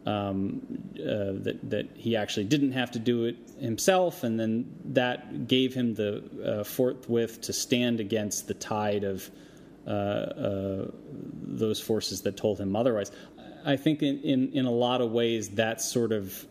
um, 0.07 0.61
uh, 0.99 1.33
that 1.43 1.59
that 1.71 1.89
he 1.95 2.17
actually 2.17 2.45
didn't 2.45 2.73
have 2.73 2.91
to 2.93 2.99
do 2.99 3.25
it 3.25 3.37
himself, 3.59 4.23
and 4.23 4.39
then 4.39 4.67
that 4.85 5.49
gave 5.49 5.75
him 5.75 5.95
the 5.95 6.23
uh, 6.45 6.65
forthwith 6.65 7.41
to 7.43 7.53
stand 7.53 8.01
against 8.01 8.49
the 8.49 8.55
tide 8.55 9.05
of 9.05 9.31
uh, 9.87 9.91
uh, 9.91 10.91
those 11.43 11.81
forces 11.81 12.23
that 12.23 12.37
told 12.37 12.61
him 12.61 12.77
otherwise. 12.77 13.11
I 13.65 13.77
think 13.77 14.03
in, 14.03 14.21
in 14.21 14.53
in 14.53 14.67
a 14.67 14.71
lot 14.71 15.01
of 15.01 15.11
ways 15.11 15.51
that 15.51 15.81
sort 15.81 16.13
of 16.13 16.47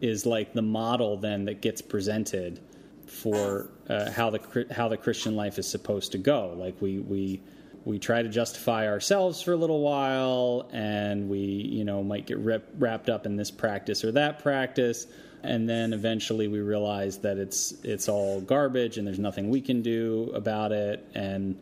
is 0.00 0.26
like 0.26 0.52
the 0.52 0.62
model 0.62 1.16
then 1.16 1.44
that 1.46 1.60
gets 1.60 1.80
presented 1.80 2.60
for 3.06 3.70
uh, 3.88 4.10
how 4.10 4.30
the 4.30 4.66
how 4.70 4.88
the 4.88 4.96
Christian 4.96 5.36
life 5.36 5.58
is 5.58 5.68
supposed 5.68 6.12
to 6.12 6.18
go. 6.18 6.54
Like 6.56 6.80
we 6.80 6.98
we 6.98 7.40
we 7.84 7.98
try 7.98 8.22
to 8.22 8.28
justify 8.28 8.86
ourselves 8.86 9.42
for 9.42 9.52
a 9.52 9.56
little 9.56 9.80
while 9.80 10.68
and 10.72 11.28
we 11.28 11.38
you 11.38 11.84
know 11.84 12.02
might 12.02 12.26
get 12.26 12.38
rip, 12.38 12.68
wrapped 12.78 13.08
up 13.08 13.26
in 13.26 13.36
this 13.36 13.50
practice 13.50 14.04
or 14.04 14.12
that 14.12 14.38
practice 14.40 15.06
and 15.42 15.68
then 15.68 15.92
eventually 15.92 16.48
we 16.48 16.60
realize 16.60 17.18
that 17.18 17.38
it's 17.38 17.72
it's 17.82 18.08
all 18.08 18.40
garbage 18.40 18.98
and 18.98 19.06
there's 19.06 19.18
nothing 19.18 19.50
we 19.50 19.60
can 19.60 19.82
do 19.82 20.30
about 20.34 20.72
it 20.72 21.04
and 21.14 21.56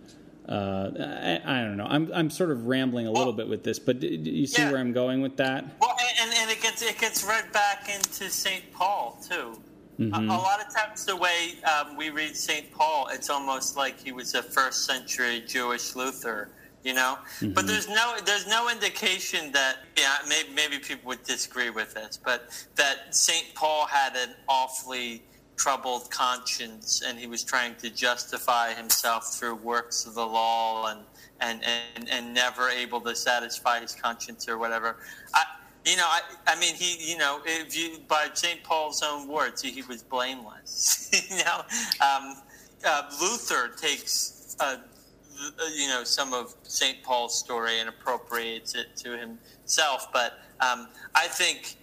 uh, 0.49 0.91
I, 0.99 1.61
I, 1.61 1.63
don't 1.63 1.77
know. 1.77 1.87
I'm 1.89 2.11
I'm 2.13 2.29
sort 2.29 2.51
of 2.51 2.67
rambling 2.67 3.07
a 3.07 3.11
little 3.11 3.27
well, 3.27 3.35
bit 3.35 3.49
with 3.49 3.63
this, 3.63 3.79
but 3.79 4.01
do, 4.01 4.09
you 4.09 4.49
see 4.49 4.63
yeah. 4.63 4.73
where 4.73 4.81
I'm 4.81 4.93
going 4.93 5.23
with 5.23 5.37
that? 5.37 5.65
Well, 5.81 5.97
and, 6.21 6.33
and 6.35 6.51
it 6.51 6.61
gets 6.61 6.83
it 6.83 6.99
gets 6.99 7.23
read 7.23 7.53
back 7.53 7.89
into 7.89 8.29
Saint 8.29 8.65
Paul 8.73 9.17
too. 9.23 9.57
Mm-hmm. 10.01 10.31
A, 10.31 10.35
a, 10.35 10.39
lot 10.39 10.67
of 10.67 10.75
times, 10.75 11.05
the 11.05 11.15
way 11.15 11.57
um, 11.65 11.95
we 11.95 12.09
read 12.09 12.35
St. 12.35 12.73
Paul, 12.73 13.09
it's 13.13 13.29
almost 13.29 13.77
like 13.77 14.01
he 14.03 14.13
was 14.13 14.35
a 14.35 14.43
first 14.43 14.87
century 14.87 15.45
Jewish 15.47 15.95
Luther, 15.95 16.49
you 16.83 16.95
know. 16.95 17.19
Mm-hmm. 17.41 17.53
But 17.53 17.67
there's 17.67 17.87
no 17.87 18.17
there's 18.25 18.47
no 18.47 18.71
indication 18.71 19.53
that 19.53 19.81
yeah 19.99 20.17
maybe, 20.27 20.49
maybe 20.55 20.79
people 20.79 21.09
would 21.09 21.23
disagree 21.25 21.69
with 21.69 21.93
this, 21.93 22.19
but 22.25 22.49
that 22.77 23.15
St. 23.15 23.55
Paul 23.55 23.87
had 23.87 24.17
an 24.17 24.31
awfully 24.49 25.23
troubled 25.57 26.11
conscience 26.11 27.03
and 27.07 27.19
he 27.19 27.27
was 27.27 27.45
trying 27.45 27.75
to 27.75 27.91
justify 27.91 28.73
himself 28.73 29.35
through 29.35 29.55
works 29.57 30.07
of 30.07 30.15
the 30.15 30.27
law 30.27 30.87
and 30.87 31.01
and, 31.43 31.63
and, 31.97 32.09
and 32.09 32.35
never 32.35 32.71
able 32.71 33.03
to 33.03 33.15
satisfy 33.15 33.81
his 33.81 33.95
conscience 33.95 34.49
or 34.49 34.57
whatever. 34.57 34.97
I, 35.35 35.43
you 35.85 35.97
know, 35.97 36.07
I, 36.07 36.21
I 36.47 36.59
mean, 36.59 36.75
he, 36.75 37.11
you 37.11 37.19
know, 37.19 37.41
if 37.45 37.77
you 37.77 37.99
by 38.09 38.29
St. 38.35 38.63
Paul's 38.63 39.03
own 39.03 39.29
words, 39.29 39.63
he, 39.63 39.83
was 39.83 40.03
blameless. 40.03 41.11
you 41.31 41.39
know, 41.39 41.61
um, 42.01 42.37
uh, 42.87 43.03
Luther 43.21 43.71
takes, 43.77 44.57
uh, 44.61 44.77
you 45.75 45.89
know, 45.89 46.05
some 46.05 46.35
of 46.35 46.55
St. 46.65 47.03
Paul's 47.03 47.39
story 47.39 47.79
and 47.79 47.89
appropriates 47.89 48.75
it 48.75 48.97
to 48.97 49.17
himself. 49.17 50.13
But 50.13 50.39
um, 50.61 50.89
I 51.15 51.27
think, 51.29 51.77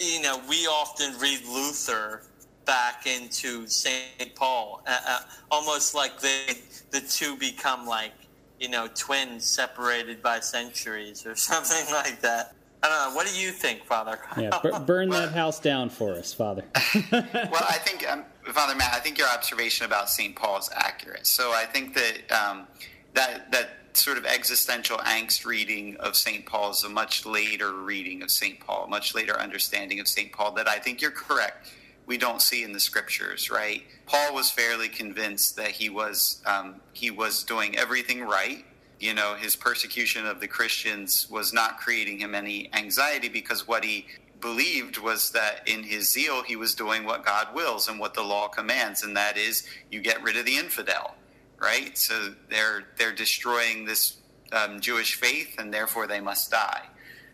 you 0.00 0.22
know, 0.22 0.40
we 0.48 0.66
often 0.66 1.18
read 1.18 1.40
Luther 1.46 2.22
back 2.68 3.06
into 3.06 3.66
St. 3.66 4.34
Paul, 4.34 4.82
uh, 4.86 4.98
uh, 5.08 5.20
almost 5.50 5.94
like 5.94 6.20
the 6.20 6.56
the 6.90 7.00
two 7.00 7.34
become 7.36 7.86
like 7.86 8.12
you 8.60 8.68
know 8.68 8.88
twins 8.94 9.46
separated 9.46 10.22
by 10.22 10.38
centuries 10.40 11.26
or 11.26 11.34
something 11.50 11.92
like 11.92 12.20
that. 12.20 12.54
I 12.82 12.88
don't 12.88 13.10
know. 13.10 13.16
What 13.16 13.26
do 13.26 13.38
you 13.38 13.50
think, 13.50 13.84
Father? 13.84 14.18
yeah, 14.36 14.50
b- 14.62 14.70
burn 14.86 15.08
that 15.10 15.32
house 15.32 15.58
down 15.58 15.90
for 15.90 16.12
us, 16.12 16.32
Father. 16.32 16.64
well, 17.12 17.24
I 17.68 17.78
think, 17.84 18.08
um, 18.08 18.24
Father 18.52 18.76
Matt, 18.76 18.94
I 18.94 19.00
think 19.00 19.18
your 19.18 19.28
observation 19.28 19.84
about 19.84 20.08
St. 20.08 20.34
Paul 20.36 20.58
is 20.58 20.70
accurate. 20.74 21.26
So 21.26 21.52
I 21.52 21.64
think 21.64 21.94
that 21.94 22.32
um, 22.32 22.66
that 23.14 23.50
that 23.52 23.70
sort 23.94 24.16
of 24.16 24.24
existential 24.24 24.98
angst 24.98 25.44
reading 25.44 25.96
of 25.96 26.14
St. 26.14 26.46
Paul 26.46 26.70
is 26.70 26.84
a 26.84 26.88
much 26.88 27.26
later 27.26 27.72
reading 27.72 28.22
of 28.22 28.30
St. 28.30 28.60
Paul, 28.60 28.84
a 28.84 28.88
much 28.88 29.14
later 29.14 29.38
understanding 29.38 29.98
of 29.98 30.06
St. 30.06 30.32
Paul 30.32 30.52
that 30.52 30.68
I 30.68 30.78
think 30.78 31.00
you're 31.00 31.10
correct. 31.10 31.72
We 32.06 32.16
don't 32.16 32.40
see 32.40 32.62
in 32.62 32.72
the 32.72 32.80
scriptures, 32.80 33.50
right? 33.50 33.82
Paul 34.06 34.34
was 34.34 34.50
fairly 34.50 34.88
convinced 34.88 35.56
that 35.56 35.72
he 35.72 35.90
was 35.90 36.40
um, 36.46 36.76
he 36.92 37.10
was 37.10 37.42
doing 37.42 37.76
everything 37.76 38.22
right 38.22 38.64
you 39.00 39.14
know, 39.14 39.34
his 39.34 39.54
persecution 39.54 40.26
of 40.26 40.40
the 40.40 40.48
Christians 40.48 41.28
was 41.30 41.52
not 41.52 41.78
creating 41.78 42.18
him 42.18 42.34
any 42.34 42.68
anxiety 42.74 43.28
because 43.28 43.68
what 43.68 43.84
he 43.84 44.06
believed 44.40 44.98
was 44.98 45.30
that 45.30 45.66
in 45.66 45.82
his 45.82 46.12
zeal 46.12 46.42
he 46.42 46.56
was 46.56 46.74
doing 46.74 47.04
what 47.04 47.24
God 47.24 47.54
wills 47.54 47.88
and 47.88 47.98
what 47.98 48.14
the 48.14 48.22
law 48.22 48.48
commands, 48.48 49.02
and 49.02 49.16
that 49.16 49.36
is 49.36 49.66
you 49.90 50.00
get 50.00 50.22
rid 50.22 50.36
of 50.36 50.46
the 50.46 50.56
infidel, 50.56 51.14
right? 51.60 51.96
So 51.96 52.34
they're 52.48 52.84
they're 52.96 53.14
destroying 53.14 53.84
this 53.84 54.16
um, 54.52 54.80
Jewish 54.80 55.14
faith, 55.14 55.56
and 55.58 55.72
therefore 55.72 56.06
they 56.06 56.20
must 56.20 56.50
die. 56.50 56.82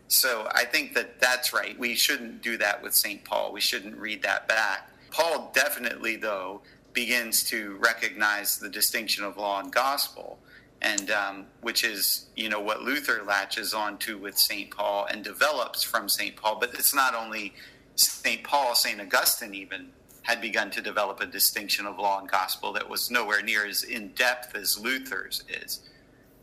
So 0.07 0.47
I 0.51 0.65
think 0.65 0.93
that 0.93 1.19
that's 1.19 1.51
right. 1.51 1.77
We 1.79 1.95
shouldn't 1.95 2.41
do 2.43 2.57
that 2.57 2.81
with 2.83 2.93
Saint 2.93 3.23
Paul. 3.23 3.51
We 3.51 3.61
shouldn't 3.61 3.97
read 3.97 4.21
that 4.21 4.47
back. 4.47 4.91
Paul 5.09 5.51
definitely, 5.53 6.15
though, 6.15 6.61
begins 6.93 7.43
to 7.45 7.77
recognize 7.79 8.57
the 8.57 8.69
distinction 8.69 9.23
of 9.23 9.37
law 9.37 9.59
and 9.59 9.71
gospel 9.71 10.37
and 10.81 11.09
um, 11.11 11.45
which 11.61 11.83
is 11.83 12.27
you 12.35 12.49
know 12.49 12.59
what 12.59 12.81
Luther 12.81 13.23
latches 13.25 13.73
onto 13.73 14.17
with 14.17 14.37
Saint 14.37 14.71
Paul 14.71 15.07
and 15.09 15.23
develops 15.23 15.83
from 15.83 16.09
Saint 16.09 16.35
Paul. 16.35 16.57
But 16.59 16.73
it's 16.73 16.93
not 16.93 17.15
only 17.15 17.53
Saint 17.95 18.43
Paul; 18.43 18.75
Saint 18.75 19.01
Augustine 19.01 19.53
even 19.55 19.89
had 20.23 20.41
begun 20.41 20.71
to 20.71 20.81
develop 20.81 21.21
a 21.21 21.25
distinction 21.25 21.85
of 21.85 21.99
law 21.99 22.19
and 22.19 22.29
gospel 22.29 22.73
that 22.73 22.89
was 22.89 23.11
nowhere 23.11 23.43
near 23.43 23.65
as 23.65 23.83
in 23.83 24.09
depth 24.09 24.55
as 24.55 24.79
Luther's 24.79 25.43
is. 25.49 25.81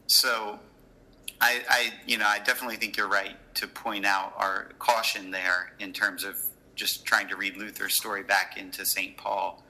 So, 0.07 0.61
I, 1.41 1.62
I 1.68 1.93
you 2.07 2.18
know 2.18 2.26
I 2.26 2.39
definitely 2.39 2.76
think 2.76 2.97
you're 2.97 3.09
right 3.09 3.37
to 3.55 3.66
point 3.66 4.07
out 4.07 4.35
our 4.37 4.70
caution 4.78 5.30
there 5.30 5.72
in 5.78 5.93
terms 5.93 6.24
of 6.24 6.37
just 6.74 7.05
trying 7.05 7.28
to 7.28 7.37
read 7.37 7.57
Luther's 7.57 7.95
story 7.95 8.22
back 8.22 8.57
into 8.57 8.85
Saint 8.85 9.16
Paul. 9.16 9.62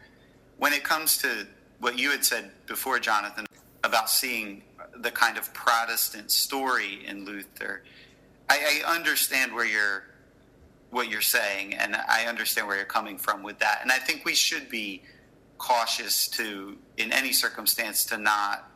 When 0.58 0.72
it 0.72 0.84
comes 0.84 1.18
to 1.18 1.46
what 1.80 1.98
you 1.98 2.10
had 2.10 2.24
said 2.24 2.52
before, 2.66 3.00
Jonathan, 3.00 3.44
about 3.84 4.10
seeing 4.10 4.62
the 4.96 5.10
kind 5.10 5.36
of 5.36 5.52
Protestant 5.54 6.30
story 6.30 7.04
in 7.06 7.24
Luther. 7.24 7.82
I, 8.48 8.82
I, 8.84 8.94
understand 8.94 9.52
where 9.54 9.64
you're 9.64 10.04
what 10.90 11.08
you're 11.08 11.22
saying, 11.22 11.74
and 11.74 11.96
I 11.96 12.26
understand 12.26 12.66
where 12.66 12.76
you're 12.76 12.84
coming 12.84 13.16
from 13.16 13.42
with 13.42 13.58
that. 13.60 13.78
And 13.82 13.90
I 13.90 13.96
think 13.96 14.24
we 14.24 14.34
should 14.34 14.68
be 14.68 15.02
cautious 15.56 16.28
to, 16.28 16.76
in 16.98 17.12
any 17.12 17.32
circumstance, 17.32 18.04
to 18.06 18.18
not 18.18 18.70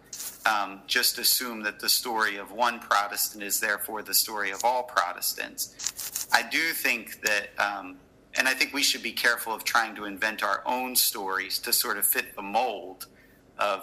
um, 0.47 0.81
just 0.87 1.19
assume 1.19 1.63
that 1.65 1.79
the 1.79 1.89
story 1.89 2.37
of 2.37 2.53
one 2.53 2.79
Protestant 2.79 3.43
is 3.43 3.61
therefore 3.61 4.03
the 4.03 4.15
story 4.15 4.51
of 4.51 4.65
all 4.65 4.85
Protestants. 4.85 6.27
I 6.33 6.43
do 6.49 6.73
think 6.73 7.21
that, 7.23 7.49
um, 7.59 7.97
and 8.39 8.49
I 8.49 8.55
think 8.55 8.73
we 8.73 8.83
should 8.83 9.03
be 9.03 9.13
careful 9.13 9.53
of 9.53 9.65
trying 9.65 9.95
to 9.97 10.05
invent 10.05 10.43
our 10.43 10.63
own 10.65 10.97
stories 10.97 11.59
to 11.61 11.73
sort 11.73 11.99
of 11.99 12.07
fit 12.07 12.35
the 12.35 12.43
mold 12.43 13.07
of 13.59 13.83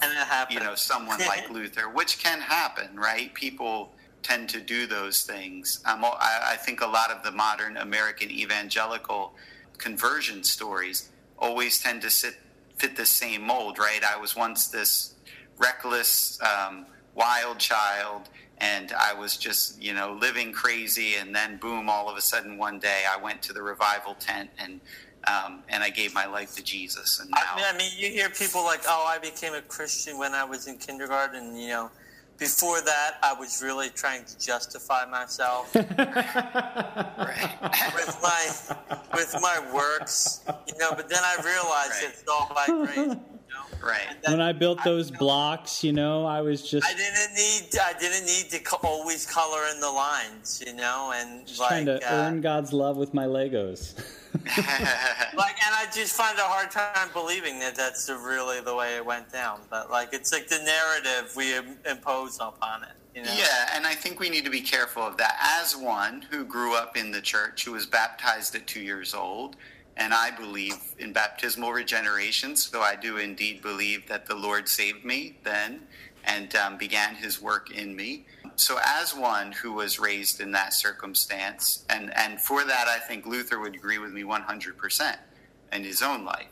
you 0.49 0.59
know 0.59 0.75
someone 0.75 1.19
like 1.27 1.49
Luther, 1.49 1.89
which 1.89 2.19
can 2.19 2.39
happen, 2.39 2.95
right? 2.95 3.33
People 3.33 3.93
tend 4.23 4.49
to 4.49 4.61
do 4.61 4.87
those 4.87 5.23
things. 5.23 5.81
Um, 5.85 6.03
I, 6.05 6.51
I 6.51 6.55
think 6.55 6.81
a 6.81 6.87
lot 6.87 7.11
of 7.11 7.23
the 7.23 7.31
modern 7.31 7.77
American 7.77 8.31
evangelical 8.31 9.33
conversion 9.77 10.43
stories 10.43 11.09
always 11.37 11.81
tend 11.81 12.01
to 12.01 12.09
sit, 12.09 12.35
fit 12.77 12.95
the 12.95 13.05
same 13.05 13.41
mold, 13.41 13.77
right? 13.77 14.01
I 14.03 14.17
was 14.17 14.35
once 14.35 14.67
this 14.67 15.15
reckless, 15.57 16.39
um, 16.41 16.85
wild 17.15 17.59
child, 17.59 18.29
and 18.59 18.93
I 18.93 19.13
was 19.13 19.35
just, 19.35 19.81
you 19.81 19.93
know, 19.93 20.17
living 20.19 20.53
crazy, 20.53 21.15
and 21.15 21.35
then 21.35 21.57
boom, 21.57 21.89
all 21.89 22.09
of 22.09 22.17
a 22.17 22.21
sudden 22.21 22.57
one 22.57 22.79
day 22.79 23.03
I 23.09 23.21
went 23.21 23.41
to 23.43 23.53
the 23.53 23.61
revival 23.61 24.15
tent 24.15 24.49
and 24.57 24.79
um, 25.27 25.63
and 25.69 25.83
I 25.83 25.89
gave 25.89 26.13
my 26.13 26.25
life 26.25 26.55
to 26.55 26.63
Jesus. 26.63 27.19
And 27.19 27.29
now, 27.31 27.37
I 27.47 27.55
mean, 27.55 27.65
I 27.67 27.77
mean, 27.77 27.91
you 27.97 28.09
hear 28.09 28.29
people 28.29 28.63
like, 28.63 28.81
"Oh, 28.87 29.05
I 29.07 29.19
became 29.19 29.53
a 29.53 29.61
Christian 29.61 30.17
when 30.17 30.33
I 30.33 30.43
was 30.43 30.67
in 30.67 30.77
kindergarten," 30.77 31.55
you 31.55 31.69
know 31.69 31.91
before 32.37 32.81
that, 32.81 33.17
I 33.21 33.33
was 33.33 33.61
really 33.63 33.89
trying 33.89 34.25
to 34.25 34.39
justify 34.39 35.05
myself 35.05 35.73
with 35.75 35.97
my 35.97 36.11
with 39.13 39.35
my 39.41 39.63
works, 39.73 40.41
you 40.67 40.77
know. 40.77 40.91
But 40.95 41.09
then 41.09 41.19
I 41.21 41.35
realized 41.43 42.03
right. 42.03 42.09
it's 42.09 42.23
all 42.27 42.51
by 42.53 42.65
grace. 42.65 42.97
You 42.97 43.05
know? 43.05 43.17
Right. 43.81 44.17
When 44.27 44.41
I 44.41 44.51
built 44.51 44.79
I, 44.81 44.83
those 44.85 45.11
blocks, 45.11 45.83
you 45.83 45.93
know, 45.93 46.25
I 46.25 46.41
was 46.41 46.67
just. 46.69 46.85
I 46.87 46.93
didn't 46.93 47.35
need. 47.35 47.79
I 47.79 47.93
didn't 47.99 48.25
need 48.25 48.49
to 48.51 48.59
co- 48.59 48.79
always 48.83 49.25
color 49.25 49.61
in 49.73 49.79
the 49.79 49.91
lines, 49.91 50.61
you 50.65 50.73
know, 50.73 51.13
and 51.15 51.45
just 51.45 51.59
like, 51.59 51.69
trying 51.69 51.85
to 51.85 51.97
uh, 51.97 52.15
earn 52.15 52.41
God's 52.41 52.73
love 52.73 52.97
with 52.97 53.13
my 53.13 53.25
Legos. 53.25 53.93
like, 55.37 55.57
and 55.63 55.75
I 55.75 55.85
just 55.93 56.15
find 56.15 56.37
a 56.39 56.43
hard 56.43 56.71
time 56.71 57.09
believing 57.13 57.59
that 57.59 57.75
that's 57.75 58.09
really 58.09 58.61
the 58.61 58.75
way 58.75 58.95
it 58.95 59.05
went 59.05 59.31
down. 59.31 59.61
But 59.69 59.91
like, 59.91 60.09
it's 60.11 60.33
like 60.33 60.47
the 60.47 60.59
narrative 60.59 61.35
we 61.35 61.55
impose 61.89 62.37
upon 62.37 62.83
it. 62.83 62.89
You 63.15 63.23
know? 63.23 63.33
Yeah, 63.37 63.69
and 63.75 63.85
I 63.85 63.93
think 63.93 64.19
we 64.19 64.29
need 64.29 64.43
to 64.45 64.49
be 64.49 64.61
careful 64.61 65.03
of 65.03 65.17
that. 65.17 65.37
As 65.61 65.77
one 65.77 66.23
who 66.31 66.43
grew 66.43 66.75
up 66.75 66.97
in 66.97 67.11
the 67.11 67.21
church, 67.21 67.65
who 67.65 67.73
was 67.73 67.85
baptized 67.85 68.55
at 68.55 68.65
two 68.65 68.81
years 68.81 69.13
old, 69.13 69.55
and 69.97 70.13
I 70.13 70.31
believe 70.31 70.77
in 70.97 71.13
baptismal 71.13 71.71
regeneration, 71.71 72.55
so 72.55 72.81
I 72.81 72.95
do 72.95 73.17
indeed 73.17 73.61
believe 73.61 74.07
that 74.07 74.25
the 74.25 74.33
Lord 74.33 74.67
saved 74.67 75.05
me 75.05 75.37
then 75.43 75.81
and 76.25 76.55
um, 76.55 76.77
began 76.77 77.13
His 77.13 77.39
work 77.39 77.69
in 77.69 77.95
me 77.95 78.25
so 78.55 78.77
as 78.83 79.15
one 79.15 79.51
who 79.51 79.73
was 79.73 79.99
raised 79.99 80.39
in 80.39 80.51
that 80.51 80.73
circumstance, 80.73 81.85
and, 81.89 82.15
and 82.17 82.39
for 82.39 82.63
that, 82.63 82.87
I 82.87 82.99
think 82.99 83.25
Luther 83.25 83.59
would 83.59 83.75
agree 83.75 83.97
with 83.97 84.11
me 84.11 84.23
100% 84.23 85.17
in 85.71 85.83
his 85.83 86.01
own 86.01 86.23
life. 86.23 86.47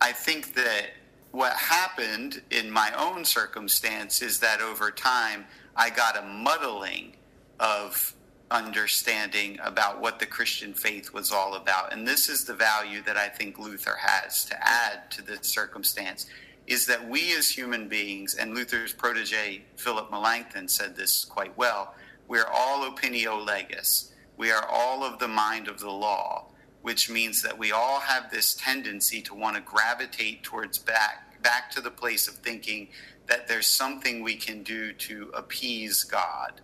I 0.00 0.12
think 0.12 0.54
that 0.54 0.88
what 1.30 1.52
happened 1.54 2.42
in 2.50 2.70
my 2.70 2.92
own 2.98 3.24
circumstance 3.24 4.22
is 4.22 4.38
that 4.40 4.60
over 4.60 4.90
time, 4.90 5.44
I 5.76 5.90
got 5.90 6.16
a 6.16 6.22
muddling 6.22 7.16
of 7.60 8.14
understanding 8.50 9.58
about 9.62 10.00
what 10.00 10.18
the 10.18 10.26
Christian 10.26 10.72
faith 10.72 11.12
was 11.12 11.32
all 11.32 11.54
about. 11.54 11.92
And 11.92 12.06
this 12.06 12.28
is 12.28 12.44
the 12.44 12.54
value 12.54 13.02
that 13.02 13.16
I 13.16 13.28
think 13.28 13.58
Luther 13.58 13.96
has 14.00 14.44
to 14.46 14.56
add 14.60 15.10
to 15.12 15.22
the 15.22 15.38
circumstance 15.42 16.26
is 16.66 16.86
that 16.86 17.08
we 17.08 17.36
as 17.36 17.48
human 17.48 17.88
beings, 17.88 18.34
and 18.34 18.54
Luther's 18.54 18.92
protege 18.92 19.62
Philip 19.76 20.10
Melanchthon 20.10 20.68
said 20.68 20.96
this 20.96 21.24
quite 21.24 21.56
well, 21.56 21.94
we're 22.28 22.46
all 22.52 22.90
opinio 22.90 23.44
legis. 23.44 24.12
We 24.36 24.50
are 24.50 24.66
all 24.68 25.04
of 25.04 25.18
the 25.18 25.28
mind 25.28 25.68
of 25.68 25.78
the 25.78 25.90
law, 25.90 26.46
which 26.82 27.08
means 27.08 27.40
that 27.42 27.56
we 27.56 27.72
all 27.72 28.00
have 28.00 28.30
this 28.30 28.54
tendency 28.54 29.22
to 29.22 29.34
want 29.34 29.56
to 29.56 29.62
gravitate 29.62 30.42
towards 30.42 30.78
back, 30.78 31.40
back 31.42 31.70
to 31.72 31.80
the 31.80 31.90
place 31.90 32.26
of 32.26 32.34
thinking 32.34 32.88
that 33.28 33.48
there's 33.48 33.66
something 33.66 34.22
we 34.22 34.36
can 34.36 34.62
do 34.62 34.92
to 34.92 35.30
appease 35.34 36.04
God, 36.04 36.60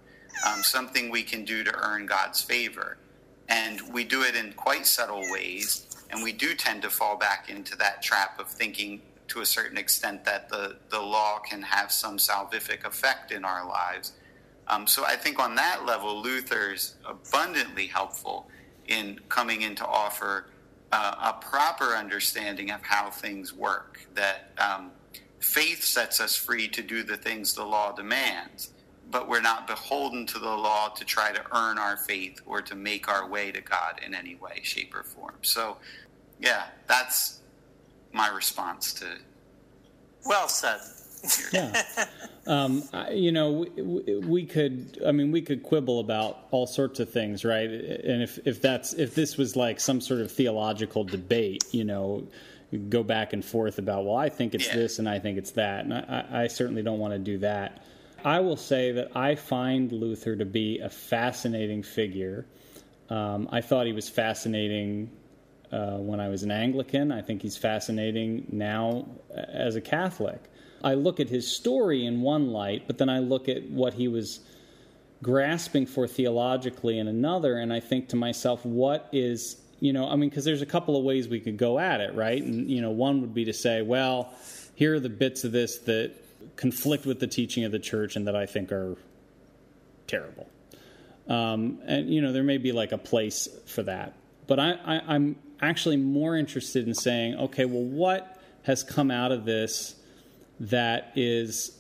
um, 0.47 0.63
something 0.63 1.11
we 1.11 1.23
can 1.23 1.45
do 1.45 1.65
to 1.65 1.75
earn 1.77 2.07
God's 2.07 2.41
favor. 2.41 2.99
And 3.49 3.81
we 3.93 4.05
do 4.05 4.23
it 4.23 4.35
in 4.35 4.53
quite 4.53 4.87
subtle 4.87 5.23
ways, 5.31 5.87
and 6.11 6.23
we 6.23 6.33
do 6.33 6.55
tend 6.55 6.83
to 6.83 6.91
fall 6.91 7.17
back 7.17 7.49
into 7.49 7.77
that 7.77 8.03
trap 8.03 8.39
of 8.39 8.49
thinking 8.49 9.03
to 9.33 9.41
a 9.41 9.47
certain 9.47 9.79
extent 9.79 10.25
that 10.27 10.51
the, 10.51 10.77
the 10.91 11.01
law 11.01 11.39
can 11.39 11.63
have 11.63 11.91
some 11.91 12.19
salvific 12.19 12.85
effect 12.85 13.33
in 13.33 13.45
our 13.47 13.67
lives. 13.67 14.13
Um, 14.69 14.87
so 14.87 15.05
I 15.07 15.17
think 15.17 15.39
on 15.39 15.55
that 15.55 15.87
level, 15.87 16.21
Luther's 16.21 16.97
abundantly 17.07 17.87
helpful 17.87 18.49
in 18.89 19.19
coming 19.31 19.63
in 19.63 19.75
to 19.77 19.87
offer 19.87 20.49
uh, 20.93 21.33
a 21.33 21.45
proper 21.45 21.97
understanding 21.97 22.71
of 22.71 22.83
how 22.83 23.09
things 23.09 23.55
work, 23.55 24.07
that 24.15 24.51
um, 24.59 24.91
faith 25.41 25.83
sets 25.83 26.21
us 26.21 26.37
free 26.37 26.69
to 26.69 26.83
do 26.83 27.03
the 27.03 27.17
things 27.17 27.55
the 27.55 27.65
law 27.65 27.91
demands, 27.93 28.75
but 29.11 29.29
we're 29.31 29.41
not 29.41 29.67
beholden 29.67 30.27
to 30.27 30.39
the 30.39 30.45
law 30.45 30.89
to 30.89 31.05
try 31.07 31.33
to 31.33 31.43
earn 31.57 31.79
our 31.79 31.97
faith 31.97 32.41
or 32.45 32.61
to 32.61 32.75
make 32.75 33.09
our 33.09 33.27
way 33.27 33.51
to 33.51 33.63
God 33.63 33.99
in 34.05 34.15
any 34.15 34.35
way, 34.35 34.61
shape, 34.63 34.95
or 34.95 35.03
form. 35.03 35.37
So, 35.41 35.79
yeah, 36.39 36.65
that's 36.87 37.42
my 38.13 38.29
response 38.29 38.93
to. 38.95 39.07
Well 40.25 40.49
said. 40.49 40.81
yeah. 41.53 41.83
Um, 42.47 42.83
you 43.13 43.31
know, 43.31 43.65
we, 43.77 44.17
we, 44.17 44.47
could. 44.47 45.01
I 45.07 45.13
mean, 45.13 45.31
we 45.31 45.43
could 45.43 45.63
quibble 45.63 46.01
about 46.01 46.49
all 46.51 46.67
sorts 46.67 46.99
of 46.99 47.09
things, 47.09 47.45
right? 47.45 47.71
And 47.71 48.21
if 48.21 48.41
if 48.45 48.61
that's 48.61 48.95
if 48.95 49.15
this 49.15 49.37
was 49.37 49.55
like 49.55 49.79
some 49.79 50.01
sort 50.01 50.21
of 50.21 50.33
theological 50.33 51.05
debate, 51.05 51.65
you 51.71 51.85
know, 51.85 52.27
go 52.89 53.05
back 53.05 53.33
and 53.33 53.45
forth 53.45 53.79
about, 53.79 54.05
well, 54.05 54.17
I 54.17 54.29
think 54.29 54.55
it's 54.55 54.67
yeah. 54.67 54.75
this 54.75 54.99
and 54.99 55.09
I 55.09 55.21
think 55.21 55.39
it's 55.39 55.53
that, 55.53 55.85
and 55.85 55.95
I, 55.95 56.27
I 56.33 56.47
certainly 56.49 56.83
don't 56.83 56.99
want 56.99 57.13
to 57.15 57.19
do 57.19 57.39
that. 57.39 57.85
I 58.25 58.41
will 58.41 58.57
say 58.57 58.93
that 58.93 59.17
I 59.17 59.35
find 59.35 59.91
Luther 59.93 60.37
to 60.37 60.45
be 60.45 60.79
a 60.79 60.89
fascinating 60.89 61.83
figure. 61.83 62.47
Um, 63.11 63.49
I 63.53 63.61
thought 63.61 63.87
he 63.87 63.93
was 63.93 64.09
fascinating 64.09 65.11
uh, 65.73 65.97
when 65.97 66.21
I 66.21 66.29
was 66.29 66.43
an 66.43 66.51
Anglican. 66.51 67.11
I 67.11 67.23
think 67.23 67.43
he's 67.43 67.57
fascinating 67.57 68.47
now 68.53 69.07
as 69.35 69.75
a 69.75 69.81
Catholic. 69.81 70.41
I 70.85 70.95
look 70.95 71.21
at 71.21 71.29
his 71.29 71.51
story 71.51 72.05
in 72.05 72.21
one 72.21 72.49
light, 72.49 72.87
but 72.87 72.99
then 72.99 73.09
I 73.09 73.21
look 73.21 73.49
at 73.49 73.63
what 73.71 73.95
he 73.95 74.09
was 74.09 74.41
grasping 75.23 75.87
for 75.87 76.07
theologically 76.07 76.99
in 76.99 77.09
another, 77.09 77.57
and 77.57 77.73
I 77.73 77.81
think 77.81 78.09
to 78.09 78.17
myself, 78.17 78.67
what 78.67 79.09
is, 79.13 79.57
you 79.81 79.93
know, 79.93 80.09
I 80.09 80.17
mean, 80.17 80.29
because 80.29 80.45
there's 80.45 80.63
a 80.63 80.67
couple 80.67 80.97
of 80.97 81.05
ways 81.05 81.29
we 81.29 81.41
could 81.41 81.57
go 81.57 81.79
at 81.79 82.01
it, 82.01 82.15
right? 82.15 82.43
And, 82.43 82.69
you 82.69 82.81
know, 82.81 82.91
one 82.91 83.21
would 83.21 83.33
be 83.33 83.45
to 83.45 83.53
say, 83.53 83.83
well, 83.83 84.35
here 84.75 84.95
are 84.95 85.01
the 85.01 85.09
bits 85.09 85.45
of 85.45 85.53
this 85.53 85.79
that 85.79 86.13
conflict 86.57 87.07
with 87.07 87.21
the 87.21 87.29
teaching 87.29 87.65
of 87.65 87.71
the 87.71 87.79
church 87.79 88.17
and 88.17 88.27
that 88.27 88.35
I 88.35 88.47
think 88.47 88.73
are 88.73 88.97
terrible. 90.09 90.49
Um, 91.29 91.79
and, 91.87 92.13
you 92.13 92.21
know, 92.21 92.33
there 92.33 92.43
may 92.43 92.59
be 92.59 92.73
like 92.73 92.91
a 92.91 92.99
place 92.99 93.49
for 93.67 93.85
that. 93.85 94.15
But 94.47 94.59
I, 94.59 94.73
I, 94.85 95.15
I'm 95.15 95.37
actually 95.61 95.97
more 95.97 96.37
interested 96.37 96.87
in 96.87 96.95
saying, 96.95 97.37
okay, 97.37 97.65
well, 97.65 97.83
what 97.83 98.41
has 98.63 98.83
come 98.83 99.11
out 99.11 99.33
of 99.33 99.45
this 99.45 99.97
that 100.61 101.13
is 101.17 101.79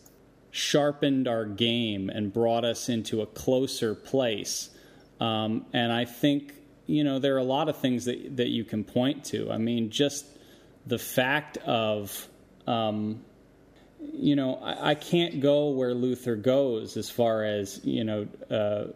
sharpened 0.50 1.28
our 1.28 1.44
game 1.44 2.10
and 2.10 2.32
brought 2.32 2.64
us 2.64 2.88
into 2.88 3.20
a 3.20 3.26
closer 3.26 3.94
place? 3.94 4.70
Um, 5.20 5.66
and 5.72 5.92
I 5.92 6.04
think, 6.04 6.54
you 6.86 7.04
know, 7.04 7.18
there 7.18 7.34
are 7.34 7.38
a 7.38 7.44
lot 7.44 7.68
of 7.68 7.76
things 7.78 8.06
that, 8.06 8.36
that 8.36 8.48
you 8.48 8.64
can 8.64 8.84
point 8.84 9.24
to. 9.26 9.50
I 9.50 9.58
mean, 9.58 9.90
just 9.90 10.26
the 10.86 10.98
fact 10.98 11.58
of, 11.58 12.28
um, 12.66 13.22
you 14.00 14.34
know, 14.34 14.56
I, 14.56 14.90
I, 14.90 14.94
can't 14.96 15.40
go 15.40 15.70
where 15.70 15.94
Luther 15.94 16.34
goes 16.34 16.96
as 16.96 17.08
far 17.08 17.44
as, 17.44 17.80
you 17.84 18.02
know, 18.02 18.26
uh, 18.50 18.86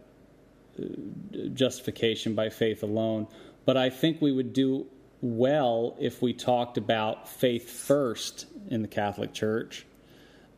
justification 1.54 2.34
by 2.34 2.48
faith 2.48 2.82
alone. 2.82 3.26
But 3.66 3.76
I 3.76 3.90
think 3.90 4.22
we 4.22 4.32
would 4.32 4.54
do 4.54 4.86
well 5.20 5.96
if 6.00 6.22
we 6.22 6.32
talked 6.32 6.78
about 6.78 7.28
faith 7.28 7.68
first 7.68 8.46
in 8.68 8.80
the 8.80 8.88
Catholic 8.88 9.34
Church. 9.34 9.84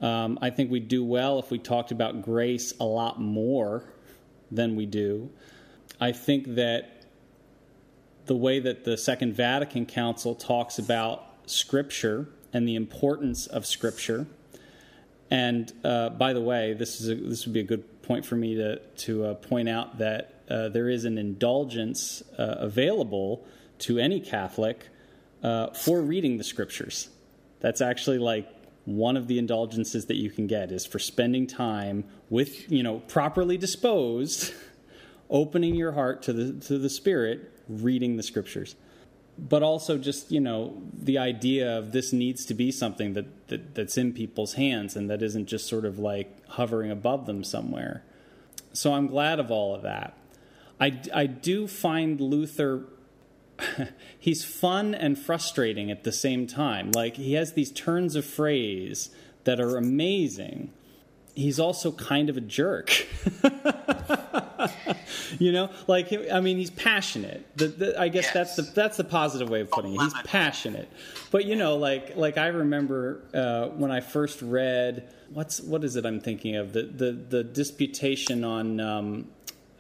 Um, 0.01 0.39
I 0.41 0.51
think 0.51 0.71
we'd 0.71 0.89
do 0.89 1.05
well 1.05 1.41
if 1.41 1.51
we 1.51 1.59
talked 1.59 1.91
about 1.91 2.23
grace 2.23 2.73
a 2.79 2.85
lot 2.85 3.21
more 3.21 3.83
than 4.51 4.77
we 4.77 4.87
do. 4.87 5.31
I 6.01 6.13
think 6.13 6.55
that 6.55 7.05
the 8.27 8.37
way 8.37 8.61
that 8.61 8.85
the 8.85 8.97
Second 8.97 9.35
Vatican 9.35 9.87
Council 9.87 10.35
talks 10.35 10.79
about 10.79 11.25
Scripture 11.47 12.29
and 12.53 12.69
the 12.69 12.77
importance 12.77 13.47
of 13.47 13.67
Scripture. 13.67 14.27
And 15.31 15.73
uh, 15.83 16.11
by 16.11 16.33
the 16.33 16.41
way, 16.41 16.75
this 16.75 17.01
is 17.01 17.09
a, 17.09 17.15
this 17.15 17.47
would 17.47 17.55
be 17.55 17.61
a 17.61 17.65
good 17.65 17.98
point 18.09 18.25
for 18.25 18.37
me 18.37 18.55
to 18.55 18.79
to 18.79 19.27
uh, 19.27 19.35
point 19.35 19.69
out 19.69 19.99
that 19.99 20.43
uh, 20.51 20.69
there 20.71 20.89
is 20.89 21.05
an 21.05 21.19
indulgence 21.19 22.23
uh, 22.39 22.57
available 22.59 23.47
to 23.79 23.99
any 23.99 24.19
Catholic 24.19 24.89
uh, 25.43 25.69
for 25.69 26.01
reading 26.01 26.39
the 26.39 26.45
scriptures. 26.45 27.11
That's 27.61 27.81
actually 27.81 28.19
like 28.19 28.49
one 28.87 29.19
of 29.19 29.29
the 29.29 29.39
indulgences 29.39 30.07
that 30.07 30.17
you 30.17 30.31
can 30.31 30.47
get 30.47 30.73
is 30.73 30.87
for 30.87 30.99
spending 30.99 31.47
time 31.47 32.05
with, 32.31 32.73
you 32.73 32.83
know, 32.83 33.01
properly 33.01 33.59
disposed, 33.59 34.55
opening 35.29 35.75
your 35.75 35.93
heart 35.93 36.23
to 36.23 36.33
the 36.33 36.67
to 36.67 36.79
the 36.79 36.89
Spirit, 36.89 37.53
reading 37.69 38.17
the 38.17 38.23
scriptures. 38.23 38.75
But 39.39 39.63
also 39.63 39.97
just 39.97 40.33
you 40.33 40.41
know 40.41 40.83
the 40.93 41.19
idea 41.19 41.79
of 41.79 41.93
this 41.93 42.13
needs 42.13 42.45
to 42.47 42.55
be 42.55 42.73
something 42.73 43.13
that, 43.13 43.49
that 43.49 43.75
that's 43.75 43.97
in 43.97 44.13
people's 44.13 44.55
hands 44.55 44.97
and 44.97 45.09
that 45.09 45.23
isn't 45.23 45.47
just 45.47 45.67
sort 45.67 45.85
of 45.85 45.99
like 45.99 46.47
hovering 46.49 46.91
above 46.91 47.27
them 47.27 47.45
somewhere. 47.45 48.03
So 48.73 48.95
I'm 48.95 49.07
glad 49.07 49.41
of 49.41 49.51
all 49.51 49.75
of 49.75 49.83
that. 49.83 50.17
I, 50.81 51.01
I 51.13 51.27
do 51.27 51.67
find 51.67 52.21
Luther 52.21 52.85
he's 54.19 54.45
fun 54.45 54.95
and 54.95 55.19
frustrating 55.19 55.91
at 55.91 56.05
the 56.05 56.13
same 56.13 56.47
time. 56.47 56.93
Like 56.93 57.17
he 57.17 57.35
has 57.35 57.53
these 57.53 57.71
turns 57.71 58.17
of 58.17 58.25
phrase 58.25 59.11
that 59.45 59.61
are 59.61 59.77
amazing. 59.77 60.73
He's 61.35 61.61
also 61.61 61.93
kind 61.93 62.31
of 62.31 62.37
a 62.37 62.41
jerk. 62.41 63.07
you 65.39 65.53
know, 65.53 65.71
like 65.87 66.13
I 66.33 66.41
mean, 66.41 66.57
he's 66.57 66.71
passionate. 66.71 67.47
The, 67.57 67.69
the, 67.69 68.01
I 68.01 68.09
guess 68.09 68.25
yes. 68.25 68.35
that's 68.35 68.57
the 68.57 68.63
that's 68.63 68.97
the 68.97 69.05
positive 69.05 69.49
way 69.49 69.61
of 69.61 69.71
putting 69.71 69.95
it. 69.95 70.01
He's 70.01 70.15
passionate, 70.25 70.89
but 71.31 71.45
you 71.45 71.57
know, 71.57 71.77
like 71.77 72.17
like 72.17 72.39
I 72.39 72.49
remember 72.49 73.23
uh, 73.35 73.69
when 73.69 73.91
I 73.91 74.01
first 74.01 74.43
read 74.43 75.13
what's 75.33 75.61
what 75.61 75.85
is 75.85 75.97
it 75.97 76.07
I'm 76.07 76.21
thinking 76.21 76.57
of 76.57 76.73
the 76.73 76.83
the 76.83 77.13
the 77.13 77.45
disputation 77.45 78.45
on 78.45 78.81
um, 78.81 79.29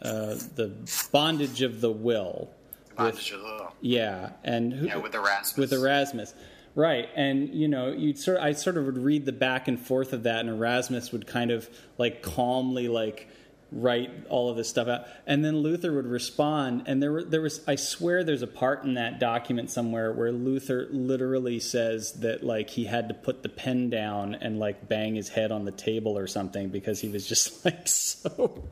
uh, 0.03 0.34
the 0.55 0.72
bondage 1.12 1.62
of 1.62 1.80
the 1.80 1.90
will. 1.90 2.51
Bondage 2.96 3.32
with, 3.32 3.40
of 3.40 3.46
the 3.46 3.53
will. 3.64 3.74
Yeah, 3.80 4.30
and 4.44 4.72
who, 4.72 4.86
yeah, 4.86 4.96
with 4.96 5.14
Erasmus. 5.14 5.57
With 5.57 5.72
Erasmus. 5.72 6.34
Right, 6.74 7.09
and 7.16 7.53
you 7.53 7.66
know, 7.66 7.90
you 7.90 8.14
sort 8.14 8.36
of, 8.36 8.44
I 8.44 8.53
sort 8.53 8.76
of 8.76 8.86
would 8.86 8.99
read 8.99 9.24
the 9.24 9.32
back 9.32 9.66
and 9.66 9.80
forth 9.80 10.12
of 10.12 10.22
that, 10.24 10.40
and 10.40 10.49
Erasmus 10.49 11.11
would 11.11 11.26
kind 11.26 11.51
of 11.51 11.68
like 11.96 12.22
calmly 12.22 12.86
like 12.86 13.28
write 13.70 14.10
all 14.28 14.50
of 14.50 14.56
this 14.56 14.68
stuff 14.68 14.88
out, 14.88 15.06
and 15.26 15.44
then 15.44 15.58
Luther 15.58 15.92
would 15.92 16.06
respond, 16.06 16.84
and 16.86 17.02
there 17.02 17.12
were, 17.12 17.24
there 17.24 17.40
was 17.40 17.60
I 17.68 17.76
swear 17.76 18.24
there's 18.24 18.42
a 18.42 18.46
part 18.46 18.84
in 18.84 18.94
that 18.94 19.20
document 19.20 19.70
somewhere 19.70 20.12
where 20.12 20.32
Luther 20.32 20.88
literally 20.90 21.60
says 21.60 22.12
that 22.20 22.42
like 22.42 22.70
he 22.70 22.84
had 22.84 23.08
to 23.08 23.14
put 23.14 23.42
the 23.42 23.48
pen 23.48 23.90
down 23.90 24.34
and 24.34 24.58
like 24.58 24.88
bang 24.88 25.14
his 25.14 25.28
head 25.28 25.52
on 25.52 25.64
the 25.64 25.72
table 25.72 26.16
or 26.16 26.26
something 26.26 26.68
because 26.68 27.00
he 27.00 27.08
was 27.08 27.26
just 27.26 27.64
like 27.64 27.86
so 27.86 28.64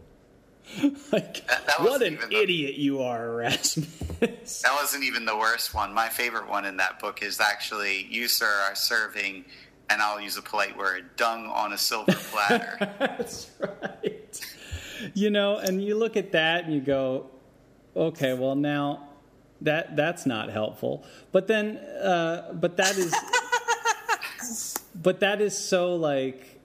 like, 1.13 1.47
that, 1.47 1.67
that 1.67 1.81
what 1.81 2.03
an 2.03 2.19
the, 2.29 2.37
idiot 2.37 2.75
you 2.75 3.01
are, 3.03 3.29
Erasmus. 3.29 4.63
that 4.63 4.75
wasn't 4.75 5.05
even 5.05 5.25
the 5.25 5.37
worst 5.37 5.75
one. 5.75 5.95
My 5.95 6.09
favorite 6.09 6.49
one 6.49 6.65
in 6.65 6.77
that 6.79 6.99
book 6.99 7.23
is 7.23 7.41
actually 7.41 8.07
you, 8.11 8.27
sir, 8.27 8.51
are 8.69 8.75
serving, 8.75 9.45
and 9.89 10.03
I'll 10.03 10.21
use 10.21 10.37
a 10.37 10.43
polite 10.43 10.77
word, 10.77 11.17
dung 11.17 11.47
on 11.47 11.73
a 11.73 11.79
silver 11.79 12.13
platter. 12.13 12.77
That's 12.99 13.51
right. 13.61 14.56
You 15.15 15.31
know, 15.31 15.59
and 15.59 15.83
you 15.83 15.97
look 15.97 16.17
at 16.17 16.33
that 16.33 16.65
and 16.65 16.75
you 16.75 16.81
go, 16.81 17.27
okay, 17.95 18.35
well 18.35 18.55
now 18.55 19.09
that 19.63 19.97
that's 19.97 20.27
not 20.27 20.51
helpful. 20.51 21.05
But 21.33 21.47
then, 21.47 21.77
uh, 21.77 22.53
but 22.53 22.77
that 22.77 22.97
is, 22.97 23.15
but 24.95 25.21
that 25.21 25.41
is 25.41 25.57
so 25.57 25.97
like 25.97 26.57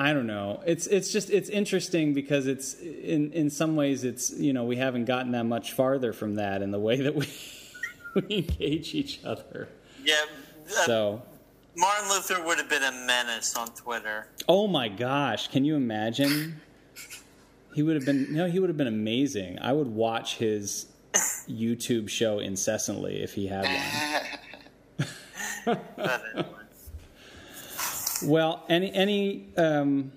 I 0.00 0.14
don't 0.14 0.26
know. 0.26 0.62
It's 0.64 0.86
it's 0.86 1.12
just 1.12 1.28
it's 1.28 1.50
interesting 1.50 2.14
because 2.14 2.46
it's 2.46 2.72
in 2.72 3.32
in 3.32 3.50
some 3.50 3.76
ways 3.76 4.02
it's 4.02 4.32
you 4.32 4.54
know 4.54 4.64
we 4.64 4.76
haven't 4.76 5.04
gotten 5.04 5.32
that 5.32 5.44
much 5.44 5.72
farther 5.72 6.14
from 6.14 6.36
that 6.36 6.62
in 6.62 6.70
the 6.70 6.78
way 6.78 7.02
that 7.02 7.14
we 7.14 7.28
we 8.14 8.36
engage 8.38 8.94
each 8.94 9.20
other. 9.24 9.68
Yeah. 10.02 10.14
Uh, 10.66 10.86
so 10.86 11.22
Martin 11.76 12.08
Luther 12.08 12.44
would 12.44 12.58
have 12.58 12.68
been 12.68 12.82
a 12.82 12.92
menace 12.92 13.56
on 13.56 13.68
Twitter. 13.74 14.28
Oh 14.48 14.66
my 14.66 14.88
gosh! 14.88 15.48
Can 15.48 15.64
you 15.64 15.76
imagine? 15.76 16.60
he 17.74 17.82
would 17.82 17.94
have 17.96 18.04
been 18.04 18.32
no. 18.34 18.48
He 18.48 18.58
would 18.58 18.68
have 18.70 18.76
been 18.76 18.86
amazing. 18.86 19.58
I 19.60 19.72
would 19.72 19.88
watch 19.88 20.36
his 20.36 20.86
YouTube 21.48 22.08
show 22.08 22.38
incessantly 22.38 23.22
if 23.22 23.34
he 23.34 23.46
had 23.46 23.64
one. 25.66 25.78
Well, 28.22 28.64
any 28.68 28.92
any 28.92 29.46
um, 29.56 30.12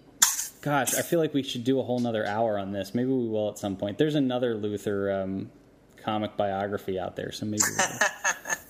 gosh, 0.62 0.94
I 0.94 1.02
feel 1.02 1.20
like 1.20 1.34
we 1.34 1.44
should 1.44 1.64
do 1.64 1.80
a 1.80 1.84
whole 1.84 2.00
nother 2.00 2.26
hour 2.26 2.58
on 2.58 2.72
this. 2.72 2.94
Maybe 2.94 3.10
we 3.10 3.28
will 3.28 3.50
at 3.50 3.58
some 3.58 3.76
point. 3.76 3.98
There's 3.98 4.16
another 4.16 4.56
Luther 4.56 5.12
um, 5.12 5.52
comic 5.98 6.36
biography 6.36 7.00
out 7.00 7.16
there, 7.16 7.32
so 7.32 7.46
maybe 7.46 7.64
we 7.66 7.84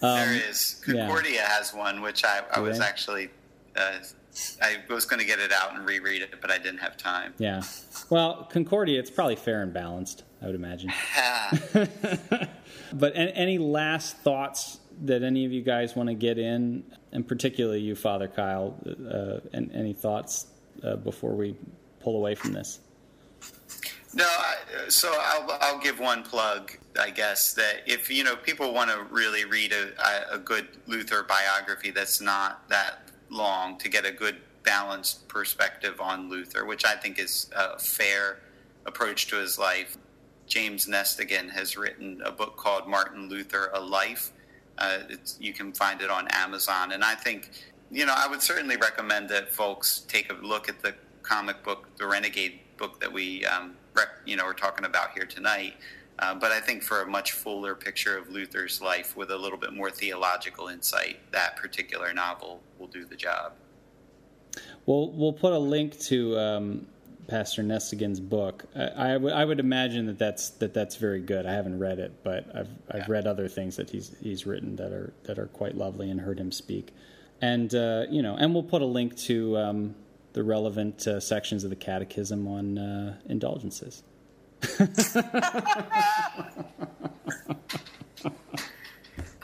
um, 0.04 0.18
there 0.18 0.50
is. 0.50 0.82
Concordia 0.86 1.36
yeah. 1.36 1.50
has 1.50 1.74
one, 1.74 2.02
which 2.02 2.24
I, 2.24 2.42
I 2.52 2.60
was 2.60 2.80
actually. 2.80 3.30
Uh, 3.76 4.00
I 4.62 4.78
was 4.90 5.06
going 5.06 5.20
to 5.20 5.26
get 5.26 5.40
it 5.40 5.52
out 5.52 5.76
and 5.76 5.88
reread 5.88 6.24
it, 6.24 6.34
but 6.42 6.50
I 6.50 6.58
didn't 6.58 6.80
have 6.80 6.98
time. 6.98 7.36
Yeah. 7.38 7.62
Well, 8.10 8.50
Concordia, 8.52 9.00
it's 9.00 9.12
probably 9.12 9.36
fair 9.36 9.62
and 9.62 9.72
balanced, 9.72 10.24
I 10.42 10.48
would 10.48 10.56
imagine. 10.56 10.92
but 12.94 13.14
any 13.16 13.60
last 13.60 14.18
thoughts 14.18 14.80
that 15.04 15.22
any 15.22 15.46
of 15.46 15.52
you 15.52 15.62
guys 15.62 15.96
want 15.96 16.10
to 16.10 16.16
get 16.16 16.40
in 16.40 16.84
and 17.12 17.28
particularly 17.28 17.80
you, 17.80 17.96
Father 17.96 18.28
Kyle. 18.28 18.76
Uh, 18.86 19.40
and 19.54 19.72
any 19.74 19.94
thoughts 19.94 20.48
uh, 20.84 20.96
before 20.96 21.36
we 21.36 21.56
pull 22.00 22.18
away 22.18 22.36
from 22.36 22.54
this? 22.54 22.80
No, 24.16 24.26
I, 24.26 24.56
so 24.90 25.12
I'll, 25.20 25.58
I'll 25.62 25.80
give 25.80 26.00
one 26.00 26.24
plug, 26.24 26.72
I 27.00 27.10
guess, 27.10 27.54
that 27.54 27.82
if 27.88 28.10
you 28.10 28.24
know 28.24 28.36
people 28.36 28.74
want 28.74 28.92
to 28.92 29.04
really 29.10 29.46
read 29.46 29.74
a, 29.74 29.92
a 30.32 30.38
good 30.38 30.68
Luther 30.88 31.24
biography 31.24 31.90
that's 31.92 32.22
not 32.22 32.68
that 32.70 33.10
long 33.30 33.78
to 33.80 33.90
get 33.90 34.06
a 34.06 34.12
good 34.12 34.38
balanced 34.64 35.28
perspective 35.28 36.00
on 36.00 36.30
Luther, 36.30 36.66
which 36.66 36.86
I 36.86 36.96
think 36.96 37.20
is 37.20 37.50
a 37.56 37.80
fair 37.80 38.40
approach 38.86 39.28
to 39.28 39.38
his 39.38 39.58
life. 39.58 39.98
James 40.46 40.86
Nestingen 40.86 41.50
has 41.50 41.76
written 41.76 42.22
a 42.24 42.32
book 42.32 42.58
called 42.58 42.88
Martin 42.88 43.30
Luther: 43.30 43.72
A 43.74 43.80
Life 43.80 44.32
uh, 44.78 45.00
you 45.40 45.54
can 45.54 45.72
find 45.72 46.02
it 46.02 46.10
on 46.10 46.28
Amazon. 46.30 46.92
And 46.92 47.04
I 47.04 47.16
think, 47.16 47.52
you 47.92 48.06
know, 48.06 48.14
I 48.16 48.28
would 48.28 48.42
certainly 48.42 48.78
recommend 48.78 49.30
that 49.30 49.54
folks 49.54 50.06
take 50.08 50.32
a 50.32 50.36
look 50.36 50.70
at 50.70 50.82
the 50.82 50.96
comic 51.22 51.64
book, 51.64 51.88
the 51.98 52.08
Renegade 52.08 52.60
book 52.78 53.00
that 53.00 53.12
we, 53.12 53.46
um, 53.46 53.76
you 54.26 54.36
know, 54.36 54.46
we're 54.46 54.54
talking 54.54 54.86
about 54.86 55.12
here 55.12 55.26
tonight. 55.26 55.76
Uh, 56.20 56.36
but 56.36 56.52
I 56.52 56.60
think 56.60 56.84
for 56.84 57.02
a 57.02 57.08
much 57.08 57.32
fuller 57.32 57.74
picture 57.74 58.18
of 58.18 58.30
Luther's 58.30 58.82
life 58.82 59.18
with 59.18 59.32
a 59.32 59.38
little 59.38 59.58
bit 59.58 59.74
more 59.74 59.90
theological 59.90 60.68
insight, 60.68 61.20
that 61.32 61.58
particular 61.58 62.14
novel 62.14 62.62
will 62.78 62.88
do 62.88 63.04
the 63.04 63.16
job. 63.16 63.54
Well, 64.86 65.12
we'll 65.12 65.34
put 65.34 65.54
a 65.54 65.58
link 65.58 66.00
to 66.02 66.38
um, 66.38 66.86
Pastor 67.28 67.64
Nestingen's 67.64 68.20
book. 68.20 68.66
I, 68.76 69.18
would 69.18 69.60
imagine 69.60 70.06
that 70.08 70.20
that's 70.20 70.52
that 70.52 70.74
that's 70.74 70.98
very 70.98 71.22
good. 71.22 71.46
I 71.46 71.54
haven't 71.54 71.80
read 71.80 72.00
it, 72.00 72.24
but 72.24 72.46
I've 72.54 72.70
I've 72.92 73.00
yeah. 73.00 73.06
read 73.08 73.28
other 73.28 73.48
things 73.48 73.76
that 73.78 73.90
he's 73.90 74.16
he's 74.22 74.46
written 74.46 74.76
that 74.76 74.92
are 74.92 75.14
that 75.24 75.40
are 75.40 75.48
quite 75.48 75.76
lovely 75.76 76.12
and 76.12 76.20
heard 76.20 76.40
him 76.40 76.52
speak. 76.52 76.94
And 77.42 77.74
uh, 77.74 78.06
you 78.10 78.22
know, 78.22 78.36
and 78.36 78.54
we'll 78.54 78.64
put 78.64 78.82
a 78.82 78.86
link 78.86 79.18
to 79.20 79.58
um, 79.58 79.96
the 80.34 80.44
relevant 80.44 81.08
uh, 81.08 81.20
sections 81.20 81.64
of 81.64 81.70
the 81.70 81.76
Catechism 81.76 82.48
on 82.48 82.78
uh, 82.78 83.18
indulgences. 83.28 84.04
put 84.62 84.80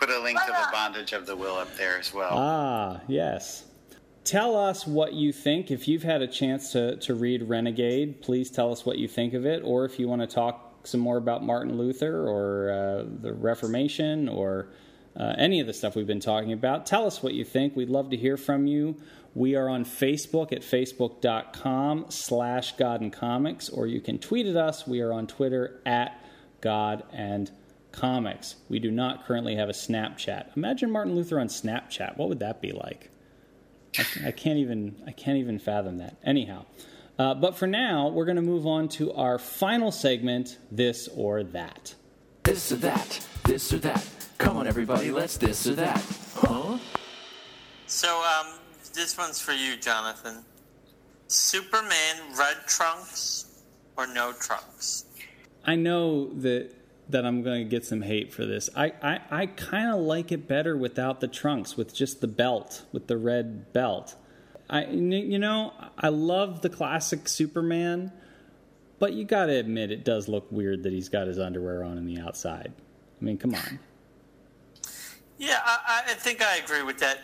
a 0.09 0.19
link 0.21 0.39
to 0.39 0.47
the 0.47 0.67
bondage 0.71 1.13
of 1.13 1.25
the 1.25 1.35
will 1.35 1.55
up 1.55 1.75
there 1.75 1.99
as 1.99 2.13
well. 2.13 2.31
Ah, 2.31 3.01
yes 3.07 3.65
tell 4.29 4.55
us 4.55 4.85
what 4.85 5.13
you 5.13 5.33
think. 5.33 5.71
If 5.71 5.87
you've 5.87 6.03
had 6.03 6.21
a 6.21 6.27
chance 6.27 6.71
to, 6.73 6.97
to 6.97 7.15
read 7.15 7.41
Renegade, 7.43 8.21
please 8.21 8.51
tell 8.51 8.71
us 8.71 8.85
what 8.85 8.99
you 8.99 9.07
think 9.07 9.33
of 9.33 9.43
it. 9.43 9.63
Or 9.63 9.85
if 9.85 9.99
you 9.99 10.07
want 10.07 10.21
to 10.21 10.27
talk 10.27 10.85
some 10.85 10.99
more 10.99 11.17
about 11.17 11.43
Martin 11.43 11.77
Luther 11.77 12.27
or 12.27 12.69
uh, 12.69 13.05
the 13.21 13.33
Reformation 13.33 14.29
or 14.29 14.67
uh, 15.19 15.33
any 15.37 15.59
of 15.59 15.67
the 15.67 15.73
stuff 15.73 15.95
we've 15.95 16.07
been 16.07 16.21
talking 16.21 16.53
about, 16.53 16.85
tell 16.85 17.05
us 17.05 17.21
what 17.21 17.33
you 17.33 17.43
think. 17.43 17.75
We'd 17.75 17.89
love 17.89 18.09
to 18.11 18.17
hear 18.17 18.37
from 18.37 18.67
you. 18.67 18.95
We 19.35 19.55
are 19.55 19.67
on 19.69 19.85
Facebook 19.85 20.51
at 20.53 20.61
facebook.com 20.61 22.05
slash 22.09 22.75
God 22.77 23.01
and 23.01 23.11
Comics, 23.11 23.69
or 23.69 23.85
you 23.85 24.01
can 24.01 24.17
tweet 24.17 24.47
at 24.47 24.55
us. 24.55 24.87
We 24.87 25.01
are 25.01 25.11
on 25.11 25.27
Twitter 25.27 25.81
at 25.85 26.23
God 26.61 27.03
and 27.11 27.51
Comics. 27.91 28.55
We 28.69 28.79
do 28.79 28.91
not 28.91 29.25
currently 29.25 29.55
have 29.55 29.69
a 29.69 29.73
Snapchat. 29.73 30.55
Imagine 30.55 30.89
Martin 30.89 31.15
Luther 31.15 31.39
on 31.39 31.47
Snapchat. 31.47 32.17
What 32.17 32.29
would 32.29 32.39
that 32.39 32.61
be 32.61 32.71
like? 32.71 33.09
I, 33.97 34.27
I, 34.27 34.31
can't 34.31 34.59
even 34.59 34.95
I 35.05 35.11
can't 35.11 35.37
even 35.37 35.59
fathom 35.59 35.97
that. 35.97 36.17
Anyhow, 36.23 36.65
uh, 37.17 37.33
but 37.33 37.57
for 37.57 37.67
now, 37.67 38.07
we're 38.07 38.25
going 38.25 38.35
to 38.35 38.41
move 38.41 38.65
on 38.65 38.87
to 38.89 39.11
our 39.13 39.37
final 39.37 39.91
segment: 39.91 40.57
this 40.71 41.09
or 41.15 41.43
that. 41.43 41.95
This 42.43 42.71
or 42.71 42.77
that. 42.77 43.27
This 43.45 43.73
or 43.73 43.79
that. 43.79 44.07
Come 44.39 44.57
on, 44.57 44.67
everybody, 44.67 45.11
let's 45.11 45.37
this 45.37 45.67
or 45.67 45.75
that. 45.75 46.03
Huh? 46.33 46.79
So, 47.85 48.23
um, 48.23 48.59
this 48.93 49.17
one's 49.17 49.39
for 49.39 49.51
you, 49.51 49.77
Jonathan. 49.77 50.43
Superman 51.27 52.15
red 52.37 52.57
trunks 52.65 53.63
or 53.97 54.07
no 54.07 54.33
trunks? 54.33 55.05
I 55.65 55.75
know 55.75 56.33
that 56.35 56.71
that 57.09 57.25
I'm 57.25 57.41
going 57.41 57.63
to 57.63 57.69
get 57.69 57.85
some 57.85 58.01
hate 58.01 58.31
for 58.31 58.45
this. 58.45 58.69
I, 58.75 58.93
I, 59.01 59.19
I 59.31 59.45
kind 59.47 59.89
of 59.89 59.99
like 59.99 60.31
it 60.31 60.47
better 60.47 60.77
without 60.77 61.21
the 61.21 61.27
trunks, 61.27 61.75
with 61.75 61.93
just 61.93 62.21
the 62.21 62.27
belt, 62.27 62.83
with 62.91 63.07
the 63.07 63.17
red 63.17 63.73
belt. 63.73 64.15
I, 64.69 64.85
you 64.85 65.39
know, 65.39 65.73
I 65.97 66.09
love 66.09 66.61
the 66.61 66.69
classic 66.69 67.27
Superman, 67.27 68.11
but 68.99 69.13
you 69.13 69.25
got 69.25 69.47
to 69.47 69.53
admit 69.53 69.91
it 69.91 70.05
does 70.05 70.27
look 70.27 70.51
weird 70.51 70.83
that 70.83 70.93
he's 70.93 71.09
got 71.09 71.25
his 71.25 71.39
underwear 71.39 71.83
on 71.83 71.97
in 71.97 72.05
the 72.05 72.19
outside. 72.19 72.73
I 73.19 73.25
mean, 73.25 73.39
come 73.39 73.55
on. 73.55 73.79
Yeah, 75.39 75.59
I, 75.63 76.03
I 76.09 76.13
think 76.13 76.43
I 76.43 76.57
agree 76.57 76.83
with 76.83 76.99
that. 76.99 77.19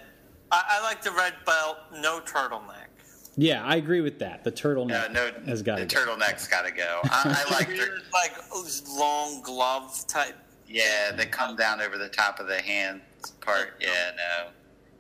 I, 0.51 0.63
I 0.79 0.83
like 0.83 1.03
the 1.03 1.11
red 1.11 1.33
belt, 1.45 1.77
no 1.99 2.21
turtleneck. 2.21 2.87
Yeah, 3.37 3.63
I 3.63 3.75
agree 3.75 3.99
with 4.01 4.19
that. 4.19 4.43
The 4.45 4.51
turtleneck 4.51 5.11
no, 5.11 5.29
has 5.45 5.61
got 5.61 5.79
the 5.79 5.85
to 5.85 5.95
go. 5.95 6.01
turtleneck's 6.01 6.47
got 6.47 6.65
to 6.65 6.71
go. 6.71 7.01
I, 7.03 7.45
I 7.45 7.53
like 7.53 7.67
the, 7.67 8.01
like 8.13 8.33
long 8.97 9.41
glove 9.41 10.05
type. 10.07 10.35
yeah, 10.67 11.11
they 11.11 11.25
come 11.25 11.57
down 11.57 11.81
over 11.81 11.97
the 11.97 12.07
top 12.07 12.39
of 12.39 12.47
the 12.47 12.61
hand 12.61 13.01
part. 13.41 13.73
Yeah, 13.81 14.11
no, 14.15 14.49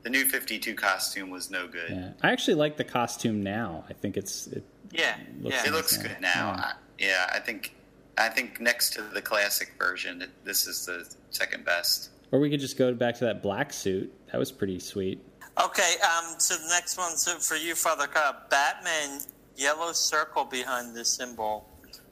the 0.03 0.09
new 0.09 0.25
Fifty 0.25 0.59
Two 0.59 0.75
costume 0.75 1.29
was 1.29 1.49
no 1.49 1.67
good. 1.67 1.89
Yeah. 1.89 2.09
I 2.21 2.31
actually 2.31 2.55
like 2.55 2.75
the 2.75 2.83
costume 2.83 3.41
now. 3.41 3.85
I 3.89 3.93
think 3.93 4.17
it's 4.17 4.47
it, 4.47 4.63
Yeah, 4.91 5.15
Looks 5.41 5.55
yeah. 5.55 5.69
It 5.69 5.73
looks 5.73 5.95
good 5.95 6.17
now. 6.19 6.55
Yeah. 6.57 6.61
I, 6.61 6.73
yeah, 6.99 7.29
I 7.33 7.39
think 7.39 7.73
I 8.17 8.27
think 8.27 8.59
next 8.59 8.91
to 8.93 9.01
the 9.01 9.21
classic 9.21 9.73
version, 9.79 10.25
this 10.43 10.67
is 10.67 10.85
the 10.85 11.09
second 11.29 11.63
best. 11.63 12.09
Or 12.35 12.39
we 12.39 12.49
could 12.49 12.59
just 12.59 12.77
go 12.77 12.93
back 12.93 13.15
to 13.15 13.23
that 13.23 13.41
black 13.41 13.71
suit. 13.71 14.11
That 14.29 14.37
was 14.37 14.51
pretty 14.51 14.77
sweet. 14.79 15.23
Okay, 15.63 15.93
um, 16.03 16.35
so 16.37 16.55
the 16.55 16.67
next 16.67 16.97
one's 16.97 17.25
for 17.47 17.55
you, 17.55 17.75
Father 17.75 18.07
Kyle. 18.07 18.35
Batman, 18.49 19.21
yellow 19.55 19.93
circle 19.93 20.43
behind 20.43 20.93
the 20.93 21.05
symbol, 21.05 21.65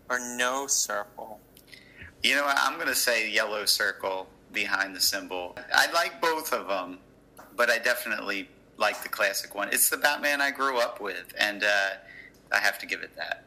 or 0.09 0.19
no 0.37 0.65
circle? 0.67 1.41
You 2.23 2.37
know, 2.37 2.45
what? 2.45 2.57
I'm 2.57 2.75
going 2.75 2.87
to 2.87 2.95
say 2.95 3.29
yellow 3.29 3.65
circle 3.65 4.27
behind 4.53 4.95
the 4.95 5.01
symbol. 5.01 5.57
I 5.73 5.91
like 5.91 6.21
both 6.21 6.53
of 6.53 6.69
them, 6.69 6.99
but 7.57 7.69
I 7.69 7.79
definitely 7.79 8.47
like 8.77 9.03
the 9.03 9.09
classic 9.09 9.53
one. 9.53 9.67
It's 9.73 9.89
the 9.89 9.97
Batman 9.97 10.39
I 10.39 10.51
grew 10.51 10.79
up 10.79 11.01
with, 11.01 11.33
and 11.37 11.65
uh, 11.65 11.89
I 12.49 12.59
have 12.59 12.79
to 12.79 12.85
give 12.85 13.01
it 13.01 13.13
that. 13.17 13.43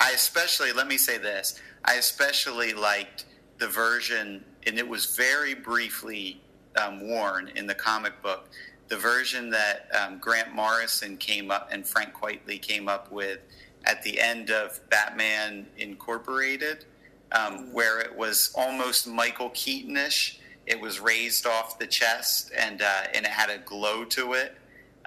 I 0.00 0.12
especially, 0.12 0.72
let 0.72 0.86
me 0.86 0.96
say 0.96 1.18
this, 1.18 1.60
I 1.84 1.96
especially 1.96 2.72
liked 2.72 3.26
the 3.58 3.68
version, 3.68 4.44
and 4.68 4.78
it 4.78 4.86
was 4.86 5.16
very 5.16 5.54
briefly 5.54 6.40
um, 6.76 7.08
worn 7.08 7.50
in 7.56 7.66
the 7.66 7.74
comic 7.74 8.22
book, 8.22 8.50
the 8.88 8.96
version 8.96 9.48
that 9.50 9.88
um, 9.98 10.18
Grant 10.18 10.54
Morrison 10.54 11.16
came 11.16 11.50
up 11.50 11.70
and 11.72 11.86
Frank 11.86 12.12
Quitely 12.12 12.60
came 12.60 12.86
up 12.86 13.10
with 13.10 13.38
at 13.84 14.02
the 14.02 14.20
end 14.20 14.50
of 14.50 14.78
Batman 14.90 15.66
Incorporated, 15.78 16.84
um, 17.32 17.72
where 17.72 17.98
it 18.00 18.14
was 18.14 18.52
almost 18.54 19.08
Michael 19.08 19.50
Keatonish. 19.50 20.38
It 20.66 20.78
was 20.78 21.00
raised 21.00 21.46
off 21.46 21.78
the 21.78 21.86
chest 21.86 22.52
and 22.56 22.82
uh, 22.82 23.04
and 23.14 23.24
it 23.24 23.32
had 23.32 23.48
a 23.48 23.58
glow 23.58 24.04
to 24.04 24.34
it. 24.34 24.54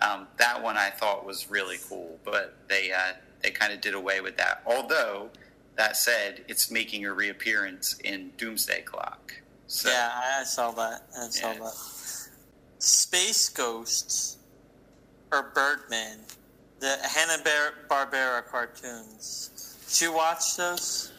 Um, 0.02 0.28
that 0.38 0.62
one 0.62 0.78
I 0.78 0.90
thought 0.90 1.24
was 1.24 1.52
really 1.52 1.78
cool, 1.88 2.18
but 2.26 2.56
they 2.68 2.92
uh, 2.92 3.14
they 3.44 3.52
kind 3.52 3.72
of 3.72 3.80
did 3.80 3.94
away 3.94 4.22
with 4.22 4.38
that. 4.38 4.64
Although 4.66 5.30
that 5.76 5.98
said, 5.98 6.44
it's 6.48 6.72
making 6.72 7.06
a 7.06 7.14
reappearance 7.14 8.00
in 8.04 8.32
Doomsday 8.38 8.82
Clock. 8.82 9.41
So, 9.72 9.90
Yeah, 9.90 10.12
I 10.40 10.44
saw 10.44 10.72
that. 10.72 11.04
I 11.18 11.30
saw 11.30 11.54
Yeah. 11.54 11.60
that. 11.60 11.74
Space 12.80 13.48
Ghosts 13.48 14.36
or 15.32 15.44
Birdman, 15.56 16.20
the 16.82 16.98
Hanna 16.98 17.42
Barbera 17.90 18.46
cartoons. 18.46 19.78
Did 19.90 20.02
you 20.02 20.12
watch 20.12 20.58
those? 20.58 21.12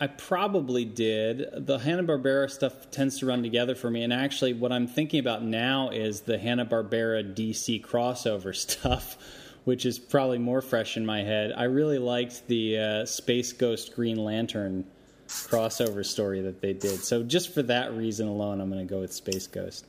I 0.00 0.08
probably 0.08 0.84
did. 0.84 1.66
The 1.66 1.78
Hanna 1.78 2.02
Barbera 2.02 2.50
stuff 2.50 2.90
tends 2.90 3.20
to 3.20 3.26
run 3.26 3.44
together 3.44 3.76
for 3.76 3.88
me, 3.92 4.02
and 4.02 4.12
actually, 4.12 4.54
what 4.54 4.72
I'm 4.72 4.88
thinking 4.88 5.20
about 5.20 5.44
now 5.44 5.90
is 5.90 6.22
the 6.22 6.38
Hanna 6.38 6.66
Barbera 6.66 7.32
DC 7.32 7.80
crossover 7.80 8.56
stuff, 8.56 9.16
which 9.62 9.86
is 9.86 10.00
probably 10.00 10.38
more 10.38 10.62
fresh 10.62 10.96
in 10.96 11.06
my 11.06 11.22
head. 11.22 11.52
I 11.56 11.64
really 11.64 11.98
liked 11.98 12.48
the 12.48 12.78
uh, 12.78 13.06
Space 13.06 13.52
Ghost 13.52 13.94
Green 13.94 14.16
Lantern 14.16 14.84
crossover 15.32 16.04
story 16.04 16.40
that 16.42 16.60
they 16.60 16.72
did. 16.72 17.02
So 17.02 17.22
just 17.22 17.52
for 17.52 17.62
that 17.64 17.92
reason 17.92 18.28
alone, 18.28 18.60
I'm 18.60 18.70
going 18.70 18.86
to 18.86 18.90
go 18.90 19.00
with 19.00 19.12
Space 19.12 19.46
Ghost. 19.46 19.86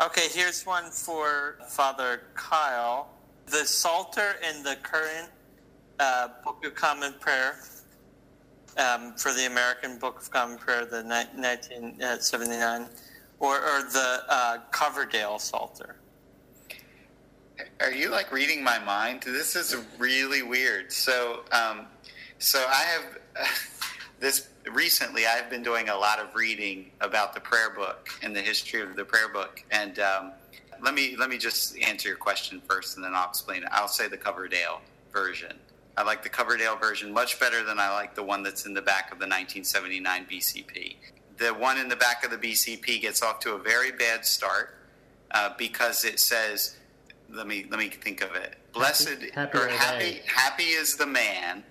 Okay, 0.00 0.28
here's 0.30 0.64
one 0.66 0.90
for 0.90 1.58
Father 1.68 2.22
Kyle. 2.34 3.08
The 3.46 3.64
Psalter 3.64 4.36
in 4.48 4.62
the 4.62 4.76
current 4.82 5.30
uh, 5.98 6.28
Book 6.44 6.64
of 6.64 6.74
Common 6.74 7.14
Prayer 7.20 7.60
um, 8.76 9.14
for 9.14 9.32
the 9.32 9.46
American 9.46 9.98
Book 9.98 10.20
of 10.20 10.30
Common 10.30 10.58
Prayer, 10.58 10.84
the 10.84 11.02
ni- 11.02 11.40
1979, 11.40 12.86
or, 13.38 13.56
or 13.56 13.82
the 13.92 14.22
uh, 14.28 14.58
Coverdale 14.70 15.38
Psalter. 15.38 15.96
Are 17.80 17.92
you 17.92 18.10
like 18.10 18.32
reading 18.32 18.62
my 18.62 18.78
mind? 18.78 19.22
This 19.22 19.56
is 19.56 19.76
really 19.98 20.42
weird. 20.42 20.92
So, 20.92 21.44
um, 21.52 21.86
so 22.38 22.58
I 22.58 22.82
have 22.82 23.48
this 24.20 24.48
recently. 24.72 25.26
I've 25.26 25.50
been 25.50 25.62
doing 25.62 25.88
a 25.88 25.96
lot 25.96 26.18
of 26.18 26.34
reading 26.34 26.90
about 27.00 27.34
the 27.34 27.40
prayer 27.40 27.70
book 27.70 28.08
and 28.22 28.34
the 28.34 28.40
history 28.40 28.82
of 28.82 28.96
the 28.96 29.04
prayer 29.04 29.28
book. 29.28 29.62
And 29.70 29.98
um, 29.98 30.32
let 30.82 30.94
me 30.94 31.16
let 31.16 31.30
me 31.30 31.38
just 31.38 31.78
answer 31.78 32.08
your 32.08 32.18
question 32.18 32.60
first, 32.68 32.96
and 32.96 33.04
then 33.04 33.14
I'll 33.14 33.28
explain 33.28 33.62
it. 33.62 33.68
I'll 33.72 33.88
say 33.88 34.08
the 34.08 34.16
Coverdale 34.16 34.80
version. 35.12 35.56
I 35.96 36.02
like 36.02 36.22
the 36.22 36.28
Coverdale 36.28 36.76
version 36.76 37.12
much 37.12 37.40
better 37.40 37.64
than 37.64 37.78
I 37.78 37.90
like 37.90 38.14
the 38.14 38.22
one 38.22 38.42
that's 38.42 38.66
in 38.66 38.74
the 38.74 38.82
back 38.82 39.12
of 39.12 39.18
the 39.18 39.24
1979 39.24 40.26
BCP. 40.30 40.96
The 41.38 41.48
one 41.48 41.78
in 41.78 41.88
the 41.88 41.96
back 41.96 42.24
of 42.24 42.30
the 42.30 42.36
BCP 42.36 43.00
gets 43.00 43.22
off 43.22 43.40
to 43.40 43.54
a 43.54 43.58
very 43.58 43.92
bad 43.92 44.26
start 44.26 44.74
uh, 45.30 45.50
because 45.56 46.04
it 46.04 46.20
says 46.20 46.76
let 47.30 47.46
me 47.46 47.66
let 47.70 47.78
me 47.78 47.88
think 47.88 48.22
of 48.22 48.34
it. 48.34 48.56
Blessed 48.72 49.30
happy 49.34 49.58
or 49.58 49.68
happy 49.68 50.20
happy 50.26 50.64
is 50.64 50.96
the 50.96 51.06
man, 51.06 51.64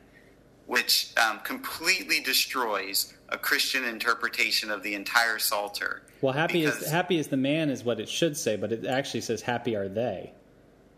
which 0.67 1.11
um, 1.17 1.39
completely 1.39 2.19
destroys 2.21 3.13
a 3.29 3.37
Christian 3.37 3.83
interpretation 3.85 4.71
of 4.71 4.83
the 4.83 4.93
entire 4.95 5.39
Psalter. 5.39 6.03
Well, 6.21 6.33
happy 6.33 6.63
is 6.63 6.89
happy 6.89 7.17
is 7.17 7.27
the 7.27 7.37
man 7.37 7.69
is 7.69 7.83
what 7.83 7.99
it 7.99 8.09
should 8.09 8.37
say, 8.37 8.55
but 8.55 8.71
it 8.71 8.85
actually 8.85 9.21
says 9.21 9.41
happy 9.41 9.75
are 9.75 9.87
they. 9.87 10.31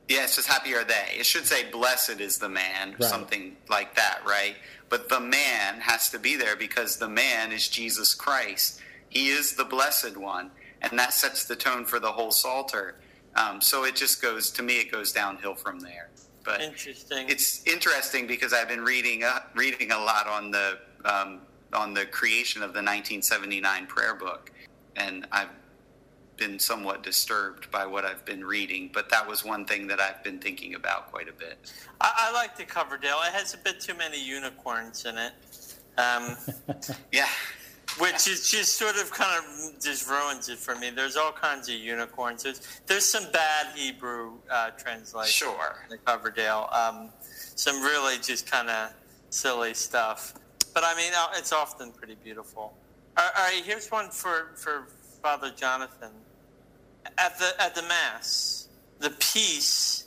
Yeah, 0.08 0.24
it 0.24 0.30
says 0.30 0.48
happy 0.48 0.74
are 0.74 0.86
they. 0.86 1.16
It 1.18 1.26
should 1.26 1.46
say 1.46 1.70
blessed 1.70 2.22
is 2.22 2.38
the 2.38 2.48
man, 2.48 2.92
or 2.94 2.98
Right. 3.00 3.10
something 3.10 3.58
like 3.70 3.96
that, 3.96 4.20
right? 4.26 4.56
But 4.88 5.10
the 5.10 5.20
man 5.20 5.82
has 5.82 6.10
to 6.12 6.20
be 6.20 6.38
there 6.38 6.56
because 6.56 6.96
the 6.98 7.10
man 7.10 7.52
is 7.52 7.68
Jesus 7.68 8.14
Christ. 8.14 8.80
He 9.10 9.28
is 9.30 9.56
the 9.56 9.66
blessed 9.66 10.16
one, 10.16 10.52
and 10.82 10.98
that 10.98 11.14
sets 11.14 11.44
the 11.44 11.58
tone 11.58 11.84
for 11.84 12.00
the 12.00 12.12
whole 12.14 12.32
Psalter. 12.32 12.96
Um, 13.36 13.60
so 13.62 13.84
it 13.84 13.96
just 13.96 14.22
goes 14.22 14.50
to 14.52 14.64
me. 14.64 14.80
It 14.80 14.92
goes 14.92 15.12
downhill 15.12 15.56
from 15.56 15.82
there. 15.82 16.10
But 16.48 16.62
Interesting. 16.62 17.28
it's 17.28 17.62
interesting 17.68 18.26
because 18.26 18.54
I've 18.54 18.70
been 18.70 18.86
reading 18.86 19.26
uh, 19.26 19.40
reading 19.54 19.92
a 19.92 20.00
lot 20.00 20.28
on 20.28 20.50
the 20.50 20.78
um, 21.04 21.42
on 21.74 21.94
the 21.94 22.06
creation 22.06 22.62
of 22.64 22.70
the 22.70 22.80
1979 22.80 23.86
prayer 23.88 24.16
book, 24.16 24.50
and 24.96 25.28
I've 25.34 25.50
been 26.38 26.58
somewhat 26.58 27.04
disturbed 27.04 27.70
by 27.70 27.86
what 27.86 28.06
I've 28.06 28.24
been 28.24 28.46
reading. 28.46 28.90
But 28.94 29.10
that 29.10 29.28
was 29.28 29.44
one 29.44 29.66
thing 29.66 29.88
that 29.88 30.00
I've 30.00 30.24
been 30.24 30.40
thinking 30.40 30.76
about 30.76 31.12
quite 31.12 31.28
a 31.28 31.34
bit. 31.34 31.58
I, 32.00 32.30
I 32.30 32.32
like 32.32 32.56
the 32.56 32.64
Coverdale. 32.64 33.18
It 33.28 33.34
has 33.34 33.54
a 33.54 33.58
bit 33.58 33.82
too 33.82 33.96
many 33.96 34.24
unicorns 34.24 35.04
in 35.04 35.18
it. 35.18 35.34
Um, 35.98 36.38
Yeah, 37.12 37.28
which 38.00 38.28
is 38.28 38.50
just 38.50 38.78
sort 38.78 38.96
of 38.98 39.12
kind 39.12 39.44
of 39.44 39.82
just 39.82 40.10
ruins 40.10 40.50
it 40.50 40.58
for 40.58 40.76
me. 40.76 40.90
There's 40.90 41.16
all 41.16 41.32
kinds 41.32 41.70
of 41.70 41.76
unicorns. 41.76 42.44
There's, 42.44 42.82
there's 42.86 43.06
some 43.06 43.26
bad 43.32 43.68
Hebrew 43.76 44.34
uh, 44.50 44.72
translations 44.72 45.34
Sure. 45.34 45.78
in 45.86 45.90
the 45.90 45.98
Coverdale. 45.98 46.70
Um, 46.72 47.10
some 47.56 47.82
really 47.82 48.18
just 48.18 48.50
kind 48.50 48.70
of 48.70 48.92
silly 49.30 49.74
stuff. 49.74 50.34
But 50.74 50.84
I 50.84 50.96
mean, 50.96 51.12
uh, 51.16 51.28
it's 51.36 51.52
often 51.54 51.92
pretty 51.92 52.16
beautiful. 52.24 52.74
All 53.18 53.30
all 53.38 53.46
right, 53.46 53.64
here's 53.66 53.90
one 53.90 54.10
for, 54.10 54.52
for 54.56 54.88
Father 55.24 55.52
Jonathan. 55.56 56.12
At 57.18 57.40
the 57.40 57.52
at 57.60 57.74
the 57.74 57.82
Mass, 57.84 58.68
the 59.00 59.10
peace 59.12 60.06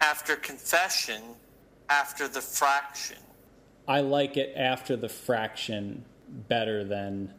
after 0.00 0.34
confession, 0.36 1.22
after 1.88 2.26
the 2.26 2.40
fraction. 2.40 3.18
I 3.86 4.00
like 4.00 4.36
it 4.36 4.54
after 4.56 4.96
the 4.96 5.08
fraction 5.08 6.04
better 6.48 6.84
than 6.84 7.32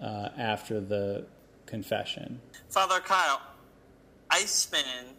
uh, 0.00 0.30
after 0.36 0.80
the 0.80 1.26
confession. 1.66 2.40
Father 2.68 3.00
Kyle, 3.00 3.40
Iceman 4.30 5.14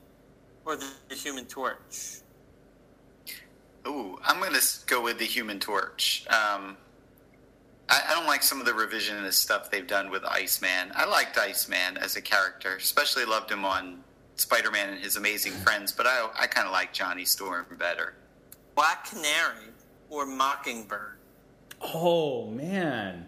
or 0.66 0.76
the, 0.76 0.90
the 1.10 1.16
Human 1.16 1.46
Torch? 1.46 2.22
Ooh, 3.88 4.20
I'm 4.24 4.40
going 4.40 4.54
to 4.54 4.68
go 4.86 5.02
with 5.02 5.18
the 5.18 5.26
Human 5.26 5.60
Torch. 5.60 6.26
Um, 6.28 6.78
I, 7.90 8.02
I 8.10 8.14
don't 8.14 8.28
like 8.28 8.44
some 8.44 8.60
of 8.60 8.66
the 8.66 8.74
revisionist 8.74 9.34
stuff 9.34 9.72
they've 9.72 9.88
done 9.88 10.12
with 10.12 10.24
Iceman. 10.24 10.92
I 10.96 11.06
liked 11.06 11.38
Iceman 11.38 11.98
as 11.98 12.16
a 12.16 12.22
character, 12.22 12.76
especially 12.76 13.26
loved 13.26 13.52
him 13.52 13.66
on 13.66 14.04
Spider-Man 14.36 14.90
and 14.90 15.00
His 15.00 15.16
Amazing 15.16 15.54
Friends. 15.54 15.92
But 15.92 16.06
I, 16.08 16.28
I 16.40 16.48
kind 16.48 16.68
of 16.68 16.74
like 16.74 16.94
Johnny 16.94 17.26
Storm 17.26 17.66
better. 17.80 18.14
Black 18.76 19.10
Canary 19.10 19.72
or 20.10 20.26
Mockingbird? 20.26 21.18
Oh 21.82 22.48
man, 22.48 23.28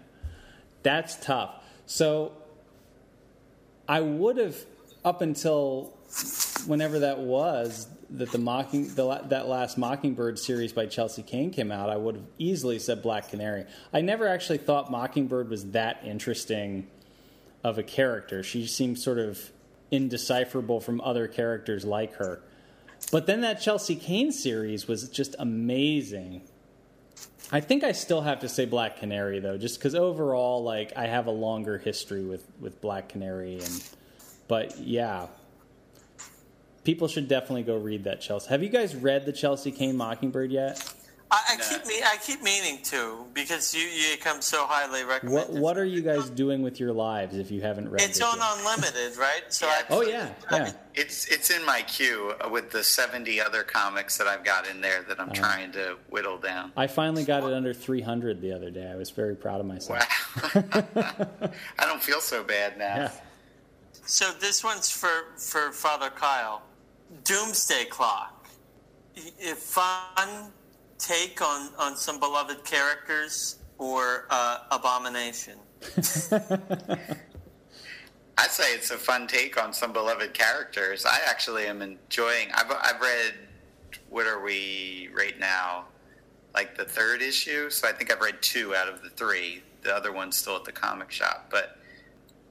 that's 0.83 1.15
tough. 1.15 1.55
So 1.85 2.33
I 3.87 4.01
would 4.01 4.37
have 4.37 4.57
up 5.03 5.21
until 5.21 5.93
whenever 6.67 6.99
that 6.99 7.19
was 7.19 7.87
that 8.11 8.31
the 8.31 8.37
mocking 8.37 8.93
the, 8.93 9.21
that 9.29 9.47
last 9.47 9.77
Mockingbird 9.77 10.37
series 10.37 10.71
by 10.71 10.85
Chelsea 10.85 11.23
Cain 11.23 11.51
came 11.51 11.71
out. 11.71 11.89
I 11.89 11.97
would 11.97 12.15
have 12.15 12.25
easily 12.37 12.79
said 12.79 13.01
Black 13.01 13.29
Canary. 13.29 13.65
I 13.91 14.01
never 14.01 14.27
actually 14.27 14.59
thought 14.59 14.91
Mockingbird 14.91 15.49
was 15.49 15.71
that 15.71 16.01
interesting 16.05 16.87
of 17.63 17.77
a 17.77 17.83
character. 17.83 18.43
She 18.43 18.67
seems 18.67 19.03
sort 19.03 19.17
of 19.17 19.51
indecipherable 19.91 20.79
from 20.79 21.01
other 21.01 21.27
characters 21.27 21.85
like 21.85 22.15
her. 22.15 22.41
But 23.11 23.25
then 23.25 23.41
that 23.41 23.61
Chelsea 23.61 23.95
Cain 23.95 24.31
series 24.31 24.87
was 24.87 25.09
just 25.09 25.35
amazing. 25.39 26.41
I 27.51 27.59
think 27.59 27.83
I 27.83 27.91
still 27.91 28.21
have 28.21 28.39
to 28.39 28.49
say 28.49 28.65
Black 28.65 28.97
Canary 28.97 29.39
though, 29.39 29.57
just 29.57 29.77
because 29.77 29.95
overall, 29.95 30.63
like 30.63 30.93
I 30.95 31.07
have 31.07 31.27
a 31.27 31.31
longer 31.31 31.77
history 31.77 32.23
with 32.23 32.45
with 32.59 32.81
Black 32.81 33.09
Canary, 33.09 33.55
and 33.55 33.83
but 34.47 34.79
yeah, 34.79 35.27
people 36.83 37.07
should 37.07 37.27
definitely 37.27 37.63
go 37.63 37.77
read 37.77 38.05
that 38.05 38.21
Chelsea. 38.21 38.49
Have 38.49 38.63
you 38.63 38.69
guys 38.69 38.95
read 38.95 39.25
the 39.25 39.33
Chelsea 39.33 39.71
Cain 39.71 39.97
Mockingbird 39.97 40.51
yet? 40.51 40.93
I, 41.33 41.53
I 41.53 41.55
keep 41.55 41.85
me, 41.87 41.95
I 42.05 42.17
keep 42.17 42.43
meaning 42.43 42.77
to 42.83 43.25
because 43.33 43.73
you 43.73 43.81
you 43.81 44.17
come 44.19 44.39
so 44.39 44.67
highly 44.67 45.03
recommended. 45.03 45.55
What 45.55 45.61
What 45.61 45.77
are 45.79 45.85
you 45.85 46.03
guys 46.03 46.29
doing 46.29 46.61
with 46.61 46.79
your 46.79 46.93
lives 46.93 47.37
if 47.37 47.49
you 47.49 47.59
haven't 47.59 47.89
read? 47.89 48.03
It's 48.03 48.19
it 48.19 48.23
on 48.23 48.37
yet? 48.37 48.57
Unlimited, 48.59 49.17
right? 49.17 49.41
So 49.49 49.65
Yeah. 49.65 49.73
I, 49.73 49.83
Oh 49.89 50.01
yeah, 50.01 50.29
yeah. 50.51 50.71
It's 50.93 51.25
it's 51.29 51.49
in 51.49 51.65
my 51.65 51.81
queue 51.81 52.33
with 52.51 52.69
the 52.69 52.83
70 52.83 53.41
other 53.41 53.63
comics 53.63 54.15
that 54.19 54.27
I've 54.27 54.43
got 54.43 54.67
in 54.69 54.79
there 54.79 55.01
that 55.07 55.19
I'm 55.19 55.29
uh-huh. 55.29 55.41
trying 55.41 55.71
to 55.71 55.97
whittle 56.11 56.37
down. 56.37 56.71
I 56.77 56.85
finally 56.85 57.23
got 57.23 57.43
it 57.43 57.51
under 57.51 57.73
300 57.73 58.39
the 58.39 58.51
other 58.51 58.69
day. 58.69 58.91
I 58.91 58.95
was 58.95 59.09
very 59.09 59.35
proud 59.35 59.59
of 59.59 59.65
myself. 59.65 60.07
Wow. 60.53 60.83
I 61.79 61.85
don't 61.87 62.03
feel 62.03 62.21
so 62.21 62.43
bad 62.43 62.77
now. 62.77 62.95
Yeah. 62.95 63.11
So 64.05 64.31
this 64.39 64.63
one's 64.63 64.91
for 64.91 65.33
for 65.37 65.71
Father 65.71 66.11
Kyle. 66.11 66.61
Doomsday 67.23 67.85
Clock. 67.85 68.47
A 69.17 69.55
fun 69.55 70.51
take 71.03 71.41
on 71.41 71.69
on 71.77 71.95
some 71.97 72.19
beloved 72.19 72.63
characters 72.63 73.57
or 73.77 74.25
uh, 74.29 74.59
abomination. 74.71 75.57
I'd 78.35 78.49
say 78.49 78.73
it's 78.73 78.89
a 78.91 78.97
fun 78.97 79.27
take 79.27 79.61
on 79.61 79.73
some 79.73 79.93
beloved 79.93 80.33
characters. 80.33 81.05
I 81.05 81.19
actually 81.27 81.67
am 81.67 81.81
enjoying. 81.81 82.49
I've 82.53 82.71
I've 82.71 83.01
read. 83.01 83.33
What 84.09 84.25
are 84.27 84.41
we 84.41 85.09
right 85.15 85.37
now? 85.39 85.85
Like 86.53 86.77
the 86.77 86.85
third 86.85 87.21
issue. 87.21 87.69
So 87.69 87.87
I 87.87 87.91
think 87.91 88.11
I've 88.11 88.21
read 88.21 88.41
two 88.41 88.75
out 88.75 88.87
of 88.87 89.03
the 89.03 89.09
three. 89.09 89.63
The 89.81 89.93
other 89.93 90.13
one's 90.13 90.37
still 90.37 90.55
at 90.55 90.63
the 90.63 90.71
comic 90.71 91.11
shop, 91.11 91.47
but 91.51 91.77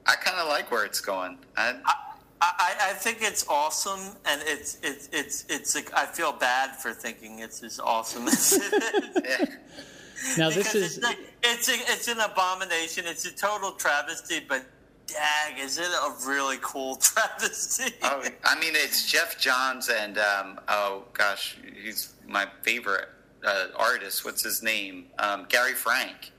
I 0.06 0.16
kind 0.16 0.38
of 0.38 0.48
like 0.48 0.70
where 0.70 0.84
it's 0.84 1.00
going. 1.00 1.38
I, 1.56 1.76
I, 1.84 1.94
I 2.42 2.94
think 2.94 3.18
it's 3.20 3.46
awesome, 3.48 4.16
and 4.24 4.42
it's 4.46 4.78
it's 4.82 5.08
it's 5.12 5.44
it's. 5.48 5.74
Like, 5.74 5.92
I 5.94 6.06
feel 6.06 6.32
bad 6.32 6.76
for 6.76 6.92
thinking 6.92 7.38
it's 7.38 7.62
as 7.62 7.80
awesome 7.80 8.26
as 8.28 8.52
it 8.52 8.62
is. 8.62 9.22
yeah. 9.24 9.54
Now 10.38 10.50
this 10.50 10.58
Because 10.58 10.74
is 10.74 10.96
it's 10.98 11.04
like, 11.04 11.18
it's 11.42 11.68
a, 11.68 11.72
it's 11.92 12.06
an 12.06 12.20
abomination. 12.20 13.04
It's 13.08 13.24
a 13.24 13.34
total 13.34 13.72
travesty, 13.72 14.38
but 14.48 14.64
dag, 15.08 15.58
is 15.58 15.78
it 15.78 15.86
a 15.86 16.14
really 16.28 16.58
cool 16.60 16.94
travesty? 17.00 17.92
Oh, 18.02 18.22
I 18.44 18.54
mean, 18.60 18.74
it's 18.76 19.04
Geoff 19.10 19.36
Johns 19.38 19.88
and 19.88 20.18
um, 20.18 20.60
oh 20.68 21.04
gosh, 21.12 21.58
he's 21.82 22.14
my 22.28 22.46
favorite 22.62 23.08
uh, 23.44 23.66
artist. 23.76 24.24
What's 24.24 24.44
his 24.44 24.62
name? 24.62 25.06
Um, 25.18 25.46
Gary 25.48 25.72
Frank. 25.74 26.30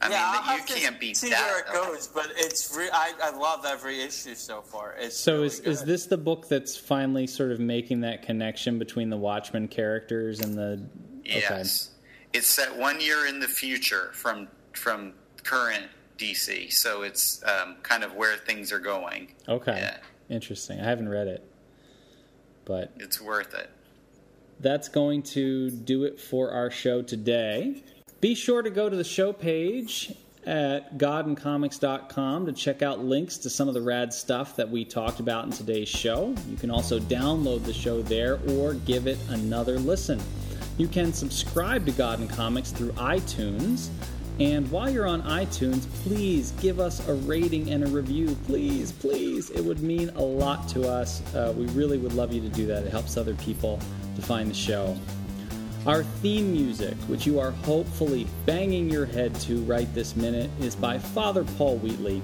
I 0.00 0.10
yeah, 0.10 0.40
I'll 0.44 0.56
mean, 0.58 0.66
you 0.68 0.74
can't 0.76 1.00
beat 1.00 1.16
see 1.16 1.30
that. 1.30 1.40
where 1.40 1.58
it 1.60 1.66
goes, 1.72 2.06
but 2.06 2.30
it's 2.36 2.76
re- 2.76 2.90
I, 2.92 3.12
I 3.20 3.30
love 3.36 3.64
every 3.66 4.00
issue 4.00 4.34
so 4.36 4.62
far. 4.62 4.94
It's 4.98 5.16
so 5.16 5.34
really 5.34 5.46
is 5.46 5.60
is 5.60 5.82
this 5.84 6.06
the 6.06 6.16
book 6.16 6.48
that's 6.48 6.76
finally 6.76 7.26
sort 7.26 7.50
of 7.50 7.58
making 7.58 8.02
that 8.02 8.22
connection 8.22 8.78
between 8.78 9.10
the 9.10 9.16
Watchmen 9.16 9.66
characters 9.68 10.40
and 10.40 10.54
the 10.54 10.80
Yes, 11.24 11.90
it's 12.32 12.46
set 12.46 12.76
one 12.76 13.00
year 13.00 13.26
in 13.26 13.40
the 13.40 13.48
future 13.48 14.10
from 14.14 14.48
from 14.72 15.14
current 15.42 15.86
DC, 16.16 16.72
so 16.72 17.02
it's 17.02 17.42
um, 17.44 17.76
kind 17.82 18.04
of 18.04 18.14
where 18.14 18.36
things 18.36 18.70
are 18.72 18.78
going. 18.78 19.28
Okay. 19.48 19.76
Yeah, 19.78 19.96
Interesting. 20.34 20.80
I 20.80 20.84
haven't 20.84 21.08
read 21.08 21.26
it. 21.26 21.44
But 22.64 22.92
it's 22.98 23.20
worth 23.20 23.54
it. 23.54 23.70
that's 24.60 24.88
going 24.88 25.22
to 25.22 25.70
do 25.70 26.04
it 26.04 26.20
for 26.20 26.50
our 26.50 26.70
show 26.70 27.02
today. 27.02 27.82
Be 28.20 28.34
sure 28.34 28.62
to 28.62 28.70
go 28.70 28.90
to 28.90 28.96
the 28.96 29.04
show 29.04 29.32
page 29.32 30.12
at 30.44 30.98
godandcomics.com 30.98 32.46
to 32.46 32.52
check 32.52 32.82
out 32.82 32.98
links 32.98 33.38
to 33.38 33.50
some 33.50 33.68
of 33.68 33.74
the 33.74 33.80
rad 33.80 34.12
stuff 34.12 34.56
that 34.56 34.68
we 34.68 34.84
talked 34.84 35.20
about 35.20 35.44
in 35.44 35.52
today's 35.52 35.88
show. 35.88 36.34
You 36.48 36.56
can 36.56 36.68
also 36.68 36.98
download 36.98 37.64
the 37.64 37.72
show 37.72 38.02
there 38.02 38.40
or 38.48 38.74
give 38.74 39.06
it 39.06 39.18
another 39.28 39.78
listen. 39.78 40.20
You 40.78 40.88
can 40.88 41.12
subscribe 41.12 41.86
to 41.86 41.92
God 41.92 42.18
and 42.18 42.28
Comics 42.28 42.72
through 42.72 42.90
iTunes. 42.92 43.88
And 44.40 44.68
while 44.68 44.90
you're 44.90 45.06
on 45.06 45.22
iTunes, 45.22 45.88
please 46.02 46.50
give 46.60 46.80
us 46.80 47.06
a 47.06 47.14
rating 47.14 47.70
and 47.70 47.84
a 47.84 47.88
review. 47.88 48.36
Please, 48.46 48.90
please. 48.90 49.50
It 49.50 49.64
would 49.64 49.80
mean 49.80 50.08
a 50.16 50.22
lot 50.22 50.68
to 50.70 50.88
us. 50.88 51.22
Uh, 51.36 51.54
we 51.56 51.66
really 51.66 51.98
would 51.98 52.14
love 52.14 52.32
you 52.32 52.40
to 52.40 52.48
do 52.48 52.66
that. 52.66 52.82
It 52.82 52.90
helps 52.90 53.16
other 53.16 53.34
people 53.34 53.78
to 54.16 54.22
find 54.22 54.50
the 54.50 54.54
show. 54.54 54.96
Our 55.86 56.02
theme 56.02 56.52
music, 56.52 56.94
which 57.06 57.26
you 57.26 57.38
are 57.40 57.52
hopefully 57.52 58.26
banging 58.44 58.90
your 58.90 59.06
head 59.06 59.34
to 59.40 59.58
right 59.62 59.92
this 59.94 60.16
minute, 60.16 60.50
is 60.60 60.76
by 60.76 60.98
Father 60.98 61.44
Paul 61.56 61.78
Wheatley, 61.78 62.20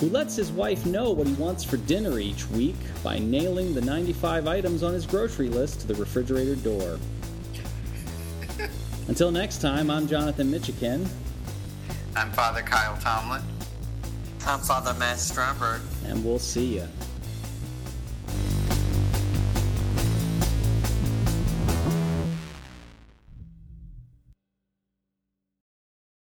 who 0.00 0.08
lets 0.08 0.34
his 0.34 0.50
wife 0.50 0.86
know 0.86 1.10
what 1.10 1.26
he 1.26 1.34
wants 1.34 1.62
for 1.62 1.76
dinner 1.78 2.18
each 2.18 2.48
week 2.50 2.76
by 3.02 3.18
nailing 3.18 3.74
the 3.74 3.80
95 3.80 4.46
items 4.46 4.82
on 4.82 4.94
his 4.94 5.06
grocery 5.06 5.48
list 5.48 5.80
to 5.80 5.86
the 5.86 5.94
refrigerator 5.94 6.56
door. 6.56 6.98
Until 9.08 9.30
next 9.30 9.60
time, 9.60 9.90
I'm 9.90 10.06
Jonathan 10.06 10.50
Mitchican, 10.50 11.06
I'm 12.14 12.30
Father 12.32 12.62
Kyle 12.62 12.96
Tomlin. 12.98 13.42
I'm 14.46 14.60
Father 14.60 14.92
Matt 14.98 15.18
Stromberg. 15.18 15.80
and 16.06 16.24
we'll 16.24 16.38
see 16.38 16.76
you. 16.76 16.86